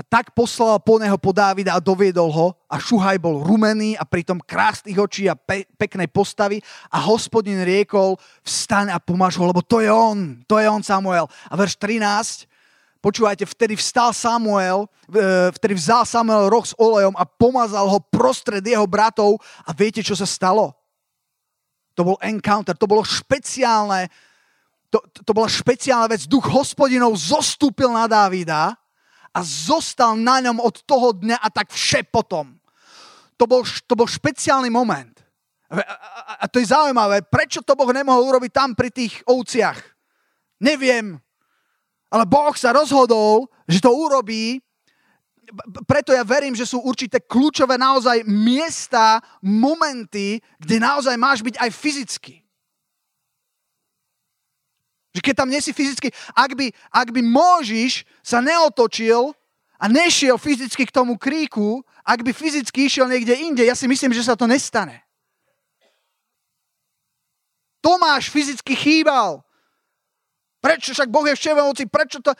a 0.00 0.02
tak 0.08 0.32
poslal 0.32 0.80
po 0.80 0.96
neho 0.96 1.20
po 1.20 1.28
Dávida 1.28 1.76
a 1.76 1.84
doviedol 1.84 2.32
ho 2.32 2.56
a 2.64 2.80
Šuhaj 2.80 3.20
bol 3.20 3.44
rumený 3.44 4.00
a 4.00 4.08
pritom 4.08 4.40
krásnych 4.40 4.96
očí 4.96 5.28
a 5.28 5.36
pe- 5.36 5.68
peknej 5.76 6.08
postavy 6.08 6.64
a 6.88 7.04
hospodin 7.04 7.60
riekol, 7.60 8.16
vstaň 8.40 8.96
a 8.96 8.98
pomáš 8.98 9.36
ho, 9.36 9.44
lebo 9.44 9.60
to 9.60 9.84
je 9.84 9.92
on, 9.92 10.40
to 10.48 10.56
je 10.56 10.64
on 10.64 10.80
Samuel. 10.80 11.28
A 11.28 11.52
verš 11.52 11.76
13, 11.76 12.48
počúvajte, 13.04 13.44
vtedy 13.44 13.76
vstal 13.76 14.16
Samuel, 14.16 14.88
e, 15.12 15.52
vtedy 15.52 15.76
vzal 15.76 16.08
Samuel 16.08 16.48
roh 16.48 16.64
s 16.64 16.72
olejom 16.80 17.12
a 17.20 17.28
pomazal 17.28 17.84
ho 17.84 18.00
prostred 18.00 18.64
jeho 18.64 18.88
bratov 18.88 19.36
a 19.68 19.76
viete, 19.76 20.00
čo 20.00 20.16
sa 20.16 20.24
stalo? 20.24 20.72
To 21.92 22.08
bol 22.08 22.16
encounter, 22.24 22.72
to 22.72 22.88
bolo 22.88 23.04
špeciálne, 23.04 24.08
to, 24.88 24.96
to 25.12 25.36
bola 25.36 25.44
špeciálna 25.44 26.08
vec. 26.08 26.24
Duch 26.24 26.48
hospodinov 26.48 27.20
zostúpil 27.20 27.92
na 27.92 28.08
Dávida 28.08 28.79
a 29.30 29.40
zostal 29.46 30.18
na 30.18 30.42
ňom 30.42 30.58
od 30.58 30.82
toho 30.82 31.14
dňa 31.14 31.38
a 31.38 31.48
tak 31.50 31.70
vše 31.70 32.06
potom. 32.10 32.58
To 33.38 33.44
bol, 33.46 33.62
to 33.62 33.94
bol 33.96 34.04
špeciálny 34.10 34.68
moment. 34.68 35.16
A, 35.70 35.80
a, 35.80 36.32
a 36.42 36.44
to 36.50 36.58
je 36.58 36.74
zaujímavé. 36.74 37.22
Prečo 37.22 37.62
to 37.62 37.78
Boh 37.78 37.88
nemohol 37.94 38.26
urobiť 38.26 38.52
tam 38.52 38.70
pri 38.74 38.90
tých 38.90 39.22
ovciach? 39.24 39.78
Neviem. 40.60 41.16
Ale 42.10 42.26
Boh 42.26 42.52
sa 42.58 42.74
rozhodol, 42.74 43.46
že 43.70 43.78
to 43.78 43.94
urobí. 43.94 44.58
Preto 45.86 46.10
ja 46.10 46.26
verím, 46.26 46.58
že 46.58 46.66
sú 46.66 46.82
určité 46.82 47.22
kľúčové 47.22 47.78
naozaj 47.78 48.26
miesta, 48.26 49.22
momenty, 49.46 50.42
kde 50.58 50.76
naozaj 50.82 51.14
máš 51.14 51.40
byť 51.46 51.54
aj 51.58 51.70
fyzicky. 51.70 52.34
Že 55.10 55.20
keď 55.26 55.34
tam 55.34 55.50
nie 55.50 55.58
si 55.58 55.74
fyzicky, 55.74 56.14
ak 56.34 56.54
by, 56.54 56.70
ak 56.94 57.08
by 57.10 57.20
Môžiš 57.22 58.06
sa 58.22 58.38
neotočil 58.38 59.34
a 59.80 59.84
nešiel 59.90 60.38
fyzicky 60.38 60.86
k 60.86 60.94
tomu 60.94 61.18
kríku, 61.18 61.82
ak 62.06 62.22
by 62.22 62.30
fyzicky 62.30 62.86
išiel 62.86 63.10
niekde 63.10 63.34
inde, 63.34 63.66
ja 63.66 63.74
si 63.74 63.90
myslím, 63.90 64.14
že 64.14 64.22
sa 64.22 64.38
to 64.38 64.46
nestane. 64.46 65.02
Tomáš 67.80 68.28
fyzicky 68.28 68.76
chýbal. 68.76 69.40
Prečo 70.60 70.92
však 70.92 71.08
Boh 71.08 71.24
je 71.24 71.34
všemoci? 71.34 71.88
Prečo 71.88 72.20
to... 72.20 72.36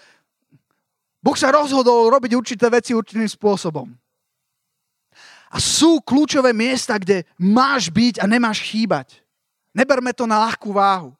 Boh 1.20 1.36
sa 1.36 1.52
rozhodol 1.52 2.12
robiť 2.12 2.32
určité 2.36 2.68
veci 2.68 2.92
určitým 2.92 3.28
spôsobom. 3.28 3.88
A 5.50 5.56
sú 5.58 5.98
kľúčové 6.04 6.54
miesta, 6.54 6.94
kde 7.00 7.26
máš 7.40 7.90
byť 7.90 8.22
a 8.22 8.24
nemáš 8.28 8.62
chýbať. 8.62 9.18
Neberme 9.74 10.14
to 10.14 10.28
na 10.28 10.46
ľahkú 10.46 10.70
váhu. 10.70 11.16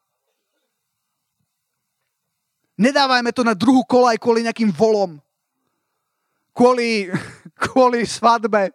Nedávajme 2.81 3.29
to 3.29 3.45
na 3.45 3.53
druhú 3.53 3.85
kolaj 3.85 4.17
kvôli 4.17 4.41
nejakým 4.41 4.73
volom. 4.73 5.21
Kvôli, 6.49 7.13
kvôli 7.69 8.09
svadbe. 8.09 8.73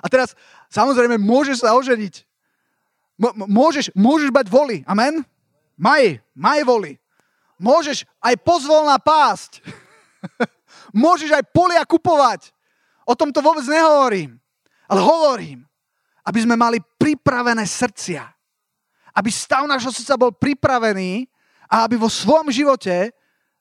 A 0.00 0.06
teraz, 0.08 0.32
samozrejme, 0.72 1.20
môžeš 1.20 1.60
sa 1.60 1.76
oženiť. 1.76 2.24
môžeš, 3.44 3.92
môžeš 3.92 4.32
mať 4.32 4.48
voly. 4.48 4.80
Amen? 4.88 5.20
Maj, 5.76 6.24
maj 6.32 6.64
voly. 6.64 6.96
Môžeš 7.60 8.08
aj 8.24 8.40
pozvolná 8.40 8.96
pásť. 8.96 9.60
môžeš 11.04 11.36
aj 11.36 11.44
polia 11.52 11.84
kupovať. 11.84 12.56
O 13.04 13.12
tom 13.12 13.28
to 13.28 13.44
vôbec 13.44 13.68
nehovorím. 13.68 14.40
Ale 14.88 15.04
hovorím, 15.04 15.68
aby 16.24 16.38
sme 16.40 16.56
mali 16.56 16.80
pripravené 16.80 17.68
srdcia. 17.68 18.24
Aby 19.12 19.28
stav 19.28 19.68
nášho 19.68 19.92
srdca 19.92 20.16
bol 20.16 20.32
pripravený 20.32 21.28
a 21.68 21.84
aby 21.84 22.00
vo 22.00 22.08
svojom 22.08 22.48
živote 22.48 23.12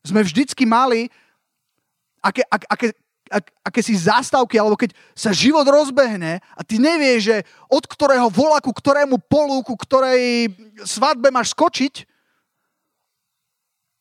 sme 0.02 0.24
vždycky 0.24 0.64
mali 0.64 1.12
aké, 2.24 2.42
aké, 2.48 2.66
aké, 2.72 2.88
aké 3.62 3.80
si 3.84 3.94
zástavky, 4.00 4.56
alebo 4.56 4.80
keď 4.80 4.96
sa 5.12 5.36
život 5.36 5.68
rozbehne 5.68 6.40
a 6.56 6.62
ty 6.64 6.80
nevieš, 6.80 7.22
že 7.28 7.38
od 7.68 7.84
ktorého 7.84 8.32
vola 8.32 8.64
ku 8.64 8.72
ktorému 8.72 9.20
polu, 9.28 9.60
ku 9.62 9.76
ktorej 9.76 10.48
svadbe 10.88 11.28
máš 11.28 11.52
skočiť, 11.52 12.08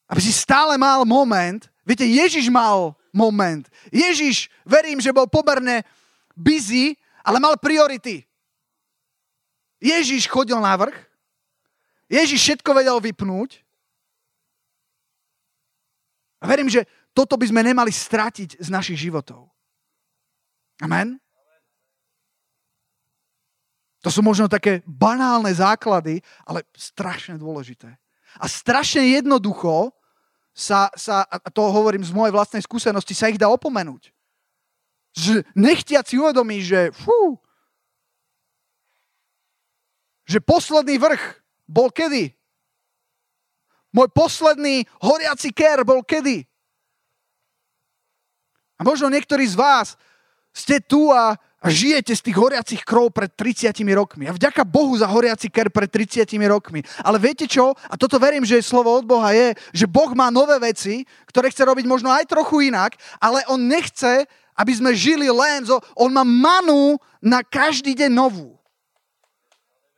aby 0.07 0.21
si 0.23 0.31
stále 0.31 0.79
mal 0.79 1.03
moment. 1.03 1.67
Viete, 1.83 2.07
Ježiš 2.07 2.47
mal 2.47 2.95
moment. 3.11 3.67
Ježiš, 3.91 4.47
verím, 4.63 5.03
že 5.03 5.11
bol 5.11 5.27
pomerne 5.27 5.83
busy, 6.39 6.95
ale 7.27 7.43
mal 7.43 7.59
priority. 7.59 8.23
Ježiš 9.83 10.31
chodil 10.31 10.57
na 10.63 10.79
vrch, 10.79 10.95
Ježiš 12.07 12.39
všetko 12.39 12.71
vedel 12.71 13.03
vypnúť 13.03 13.66
a 16.47 16.51
verím, 16.55 16.71
že 16.71 16.87
toto 17.11 17.35
by 17.35 17.51
sme 17.51 17.67
nemali 17.67 17.91
stratiť 17.91 18.63
z 18.63 18.69
našich 18.71 19.03
životov. 19.03 19.51
Amen? 20.79 21.19
To 24.07 24.15
sú 24.15 24.23
možno 24.23 24.47
také 24.47 24.87
banálne 24.87 25.51
základy, 25.51 26.23
ale 26.47 26.63
strašne 26.79 27.35
dôležité. 27.35 27.99
A 28.39 28.47
strašne 28.47 29.03
jednoducho 29.19 29.91
sa, 30.55 30.87
sa, 30.95 31.27
a 31.27 31.51
to 31.51 31.67
hovorím 31.67 32.07
z 32.07 32.15
mojej 32.15 32.31
vlastnej 32.31 32.63
skúsenosti, 32.63 33.19
sa 33.19 33.27
ich 33.27 33.43
dá 33.43 33.51
opomenúť. 33.51 34.15
Že 35.19 35.43
nechtiac 35.59 36.07
si 36.07 36.23
uvedomí, 36.23 36.63
že 36.63 36.95
fú, 36.95 37.43
že 40.23 40.39
posledný 40.39 40.95
vrch 41.03 41.43
bol 41.67 41.91
kedy? 41.91 42.36
Môj 43.95 44.09
posledný 44.11 44.87
horiaci 45.03 45.51
ker 45.55 45.87
bol 45.87 46.03
kedy? 46.03 46.47
A 48.77 48.85
možno 48.85 49.09
niektorí 49.09 49.47
z 49.49 49.57
vás 49.57 49.97
ste 50.53 50.81
tu 50.81 51.13
a, 51.13 51.37
žijete 51.67 52.15
z 52.15 52.25
tých 52.31 52.37
horiacich 52.39 52.83
krov 52.87 53.11
pred 53.11 53.33
30 53.33 53.73
rokmi. 53.97 54.31
A 54.31 54.37
vďaka 54.37 54.63
Bohu 54.63 54.95
za 54.95 55.09
horiaci 55.11 55.51
ker 55.51 55.73
pred 55.73 55.91
30 55.91 56.29
rokmi. 56.47 56.85
Ale 57.03 57.19
viete 57.19 57.49
čo? 57.51 57.75
A 57.91 57.95
toto 57.99 58.21
verím, 58.23 58.47
že 58.47 58.61
je 58.61 58.69
slovo 58.69 58.93
od 58.95 59.05
Boha 59.05 59.35
je, 59.35 59.57
že 59.75 59.91
Boh 59.91 60.13
má 60.15 60.31
nové 60.31 60.57
veci, 60.63 61.05
ktoré 61.27 61.51
chce 61.51 61.67
robiť 61.67 61.85
možno 61.89 62.13
aj 62.13 62.31
trochu 62.31 62.71
inak, 62.71 62.95
ale 63.19 63.43
On 63.51 63.59
nechce, 63.59 64.29
aby 64.57 64.73
sme 64.73 64.97
žili 64.97 65.29
len 65.29 65.67
zo... 65.67 65.83
On 65.99 66.09
má 66.09 66.25
manu 66.25 66.97
na 67.21 67.43
každý 67.43 67.93
deň 67.93 68.11
novú. 68.13 68.57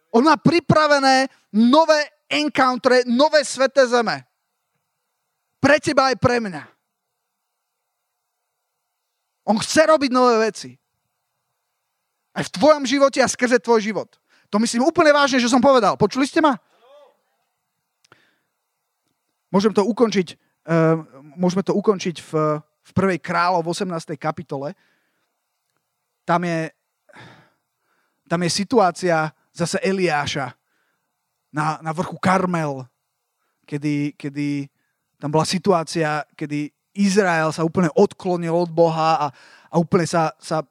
On 0.08 0.24
má 0.24 0.40
pripravené 0.40 1.28
nové 1.52 2.00
encounter, 2.28 3.02
nové 3.08 3.44
sveté 3.44 3.88
zeme. 3.88 4.24
Pre 5.58 5.76
teba 5.82 6.12
aj 6.12 6.16
pre 6.20 6.38
mňa. 6.38 6.64
On 9.48 9.56
chce 9.56 9.88
robiť 9.88 10.10
nové 10.12 10.52
veci. 10.52 10.76
Aj 12.36 12.44
v 12.44 12.54
tvojom 12.54 12.84
živote 12.84 13.18
a 13.24 13.26
skrze 13.26 13.58
tvoj 13.58 13.80
život. 13.80 14.20
To 14.52 14.60
myslím 14.60 14.84
úplne 14.84 15.10
vážne, 15.10 15.40
že 15.40 15.48
som 15.48 15.60
povedal. 15.60 15.96
Počuli 15.96 16.28
ste 16.28 16.44
ma? 16.44 16.56
Môžem 19.48 19.72
to 19.72 19.80
ukončiť, 19.88 20.36
uh, 20.68 21.00
môžeme 21.40 21.64
to 21.64 21.72
ukončiť 21.72 22.20
v, 22.20 22.60
v 22.60 22.90
prvej 22.92 23.18
kráľov 23.24 23.64
v 23.64 23.72
18. 23.72 24.20
kapitole. 24.20 24.76
Tam 26.28 26.44
je, 26.44 26.68
tam 28.28 28.40
je 28.44 28.50
situácia 28.52 29.32
zase 29.56 29.80
Eliáša, 29.80 30.52
na, 31.52 31.80
na 31.80 31.90
vrchu 31.92 32.16
Karmel, 32.20 32.84
kedy, 33.64 34.16
kedy 34.16 34.68
tam 35.18 35.32
bola 35.34 35.44
situácia, 35.44 36.24
kedy 36.38 36.70
Izrael 36.96 37.50
sa 37.52 37.66
úplne 37.66 37.92
odklonil 37.94 38.54
od 38.54 38.70
Boha 38.72 39.16
a, 39.16 39.26
a 39.70 39.74
úplne 39.78 40.06
sa, 40.08 40.34
sa 40.42 40.64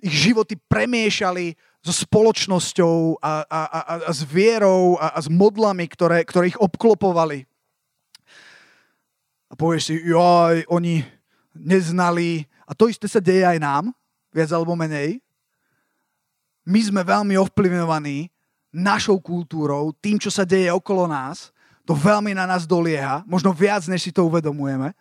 ich 0.00 0.12
životy 0.12 0.58
premiešali 0.68 1.54
so 1.86 1.94
spoločnosťou 1.94 3.22
a, 3.22 3.46
a, 3.46 3.60
a, 3.62 3.80
a 4.06 4.12
s 4.12 4.26
vierou 4.26 4.98
a, 4.98 5.14
a 5.14 5.18
s 5.22 5.30
modlami, 5.30 5.86
ktoré, 5.86 6.26
ktoré 6.26 6.50
ich 6.50 6.58
obklopovali. 6.58 7.46
A 9.46 9.54
povieš 9.54 9.94
si, 9.94 9.94
joj, 10.02 10.66
oni 10.66 11.06
neznali. 11.54 12.42
A 12.66 12.74
to 12.74 12.90
isté 12.90 13.06
sa 13.06 13.22
deje 13.22 13.46
aj 13.46 13.62
nám, 13.62 13.94
viac 14.34 14.50
alebo 14.50 14.74
menej. 14.74 15.22
My 16.66 16.82
sme 16.82 17.06
veľmi 17.06 17.38
ovplyvňovaní 17.38 18.26
našou 18.76 19.16
kultúrou, 19.16 19.96
tým, 19.96 20.20
čo 20.20 20.28
sa 20.28 20.44
deje 20.44 20.68
okolo 20.68 21.08
nás, 21.08 21.48
to 21.88 21.96
veľmi 21.96 22.36
na 22.36 22.44
nás 22.44 22.68
dolieha, 22.68 23.24
možno 23.24 23.56
viac, 23.56 23.88
než 23.88 24.04
si 24.04 24.12
to 24.12 24.28
uvedomujeme. 24.28 24.92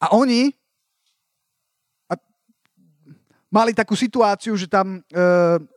A 0.00 0.16
oni 0.16 0.56
a 2.08 2.16
mali 3.52 3.76
takú 3.76 3.92
situáciu, 3.92 4.56
že 4.56 4.64
tam, 4.64 5.04
e, 5.12 5.24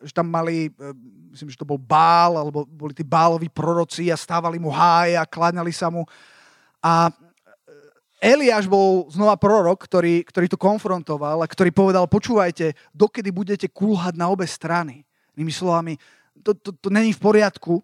že 0.07 0.15
tam 0.15 0.31
mali, 0.31 0.71
e, 0.71 0.89
myslím, 1.35 1.51
že 1.51 1.59
to 1.59 1.67
bol 1.67 1.75
Bál, 1.75 2.39
alebo 2.39 2.63
boli 2.63 2.95
tí 2.95 3.03
Báloví 3.03 3.51
proroci 3.51 4.07
a 4.07 4.15
stávali 4.15 4.61
mu 4.63 4.71
háje 4.71 5.19
a 5.19 5.27
kláňali 5.27 5.75
sa 5.75 5.91
mu. 5.91 6.07
A 6.79 7.11
Eliáš 8.23 8.71
bol 8.71 9.11
znova 9.11 9.35
prorok, 9.35 9.83
ktorý, 9.83 10.23
ktorý 10.23 10.47
to 10.47 10.55
konfrontoval 10.55 11.43
a 11.43 11.51
ktorý 11.51 11.75
povedal, 11.75 12.07
počúvajte, 12.07 12.71
dokedy 12.95 13.35
budete 13.35 13.67
kulhať 13.67 14.15
na 14.15 14.31
obe 14.31 14.47
strany. 14.47 15.03
Inými 15.33 15.53
slovami, 15.53 15.93
to, 16.41 16.53
to, 16.53 16.71
to 16.73 16.89
není 16.89 17.13
v 17.13 17.21
poriadku, 17.21 17.81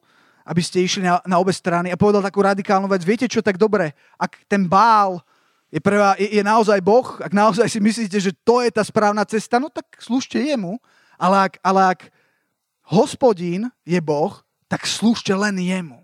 aby 0.49 0.61
ste 0.65 0.81
išli 0.81 1.05
na, 1.05 1.21
na 1.29 1.37
obe 1.37 1.53
strany. 1.53 1.93
A 1.93 1.99
povedal 1.99 2.25
takú 2.25 2.41
radikálnu 2.41 2.89
vec, 2.89 3.05
viete 3.05 3.29
čo, 3.29 3.45
tak 3.45 3.61
dobre, 3.61 3.93
ak 4.17 4.49
ten 4.49 4.65
bál 4.65 5.21
je, 5.69 5.77
pre 5.77 6.01
vás, 6.01 6.17
je, 6.17 6.41
je 6.41 6.41
naozaj 6.41 6.81
Boh, 6.81 7.05
ak 7.21 7.29
naozaj 7.29 7.69
si 7.69 7.77
myslíte, 7.77 8.17
že 8.17 8.33
to 8.41 8.65
je 8.65 8.73
tá 8.73 8.81
správna 8.81 9.21
cesta, 9.29 9.61
no 9.61 9.69
tak 9.69 9.85
slúžte 10.01 10.41
jemu, 10.41 10.81
ale 11.21 11.45
ak, 11.45 11.53
ale 11.61 11.81
ak 11.93 11.99
hospodín 12.89 13.69
je 13.85 14.01
Boh, 14.01 14.33
tak 14.65 14.89
slúžte 14.89 15.29
len 15.29 15.53
jemu. 15.61 16.01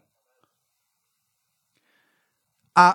A 2.78 2.94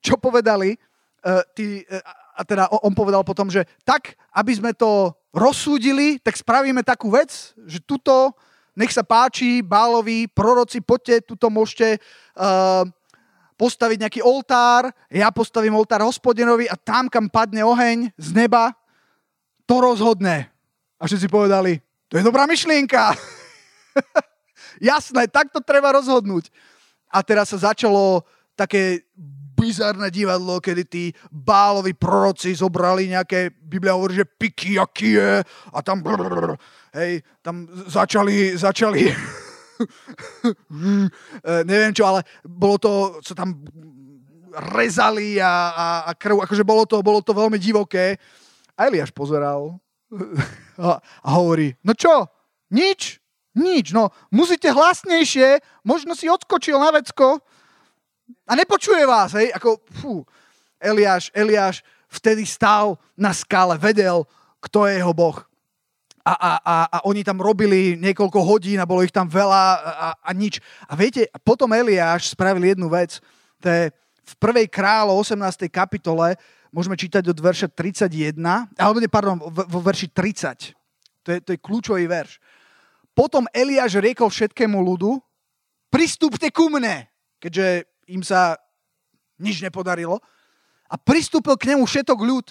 čo 0.00 0.16
povedali, 0.16 0.80
uh, 0.80 1.44
tí, 1.52 1.84
uh, 1.84 2.00
a 2.34 2.40
teda 2.48 2.72
on 2.80 2.96
povedal 2.96 3.20
potom, 3.20 3.52
že 3.52 3.68
tak, 3.84 4.16
aby 4.32 4.52
sme 4.56 4.72
to 4.72 5.12
rozsúdili, 5.34 6.22
tak 6.22 6.38
spravíme 6.38 6.86
takú 6.86 7.10
vec, 7.10 7.52
že 7.66 7.82
tuto, 7.82 8.32
nech 8.78 8.94
sa 8.94 9.02
páči, 9.02 9.66
bálovi, 9.66 10.30
proroci, 10.30 10.78
poďte, 10.78 11.34
tuto 11.34 11.50
môžete 11.50 11.98
uh, 12.38 12.86
postaviť 13.58 13.98
nejaký 14.06 14.20
oltár, 14.22 14.94
ja 15.10 15.34
postavím 15.34 15.74
oltár 15.74 16.06
hospodinovi 16.06 16.70
a 16.70 16.78
tam, 16.78 17.10
kam 17.10 17.26
padne 17.26 17.66
oheň 17.66 18.14
z 18.14 18.28
neba, 18.30 18.70
to 19.66 19.82
rozhodne. 19.82 20.46
A 20.98 21.10
všetci 21.10 21.26
povedali, 21.26 21.82
to 22.06 22.14
je 22.14 22.26
dobrá 22.26 22.46
myšlienka. 22.46 23.18
Jasné, 24.90 25.26
tak 25.30 25.50
to 25.50 25.58
treba 25.58 25.94
rozhodnúť. 25.94 26.50
A 27.10 27.22
teraz 27.22 27.50
sa 27.50 27.74
začalo 27.74 28.26
také 28.54 29.02
bizarné 29.54 30.10
divadlo, 30.10 30.58
kedy 30.58 30.82
tí 30.84 31.04
bálovi 31.30 31.94
proroci 31.94 32.54
zobrali 32.54 33.08
nejaké, 33.08 33.54
Biblia 33.54 33.94
hovorí, 33.94 34.18
že 34.18 34.26
piky, 34.26 34.76
aký 34.76 35.16
je, 35.16 35.32
a 35.46 35.78
tam, 35.80 36.02
brr, 36.02 36.58
hej, 36.98 37.22
tam 37.40 37.70
začali, 37.86 38.58
začali, 38.58 39.08
neviem 41.70 41.94
čo, 41.94 42.04
ale 42.06 42.26
bolo 42.42 42.76
to, 42.76 42.92
sa 43.22 43.34
tam 43.34 43.62
rezali 44.74 45.42
a, 45.42 45.74
a, 45.74 45.86
a 46.06 46.10
krv, 46.14 46.46
akože 46.46 46.64
bolo 46.66 46.86
to, 46.86 47.02
bolo 47.02 47.22
to 47.22 47.34
veľmi 47.34 47.58
divoké. 47.58 48.18
A 48.74 48.90
Eliáš 48.90 49.10
pozeral 49.10 49.78
a, 50.82 50.98
a 50.98 51.28
hovorí, 51.34 51.74
no 51.82 51.94
čo, 51.94 52.26
nič, 52.70 53.22
nič, 53.54 53.94
no. 53.94 54.10
Musíte 54.34 54.70
hlasnejšie, 54.70 55.62
možno 55.86 56.18
si 56.18 56.26
odskočil 56.26 56.78
na 56.78 56.90
vecko, 56.90 57.38
a 58.48 58.52
nepočuje 58.56 59.04
vás, 59.04 59.36
hej, 59.36 59.52
ako, 59.52 59.80
fú, 60.00 60.14
Eliáš, 60.80 61.32
Eliáš 61.32 61.80
vtedy 62.08 62.44
stál 62.44 63.00
na 63.16 63.32
skále, 63.32 63.80
vedel, 63.80 64.28
kto 64.60 64.86
je 64.88 65.00
jeho 65.00 65.12
Boh. 65.16 65.40
A, 66.24 66.32
a, 66.32 66.52
a, 66.56 66.76
a 66.88 66.98
oni 67.04 67.20
tam 67.20 67.36
robili 67.36 68.00
niekoľko 68.00 68.40
hodín 68.40 68.80
a 68.80 68.88
bolo 68.88 69.04
ich 69.04 69.12
tam 69.12 69.28
veľa 69.28 69.62
a, 69.76 70.08
a 70.16 70.30
nič. 70.32 70.56
A 70.88 70.96
viete, 70.96 71.28
potom 71.44 71.68
Eliáš 71.68 72.32
spravil 72.32 72.72
jednu 72.72 72.88
vec, 72.88 73.20
to 73.60 73.68
je 73.68 73.92
v 74.24 74.34
prvej 74.40 74.72
králo 74.72 75.12
18. 75.20 75.68
kapitole, 75.68 76.40
môžeme 76.72 76.96
čítať 76.96 77.28
od 77.28 77.36
verša 77.36 77.68
31, 77.76 78.40
alebo 78.80 78.98
nie, 79.04 79.12
pardon, 79.12 79.36
vo 79.52 79.80
verši 79.84 80.08
30. 80.16 80.72
To 81.24 81.28
je, 81.28 81.38
to 81.44 81.50
je 81.52 81.58
kľúčový 81.60 82.08
verš. 82.08 82.40
Potom 83.12 83.44
Eliáš 83.52 84.00
riekol 84.00 84.32
všetkému 84.32 84.80
ľudu, 84.80 85.20
pristúpte 85.92 86.48
ku 86.48 86.72
mne, 86.72 87.04
keďže 87.38 87.93
im 88.08 88.22
sa 88.24 88.56
nič 89.40 89.60
nepodarilo. 89.60 90.20
A 90.88 90.94
pristúpil 91.00 91.56
k 91.58 91.74
nemu 91.74 91.84
všetok 91.88 92.18
ľud. 92.20 92.46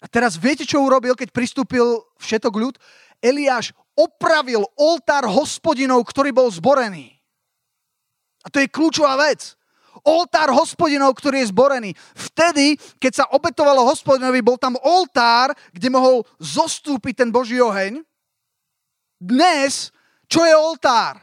A 0.00 0.08
teraz 0.08 0.40
viete, 0.40 0.64
čo 0.64 0.80
urobil, 0.80 1.12
keď 1.12 1.28
pristúpil 1.30 2.00
všetok 2.16 2.54
ľud? 2.56 2.74
Eliáš 3.20 3.76
opravil 3.92 4.64
oltár 4.80 5.28
hospodinov, 5.28 6.08
ktorý 6.08 6.32
bol 6.32 6.48
zborený. 6.48 7.20
A 8.40 8.48
to 8.48 8.64
je 8.64 8.72
kľúčová 8.72 9.20
vec. 9.20 9.60
Oltár 10.00 10.48
hospodinov, 10.56 11.12
ktorý 11.20 11.44
je 11.44 11.52
zborený. 11.52 11.90
Vtedy, 12.16 12.80
keď 12.96 13.12
sa 13.12 13.28
obetovalo 13.36 13.84
hospodinovi, 13.84 14.40
bol 14.40 14.56
tam 14.56 14.80
oltár, 14.80 15.52
kde 15.76 15.88
mohol 15.92 16.24
zostúpiť 16.40 17.20
ten 17.20 17.28
Boží 17.28 17.60
oheň. 17.60 18.00
Dnes, 19.20 19.92
čo 20.24 20.40
je 20.48 20.54
oltár? 20.56 21.20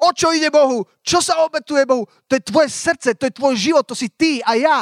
O 0.00 0.16
čo 0.16 0.32
ide 0.32 0.48
Bohu? 0.48 0.88
Čo 1.04 1.20
sa 1.20 1.44
obetuje 1.44 1.84
Bohu? 1.84 2.08
To 2.28 2.32
je 2.32 2.42
tvoje 2.42 2.72
srdce, 2.72 3.12
to 3.12 3.28
je 3.28 3.36
tvoj 3.36 3.54
život, 3.56 3.84
to 3.84 3.92
si 3.92 4.08
ty 4.08 4.40
a 4.40 4.56
ja. 4.56 4.80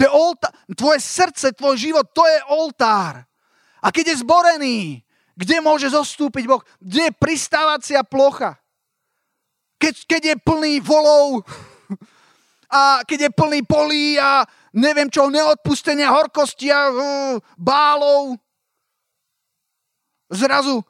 To 0.00 0.08
je 0.08 0.10
oltár. 0.10 0.52
Tvoje 0.72 1.00
srdce, 1.04 1.52
tvoj 1.52 1.76
život, 1.76 2.08
to 2.16 2.24
je 2.24 2.38
oltár. 2.48 3.20
A 3.84 3.92
keď 3.92 4.16
je 4.16 4.22
zborený, 4.24 4.78
kde 5.36 5.60
môže 5.60 5.92
zostúpiť 5.92 6.48
Boh? 6.48 6.64
Kde 6.80 7.12
je 7.12 7.18
pristávacia 7.20 8.00
plocha? 8.00 8.56
Keď, 9.76 9.94
keď 10.08 10.22
je 10.24 10.36
plný 10.40 10.80
volov 10.80 11.44
a 12.80 13.04
keď 13.04 13.28
je 13.28 13.30
plný 13.36 13.60
polí 13.64 14.16
a 14.16 14.44
neviem 14.72 15.12
čo, 15.12 15.28
neodpustenia, 15.28 16.12
horkosti 16.16 16.72
a 16.72 16.88
uh, 16.88 16.96
bálov. 17.60 18.40
Zrazu 20.32 20.80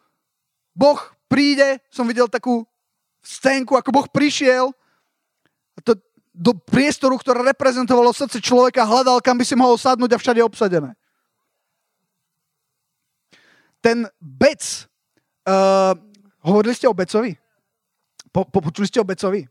Boh 0.70 0.98
príde, 1.26 1.82
som 1.90 2.06
videl 2.06 2.30
takú 2.30 2.66
scénku, 3.20 3.76
ako 3.76 3.90
Boh 3.92 4.08
prišiel 4.08 4.72
to, 5.84 5.96
do 6.30 6.56
priestoru, 6.56 7.20
ktoré 7.20 7.44
reprezentovalo 7.52 8.14
srdce 8.14 8.40
človeka, 8.40 8.86
hľadal, 8.86 9.20
kam 9.20 9.36
by 9.36 9.44
si 9.44 9.56
mohol 9.56 9.76
sadnúť 9.76 10.16
a 10.16 10.20
všade 10.20 10.40
obsadené. 10.40 10.96
Ten 13.80 14.04
bec, 14.20 14.60
uh, 15.48 15.96
hovorili 16.44 16.76
ste 16.76 16.88
o 16.88 16.96
becovi? 16.96 17.36
Po, 18.30 18.44
po, 18.44 18.60
počuli 18.60 18.86
ste 18.86 19.00
o 19.00 19.08
becovi? 19.08 19.48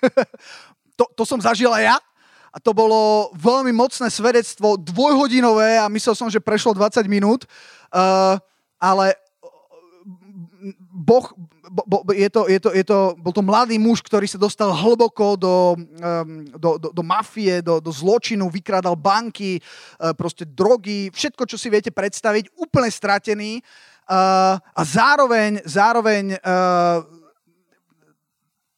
to, 0.98 1.04
to 1.16 1.22
som 1.24 1.40
zažil 1.40 1.72
aj 1.72 1.96
ja 1.96 1.96
a 2.52 2.56
to 2.56 2.72
bolo 2.72 3.32
veľmi 3.36 3.72
mocné 3.72 4.08
svedectvo, 4.08 4.80
dvojhodinové 4.80 5.76
a 5.76 5.92
myslel 5.92 6.14
som, 6.16 6.28
že 6.32 6.40
prešlo 6.40 6.72
20 6.72 7.04
minút, 7.04 7.44
uh, 7.92 8.40
ale 8.80 9.16
boh, 10.92 11.26
bo, 11.70 11.82
bo, 11.86 12.12
je 12.12 12.28
to, 12.30 12.48
je 12.48 12.58
to, 12.60 12.70
je 12.72 12.84
to, 12.84 12.98
bol 13.20 13.32
to 13.32 13.44
mladý 13.44 13.76
muž, 13.78 14.00
ktorý 14.00 14.24
sa 14.26 14.40
dostal 14.40 14.72
hlboko 14.72 15.36
do, 15.36 15.76
do, 16.56 16.70
do, 16.78 16.88
do 16.90 17.02
mafie, 17.02 17.60
do, 17.60 17.78
do 17.78 17.92
zločinu, 17.92 18.48
vykrádal 18.48 18.96
banky, 18.96 19.60
uh, 19.60 20.16
proste 20.16 20.48
drogy, 20.48 21.12
všetko, 21.12 21.44
čo 21.44 21.56
si 21.60 21.68
viete 21.68 21.92
predstaviť, 21.92 22.56
úplne 22.56 22.90
stratený. 22.90 23.60
Uh, 24.06 24.56
a 24.60 24.82
zároveň, 24.86 25.60
zároveň 25.66 26.38
uh, 26.38 27.02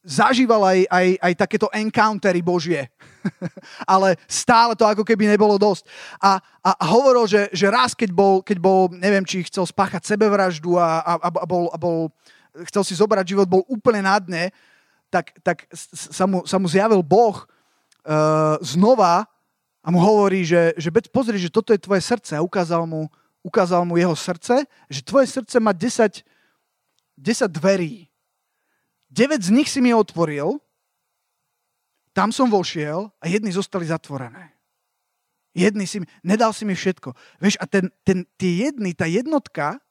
zažíval 0.03 0.61
aj, 0.65 0.79
aj, 0.89 1.07
aj 1.21 1.33
takéto 1.37 1.67
encountery 1.69 2.41
Božie. 2.41 2.89
Ale 3.93 4.17
stále 4.25 4.73
to 4.75 4.85
ako 4.85 5.03
keby 5.03 5.29
nebolo 5.29 5.55
dosť. 5.55 5.85
A, 6.19 6.41
a, 6.63 6.71
hovoril, 6.89 7.25
že, 7.29 7.41
že 7.53 7.67
raz, 7.69 7.97
keď 7.97 8.09
bol, 8.13 8.41
keď 8.41 8.57
bol, 8.59 8.89
neviem, 8.91 9.25
či 9.25 9.45
chcel 9.47 9.65
spáchať 9.65 10.05
sebevraždu 10.05 10.77
a, 10.77 11.01
a, 11.01 11.13
a, 11.19 11.45
bol, 11.47 11.69
a 11.73 11.77
bol, 11.77 12.13
chcel 12.69 12.83
si 12.83 12.93
zobrať 12.97 13.25
život, 13.35 13.47
bol 13.47 13.63
úplne 13.69 14.03
na 14.05 14.17
dne, 14.19 14.53
tak, 15.09 15.33
tak 15.41 15.65
sa, 15.73 16.29
mu, 16.29 16.45
sa 16.45 16.61
mu 16.61 16.69
zjavil 16.69 17.01
Boh 17.01 17.33
uh, 18.05 18.61
znova 18.61 19.25
a 19.81 19.87
mu 19.89 19.97
hovorí, 19.97 20.45
že, 20.45 20.77
že 20.77 20.93
pozri, 21.09 21.41
že 21.41 21.49
toto 21.49 21.73
je 21.73 21.81
tvoje 21.81 22.05
srdce. 22.05 22.37
A 22.37 22.45
ukázal 22.45 22.85
mu, 22.85 23.09
ukázal 23.41 23.81
mu 23.89 23.97
jeho 23.97 24.13
srdce, 24.13 24.69
že 24.85 25.01
tvoje 25.01 25.25
srdce 25.25 25.57
má 25.57 25.73
10, 25.73 26.21
10 27.17 27.49
dverí 27.49 28.09
9 29.09 29.41
z 29.41 29.49
nich 29.49 29.69
si 29.69 29.81
mi 29.81 29.89
otvoril, 29.89 30.61
tam 32.13 32.33
som 32.33 32.49
vošiel 32.49 33.11
a 33.21 33.25
jedny 33.29 33.53
zostali 33.53 33.85
zatvorené. 33.85 34.53
Jedny 35.53 35.89
si 35.89 35.99
mi, 35.99 36.07
nedal 36.21 36.53
si 36.53 36.63
mi 36.65 36.77
všetko. 36.77 37.13
Vieš, 37.41 37.57
a 37.57 37.65
ten, 37.65 37.89
ten, 38.05 38.23
tie 38.37 38.69
jedny, 38.69 38.93
tá 38.93 39.09
jednotka, 39.09 39.81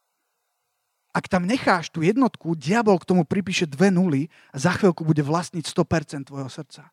ak 1.11 1.27
tam 1.27 1.49
necháš 1.49 1.91
tú 1.91 2.05
jednotku, 2.05 2.55
diabol 2.55 2.97
k 3.03 3.09
tomu 3.09 3.27
pripíše 3.27 3.66
dve 3.66 3.91
nuly 3.91 4.31
a 4.55 4.57
za 4.61 4.71
chvíľku 4.79 5.03
bude 5.03 5.21
vlastniť 5.25 5.66
100% 5.66 6.31
tvojho 6.31 6.47
srdca. 6.47 6.89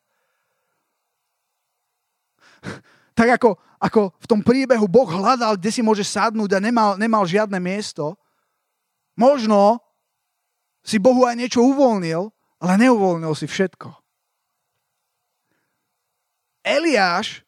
tak 3.20 3.30
ako, 3.38 3.56
ako 3.78 4.02
v 4.18 4.28
tom 4.28 4.42
príbehu 4.42 4.90
Boh 4.90 5.08
hľadal, 5.08 5.56
kde 5.56 5.70
si 5.70 5.86
môže 5.86 6.04
sadnúť 6.04 6.58
a 6.58 6.60
nemal, 6.60 6.98
nemal 6.98 7.24
žiadne 7.24 7.62
miesto, 7.62 8.18
možno 9.14 9.80
si 10.86 11.02
Bohu 11.02 11.26
aj 11.26 11.38
niečo 11.38 11.66
uvoľnil, 11.66 12.30
ale 12.62 12.74
neuvoľnil 12.82 13.34
si 13.34 13.50
všetko. 13.50 14.05
Eliáš 16.66 17.46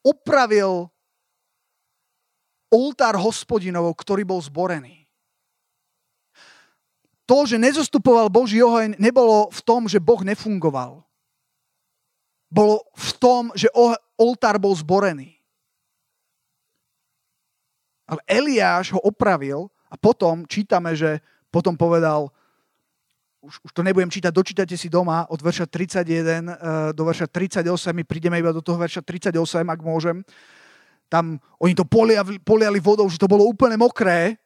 upravil 0.00 0.88
oltár 2.72 3.20
hospodinov, 3.20 3.92
ktorý 4.00 4.24
bol 4.24 4.40
zborený. 4.40 5.04
To, 7.28 7.44
že 7.44 7.60
nezostupoval 7.60 8.32
Boží 8.32 8.58
oheň, 8.58 8.96
nebolo 8.96 9.52
v 9.52 9.60
tom, 9.62 9.86
že 9.86 10.00
Boh 10.00 10.24
nefungoval. 10.24 11.04
bolo 12.50 12.82
v 12.98 13.10
tom, 13.22 13.42
že 13.54 13.70
oltár 14.18 14.58
bol 14.58 14.74
zborený. 14.74 15.38
Ale 18.10 18.18
Eliáš 18.26 18.90
ho 18.90 18.98
opravil 19.06 19.70
a 19.86 19.94
potom 19.94 20.42
čítame, 20.50 20.98
že 20.98 21.22
potom 21.54 21.78
povedal, 21.78 22.34
už, 23.40 23.54
už 23.64 23.70
to 23.72 23.80
nebudem 23.80 24.12
čítať, 24.12 24.32
dočítate 24.32 24.76
si 24.76 24.92
doma 24.92 25.24
od 25.32 25.40
verša 25.40 25.64
31 25.64 26.04
uh, 26.04 26.04
eh, 26.04 26.90
do 26.92 27.02
verša 27.08 27.26
38, 27.26 27.96
my 27.96 28.04
prídeme 28.04 28.36
iba 28.36 28.52
do 28.52 28.60
toho 28.60 28.76
verša 28.76 29.00
38, 29.00 29.36
ak 29.64 29.80
môžem. 29.80 30.20
Tam 31.10 31.40
oni 31.58 31.74
to 31.74 31.82
poliali, 31.82 32.38
poliali 32.38 32.78
vodou, 32.78 33.08
že 33.10 33.18
to 33.18 33.26
bolo 33.26 33.48
úplne 33.48 33.74
mokré, 33.74 34.38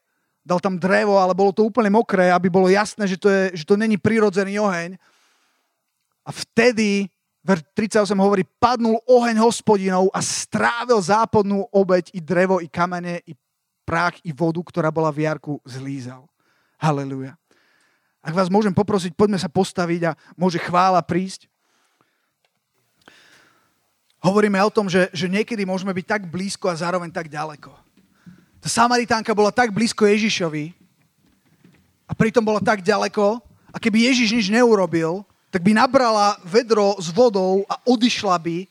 dal 0.47 0.63
tam 0.63 0.81
drevo, 0.81 1.21
ale 1.21 1.37
bolo 1.37 1.53
to 1.53 1.67
úplne 1.67 1.93
mokré, 1.93 2.31
aby 2.33 2.49
bolo 2.49 2.71
jasné, 2.71 3.05
že 3.05 3.21
to, 3.21 3.29
je, 3.29 3.61
že 3.61 3.65
to 3.69 3.77
není 3.77 4.01
prirodzený 4.01 4.61
oheň. 4.61 4.97
A 6.25 6.31
vtedy, 6.33 7.09
ver 7.45 7.61
38 7.77 8.09
hovorí, 8.17 8.49
padnul 8.57 8.97
oheň 9.05 9.37
hospodinov 9.45 10.09
a 10.13 10.25
strávil 10.25 10.97
západnú 11.01 11.69
obeď 11.69 12.17
i 12.17 12.21
drevo, 12.21 12.65
i 12.65 12.69
kamene, 12.69 13.21
i 13.29 13.37
prach, 13.85 14.17
i 14.25 14.33
vodu, 14.33 14.65
ktorá 14.65 14.89
bola 14.89 15.13
v 15.13 15.29
jarku, 15.29 15.61
zlízal. 15.69 16.25
Halelujá. 16.81 17.37
Ak 18.25 18.33
vás 18.33 18.49
môžem 18.49 18.73
poprosiť, 18.73 19.13
poďme 19.13 19.37
sa 19.37 19.53
postaviť 19.53 20.01
a 20.09 20.17
môže 20.33 20.57
chvála 20.57 21.05
prísť. 21.05 21.45
Hovoríme 24.25 24.57
o 24.65 24.73
tom, 24.73 24.89
že, 24.89 25.13
že 25.13 25.29
niekedy 25.29 25.69
môžeme 25.69 25.93
byť 25.93 26.07
tak 26.09 26.23
blízko 26.33 26.73
a 26.73 26.81
zároveň 26.81 27.13
tak 27.13 27.29
ďaleko. 27.29 27.69
Tá 28.65 28.69
Samaritánka 28.73 29.37
bola 29.37 29.53
tak 29.53 29.77
blízko 29.77 30.09
Ježišovi 30.09 30.73
a 32.09 32.13
pritom 32.17 32.41
bola 32.41 32.65
tak 32.65 32.81
ďaleko 32.81 33.45
a 33.45 33.77
keby 33.77 34.09
Ježiš 34.09 34.33
nič 34.33 34.47
neurobil, 34.49 35.21
tak 35.53 35.61
by 35.61 35.77
nabrala 35.77 36.41
vedro 36.49 36.97
s 36.97 37.13
vodou 37.13 37.69
a 37.69 37.77
odišla 37.85 38.41
by 38.41 38.65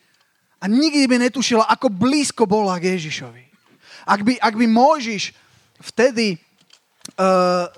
a 0.57 0.65
nikdy 0.65 1.05
by 1.05 1.29
netušila, 1.29 1.69
ako 1.69 1.93
blízko 1.93 2.49
bola 2.49 2.81
k 2.81 2.97
Ježišovi. 2.97 3.45
Ak 4.09 4.25
by, 4.25 4.41
ak 4.41 4.53
by 4.57 4.65
Mojžiš 4.65 5.37
vtedy 5.77 6.41
uh, 7.21 7.69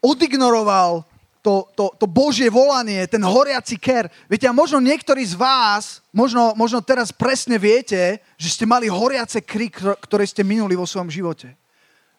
odignoroval 0.00 1.04
to, 1.40 1.64
to, 1.72 1.88
to 1.96 2.04
Božie 2.04 2.52
volanie, 2.52 3.08
ten 3.08 3.24
horiaci 3.24 3.80
ker. 3.80 4.12
Viete, 4.28 4.44
a 4.44 4.52
možno 4.52 4.76
niektorí 4.76 5.24
z 5.24 5.36
vás, 5.36 6.04
možno, 6.12 6.52
možno 6.52 6.84
teraz 6.84 7.08
presne 7.08 7.56
viete, 7.56 8.20
že 8.36 8.48
ste 8.52 8.68
mali 8.68 8.92
horiace 8.92 9.40
kry, 9.40 9.72
ktoré 9.72 10.24
ste 10.28 10.44
minuli 10.44 10.76
vo 10.76 10.84
svojom 10.84 11.08
živote. 11.08 11.56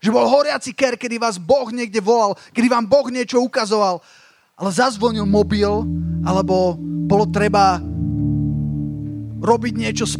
Že 0.01 0.09
bol 0.09 0.25
horiaci 0.25 0.73
ker, 0.73 0.97
kedy 0.97 1.21
vás 1.21 1.37
Boh 1.37 1.69
niekde 1.69 2.01
volal, 2.01 2.33
kedy 2.49 2.65
vám 2.65 2.89
Boh 2.89 3.05
niečo 3.13 3.37
ukazoval, 3.45 4.01
ale 4.57 4.69
zazvonil 4.73 5.29
mobil, 5.29 5.85
alebo 6.25 6.73
bolo 7.05 7.29
treba 7.29 7.77
robiť 9.41 9.73
niečo 9.77 10.05
s 10.09 10.17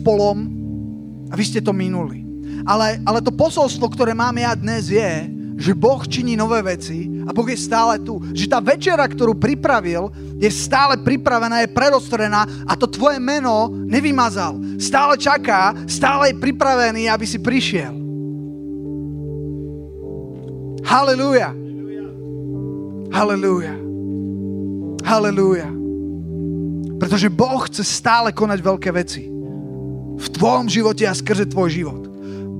a 1.30 1.34
vy 1.34 1.44
ste 1.46 1.62
to 1.62 1.74
minuli. 1.74 2.22
Ale, 2.70 3.02
ale 3.02 3.26
to 3.26 3.34
posolstvo, 3.34 3.90
ktoré 3.90 4.14
mám 4.14 4.38
ja 4.38 4.54
dnes 4.54 4.94
je, 4.94 5.41
že 5.62 5.78
Boh 5.78 6.02
činí 6.02 6.34
nové 6.34 6.66
veci 6.66 7.06
a 7.22 7.30
Boh 7.30 7.46
je 7.46 7.54
stále 7.54 8.02
tu. 8.02 8.18
Že 8.34 8.50
tá 8.50 8.58
večera, 8.58 9.06
ktorú 9.06 9.38
pripravil, 9.38 10.10
je 10.42 10.50
stále 10.50 10.98
pripravená, 10.98 11.62
je 11.62 11.70
predostrená 11.70 12.50
a 12.66 12.74
to 12.74 12.90
tvoje 12.90 13.22
meno 13.22 13.70
nevymazal. 13.86 14.58
Stále 14.82 15.22
čaká, 15.22 15.78
stále 15.86 16.34
je 16.34 16.42
pripravený, 16.42 17.06
aby 17.06 17.26
si 17.30 17.38
prišiel. 17.38 17.94
Halelúja. 20.82 21.54
Halelúja. 23.14 23.76
Halelúja. 25.06 25.70
Pretože 26.98 27.30
Boh 27.30 27.62
chce 27.70 27.86
stále 27.86 28.34
konať 28.34 28.60
veľké 28.66 28.90
veci. 28.90 29.30
V 30.22 30.28
tvojom 30.38 30.66
živote 30.66 31.06
a 31.06 31.14
skrze 31.14 31.46
tvoj 31.46 31.70
život. 31.70 32.02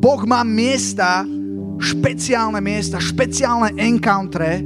Boh 0.02 0.22
má 0.26 0.42
miesta, 0.46 1.26
špeciálne 1.82 2.62
miesta, 2.62 3.02
špeciálne 3.02 3.74
encountre, 3.82 4.62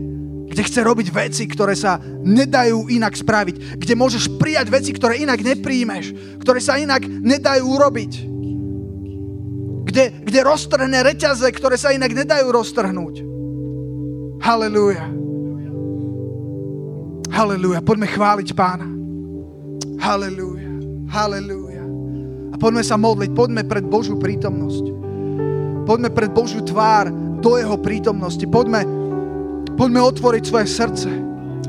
kde 0.52 0.62
chce 0.62 0.80
robiť 0.84 1.08
veci, 1.12 1.44
ktoré 1.50 1.74
sa 1.74 2.00
nedajú 2.04 2.88
inak 2.88 3.16
spraviť, 3.16 3.80
kde 3.80 3.94
môžeš 3.98 4.40
prijať 4.40 4.68
veci, 4.72 4.92
ktoré 4.96 5.20
inak 5.20 5.42
nepríjmeš, 5.42 6.38
ktoré 6.40 6.60
sa 6.62 6.78
inak 6.80 7.04
nedajú 7.08 7.64
urobiť. 7.66 8.12
Kde, 9.86 10.06
kde 10.28 10.40
roztrhne 10.44 11.00
reťaze, 11.08 11.48
ktoré 11.56 11.80
sa 11.80 11.96
inak 11.96 12.12
nedajú 12.12 12.52
roztrhnúť. 12.52 13.16
Halelúja. 14.44 15.08
Halelúja. 17.32 17.80
Poďme 17.84 18.08
chváliť 18.12 18.50
pána. 18.56 18.88
Halelúja. 20.00 20.72
Halelúja. 21.12 21.84
A 22.52 22.56
poďme 22.56 22.84
sa 22.84 22.96
modliť, 22.96 23.32
poďme 23.36 23.68
pred 23.68 23.84
Božú 23.84 24.16
prítomnosť. 24.16 25.05
Poďme 25.86 26.10
pred 26.10 26.34
Božiu 26.34 26.66
tvár 26.66 27.14
do 27.40 27.62
Jeho 27.62 27.78
prítomnosti. 27.78 28.42
Poďme, 28.50 28.82
poďme 29.78 30.02
otvoriť 30.02 30.44
svoje 30.44 30.68
srdce. 30.68 31.10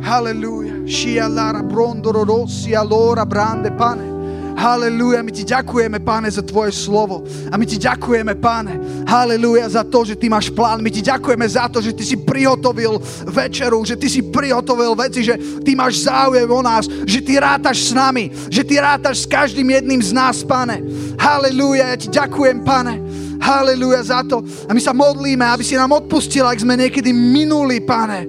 Halelúja. 0.00 0.88
Šia 0.88 1.28
lara 1.28 1.60
brondoro 1.60 2.24
rossi 2.24 2.72
allora 2.72 3.28
brande 3.28 3.68
pane. 3.76 4.16
Halelúja, 4.56 5.20
my 5.20 5.28
ti 5.28 5.44
ďakujeme, 5.44 6.00
páne, 6.00 6.32
za 6.32 6.40
tvoje 6.40 6.72
slovo. 6.72 7.28
A 7.52 7.60
my 7.60 7.68
ti 7.68 7.76
ďakujeme, 7.76 8.40
páne, 8.40 8.80
halelúja, 9.04 9.68
za 9.68 9.84
to, 9.84 10.00
že 10.08 10.16
ty 10.16 10.32
máš 10.32 10.48
plán. 10.48 10.80
My 10.80 10.88
ti 10.88 11.04
ďakujeme 11.04 11.44
za 11.44 11.68
to, 11.68 11.84
že 11.84 11.92
ty 11.92 12.08
si 12.08 12.16
prihotovil 12.16 12.96
večeru, 13.28 13.84
že 13.84 14.00
ty 14.00 14.08
si 14.08 14.24
prihotovil 14.24 14.96
veci, 14.96 15.28
že 15.28 15.36
ty 15.60 15.76
máš 15.76 16.08
záujem 16.08 16.48
o 16.48 16.64
nás, 16.64 16.88
že 16.88 17.20
ty 17.20 17.36
rátaš 17.36 17.92
s 17.92 17.92
nami, 17.92 18.32
že 18.48 18.64
ty 18.64 18.80
rátaš 18.80 19.22
s 19.22 19.26
každým 19.28 19.68
jedným 19.76 20.00
z 20.00 20.16
nás, 20.16 20.40
páne. 20.40 20.80
Halelúja, 21.20 21.92
ja 21.92 21.96
ti 22.00 22.08
ďakujem, 22.08 22.64
páne. 22.64 23.05
Halelúja 23.40 24.02
za 24.02 24.20
to. 24.24 24.42
A 24.66 24.72
my 24.72 24.80
sa 24.80 24.96
modlíme, 24.96 25.44
aby 25.44 25.62
si 25.62 25.76
nám 25.76 25.92
odpustil, 25.92 26.44
ak 26.46 26.60
sme 26.60 26.76
niekedy 26.76 27.12
minuli, 27.12 27.80
pane, 27.84 28.26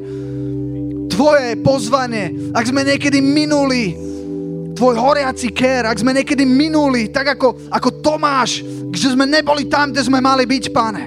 tvoje 1.09 1.57
pozvanie, 1.65 2.53
ak 2.53 2.65
sme 2.69 2.85
niekedy 2.85 3.17
minuli 3.23 3.97
tvoj 4.77 4.93
horiaci 4.93 5.49
kér, 5.49 5.89
ak 5.89 5.97
sme 5.97 6.13
niekedy 6.13 6.45
minuli, 6.45 7.09
tak 7.09 7.33
ako, 7.33 7.57
ako 7.73 7.89
Tomáš, 8.05 8.61
že 8.93 9.17
sme 9.17 9.25
neboli 9.25 9.65
tam, 9.65 9.89
kde 9.89 10.05
sme 10.05 10.21
mali 10.21 10.45
byť, 10.45 10.65
pane. 10.69 11.03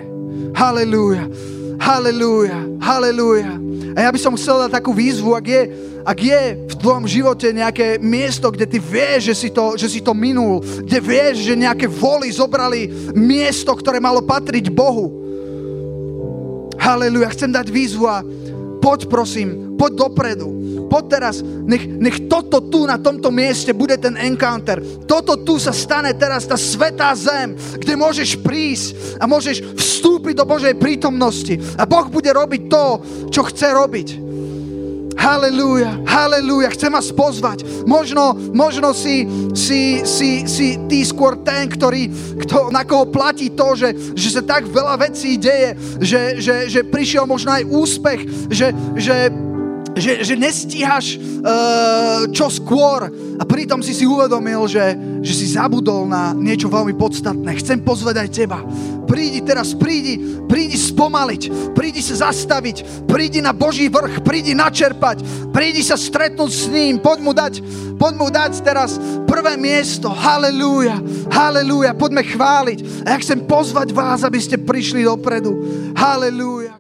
Halelúja, 0.51 1.31
halelúja, 1.79 2.59
halelúja. 2.83 3.70
A 3.97 4.07
ja 4.07 4.11
by 4.11 4.19
som 4.21 4.39
chcel 4.39 4.67
dať 4.67 4.71
takú 4.79 4.95
výzvu, 4.95 5.35
ak 5.35 5.47
je, 5.47 5.63
ak 6.07 6.19
je 6.19 6.41
v 6.71 6.75
tvojom 6.79 7.05
živote 7.11 7.51
nejaké 7.51 7.99
miesto, 7.99 8.51
kde 8.51 8.67
ty 8.67 8.79
vieš, 8.79 9.33
že 9.33 9.35
si, 9.35 9.49
to, 9.51 9.75
že 9.75 9.89
si 9.91 10.01
to 10.01 10.15
minul, 10.15 10.63
kde 10.63 10.99
vieš, 11.03 11.43
že 11.43 11.59
nejaké 11.59 11.91
voly 11.91 12.31
zobrali 12.31 13.13
miesto, 13.15 13.75
ktoré 13.75 13.99
malo 13.99 14.23
patriť 14.23 14.71
Bohu. 14.71 15.11
Haleluja, 16.81 17.35
chcem 17.37 17.53
dať 17.53 17.67
výzvu 17.69 18.05
a 18.09 18.25
poď 18.81 19.07
prosím, 19.07 19.77
poď 19.77 19.93
dopredu. 20.09 20.49
Poď 20.91 21.05
teraz, 21.07 21.39
nech, 21.45 21.87
nech 21.87 22.27
toto 22.27 22.59
tu 22.67 22.83
na 22.83 22.99
tomto 22.99 23.31
mieste 23.31 23.71
bude 23.71 23.95
ten 24.01 24.19
encounter. 24.19 24.83
Toto 25.07 25.39
tu 25.39 25.61
sa 25.63 25.71
stane 25.71 26.11
teraz 26.19 26.51
tá 26.51 26.59
svetá 26.59 27.15
zem, 27.15 27.55
kde 27.79 27.95
môžeš 27.95 28.43
prísť 28.43 29.21
a 29.23 29.31
môžeš 29.31 29.79
vstúpiť 29.79 30.35
do 30.35 30.45
Božej 30.49 30.75
prítomnosti. 30.75 31.55
A 31.79 31.87
Boh 31.87 32.11
bude 32.11 32.33
robiť 32.35 32.63
to, 32.67 32.85
čo 33.31 33.47
chce 33.47 33.71
robiť. 33.71 34.30
Halelúja, 35.21 36.01
halelúja, 36.09 36.73
chcem 36.73 36.89
vás 36.89 37.13
pozvať. 37.13 37.61
Možno, 37.85 38.33
možno 38.57 38.97
si, 38.97 39.29
si, 39.53 40.01
si, 40.09 40.49
si 40.49 40.81
ty 40.89 41.05
skôr 41.05 41.45
ten, 41.45 41.69
ktorý, 41.69 42.09
kto, 42.41 42.73
na 42.73 42.89
koho 42.89 43.05
platí 43.05 43.53
to, 43.53 43.77
že, 43.77 44.17
že 44.17 44.41
sa 44.41 44.41
tak 44.41 44.65
veľa 44.65 44.97
vecí 44.97 45.37
deje, 45.37 45.77
že, 46.01 46.41
že, 46.41 46.55
že 46.73 46.81
prišiel 46.89 47.29
možno 47.29 47.53
aj 47.53 47.69
úspech, 47.69 48.21
že, 48.49 48.73
že 48.97 49.29
že, 49.97 50.23
že 50.23 50.35
nestíhaš 50.39 51.19
uh, 51.19 52.31
čo 52.31 52.47
skôr 52.53 53.11
a 53.11 53.43
pritom 53.43 53.81
si 53.81 53.97
si 53.97 54.05
uvedomil, 54.05 54.69
že, 54.69 54.95
že 55.25 55.33
si 55.33 55.47
zabudol 55.57 56.07
na 56.07 56.37
niečo 56.37 56.69
veľmi 56.69 56.95
podstatné. 56.95 57.57
Chcem 57.59 57.81
pozvať 57.81 58.15
aj 58.21 58.29
teba. 58.29 58.59
Prídi 59.11 59.43
teraz, 59.43 59.75
prídi, 59.75 60.23
prídi 60.47 60.79
spomaliť, 60.79 61.75
prídi 61.75 61.99
sa 61.99 62.31
zastaviť, 62.31 63.07
prídi 63.11 63.43
na 63.43 63.51
Boží 63.51 63.91
vrch, 63.91 64.23
prídi 64.23 64.55
načerpať, 64.55 65.51
prídi 65.51 65.83
sa 65.83 65.99
stretnúť 65.99 66.51
s 66.53 66.71
ním, 66.71 67.03
poď 67.03 67.19
mu 67.19 67.33
dať, 67.35 67.55
poď 67.99 68.13
mu 68.15 68.29
dať 68.31 68.53
teraz 68.63 69.03
prvé 69.27 69.59
miesto. 69.59 70.15
Halelúja, 70.15 71.03
halelúja, 71.27 71.91
poďme 71.99 72.23
chváliť. 72.23 73.03
A 73.03 73.17
ja 73.17 73.19
chcem 73.19 73.43
pozvať 73.43 73.91
vás, 73.91 74.23
aby 74.23 74.39
ste 74.39 74.55
prišli 74.61 75.03
dopredu. 75.03 75.59
Halelúja. 75.99 76.79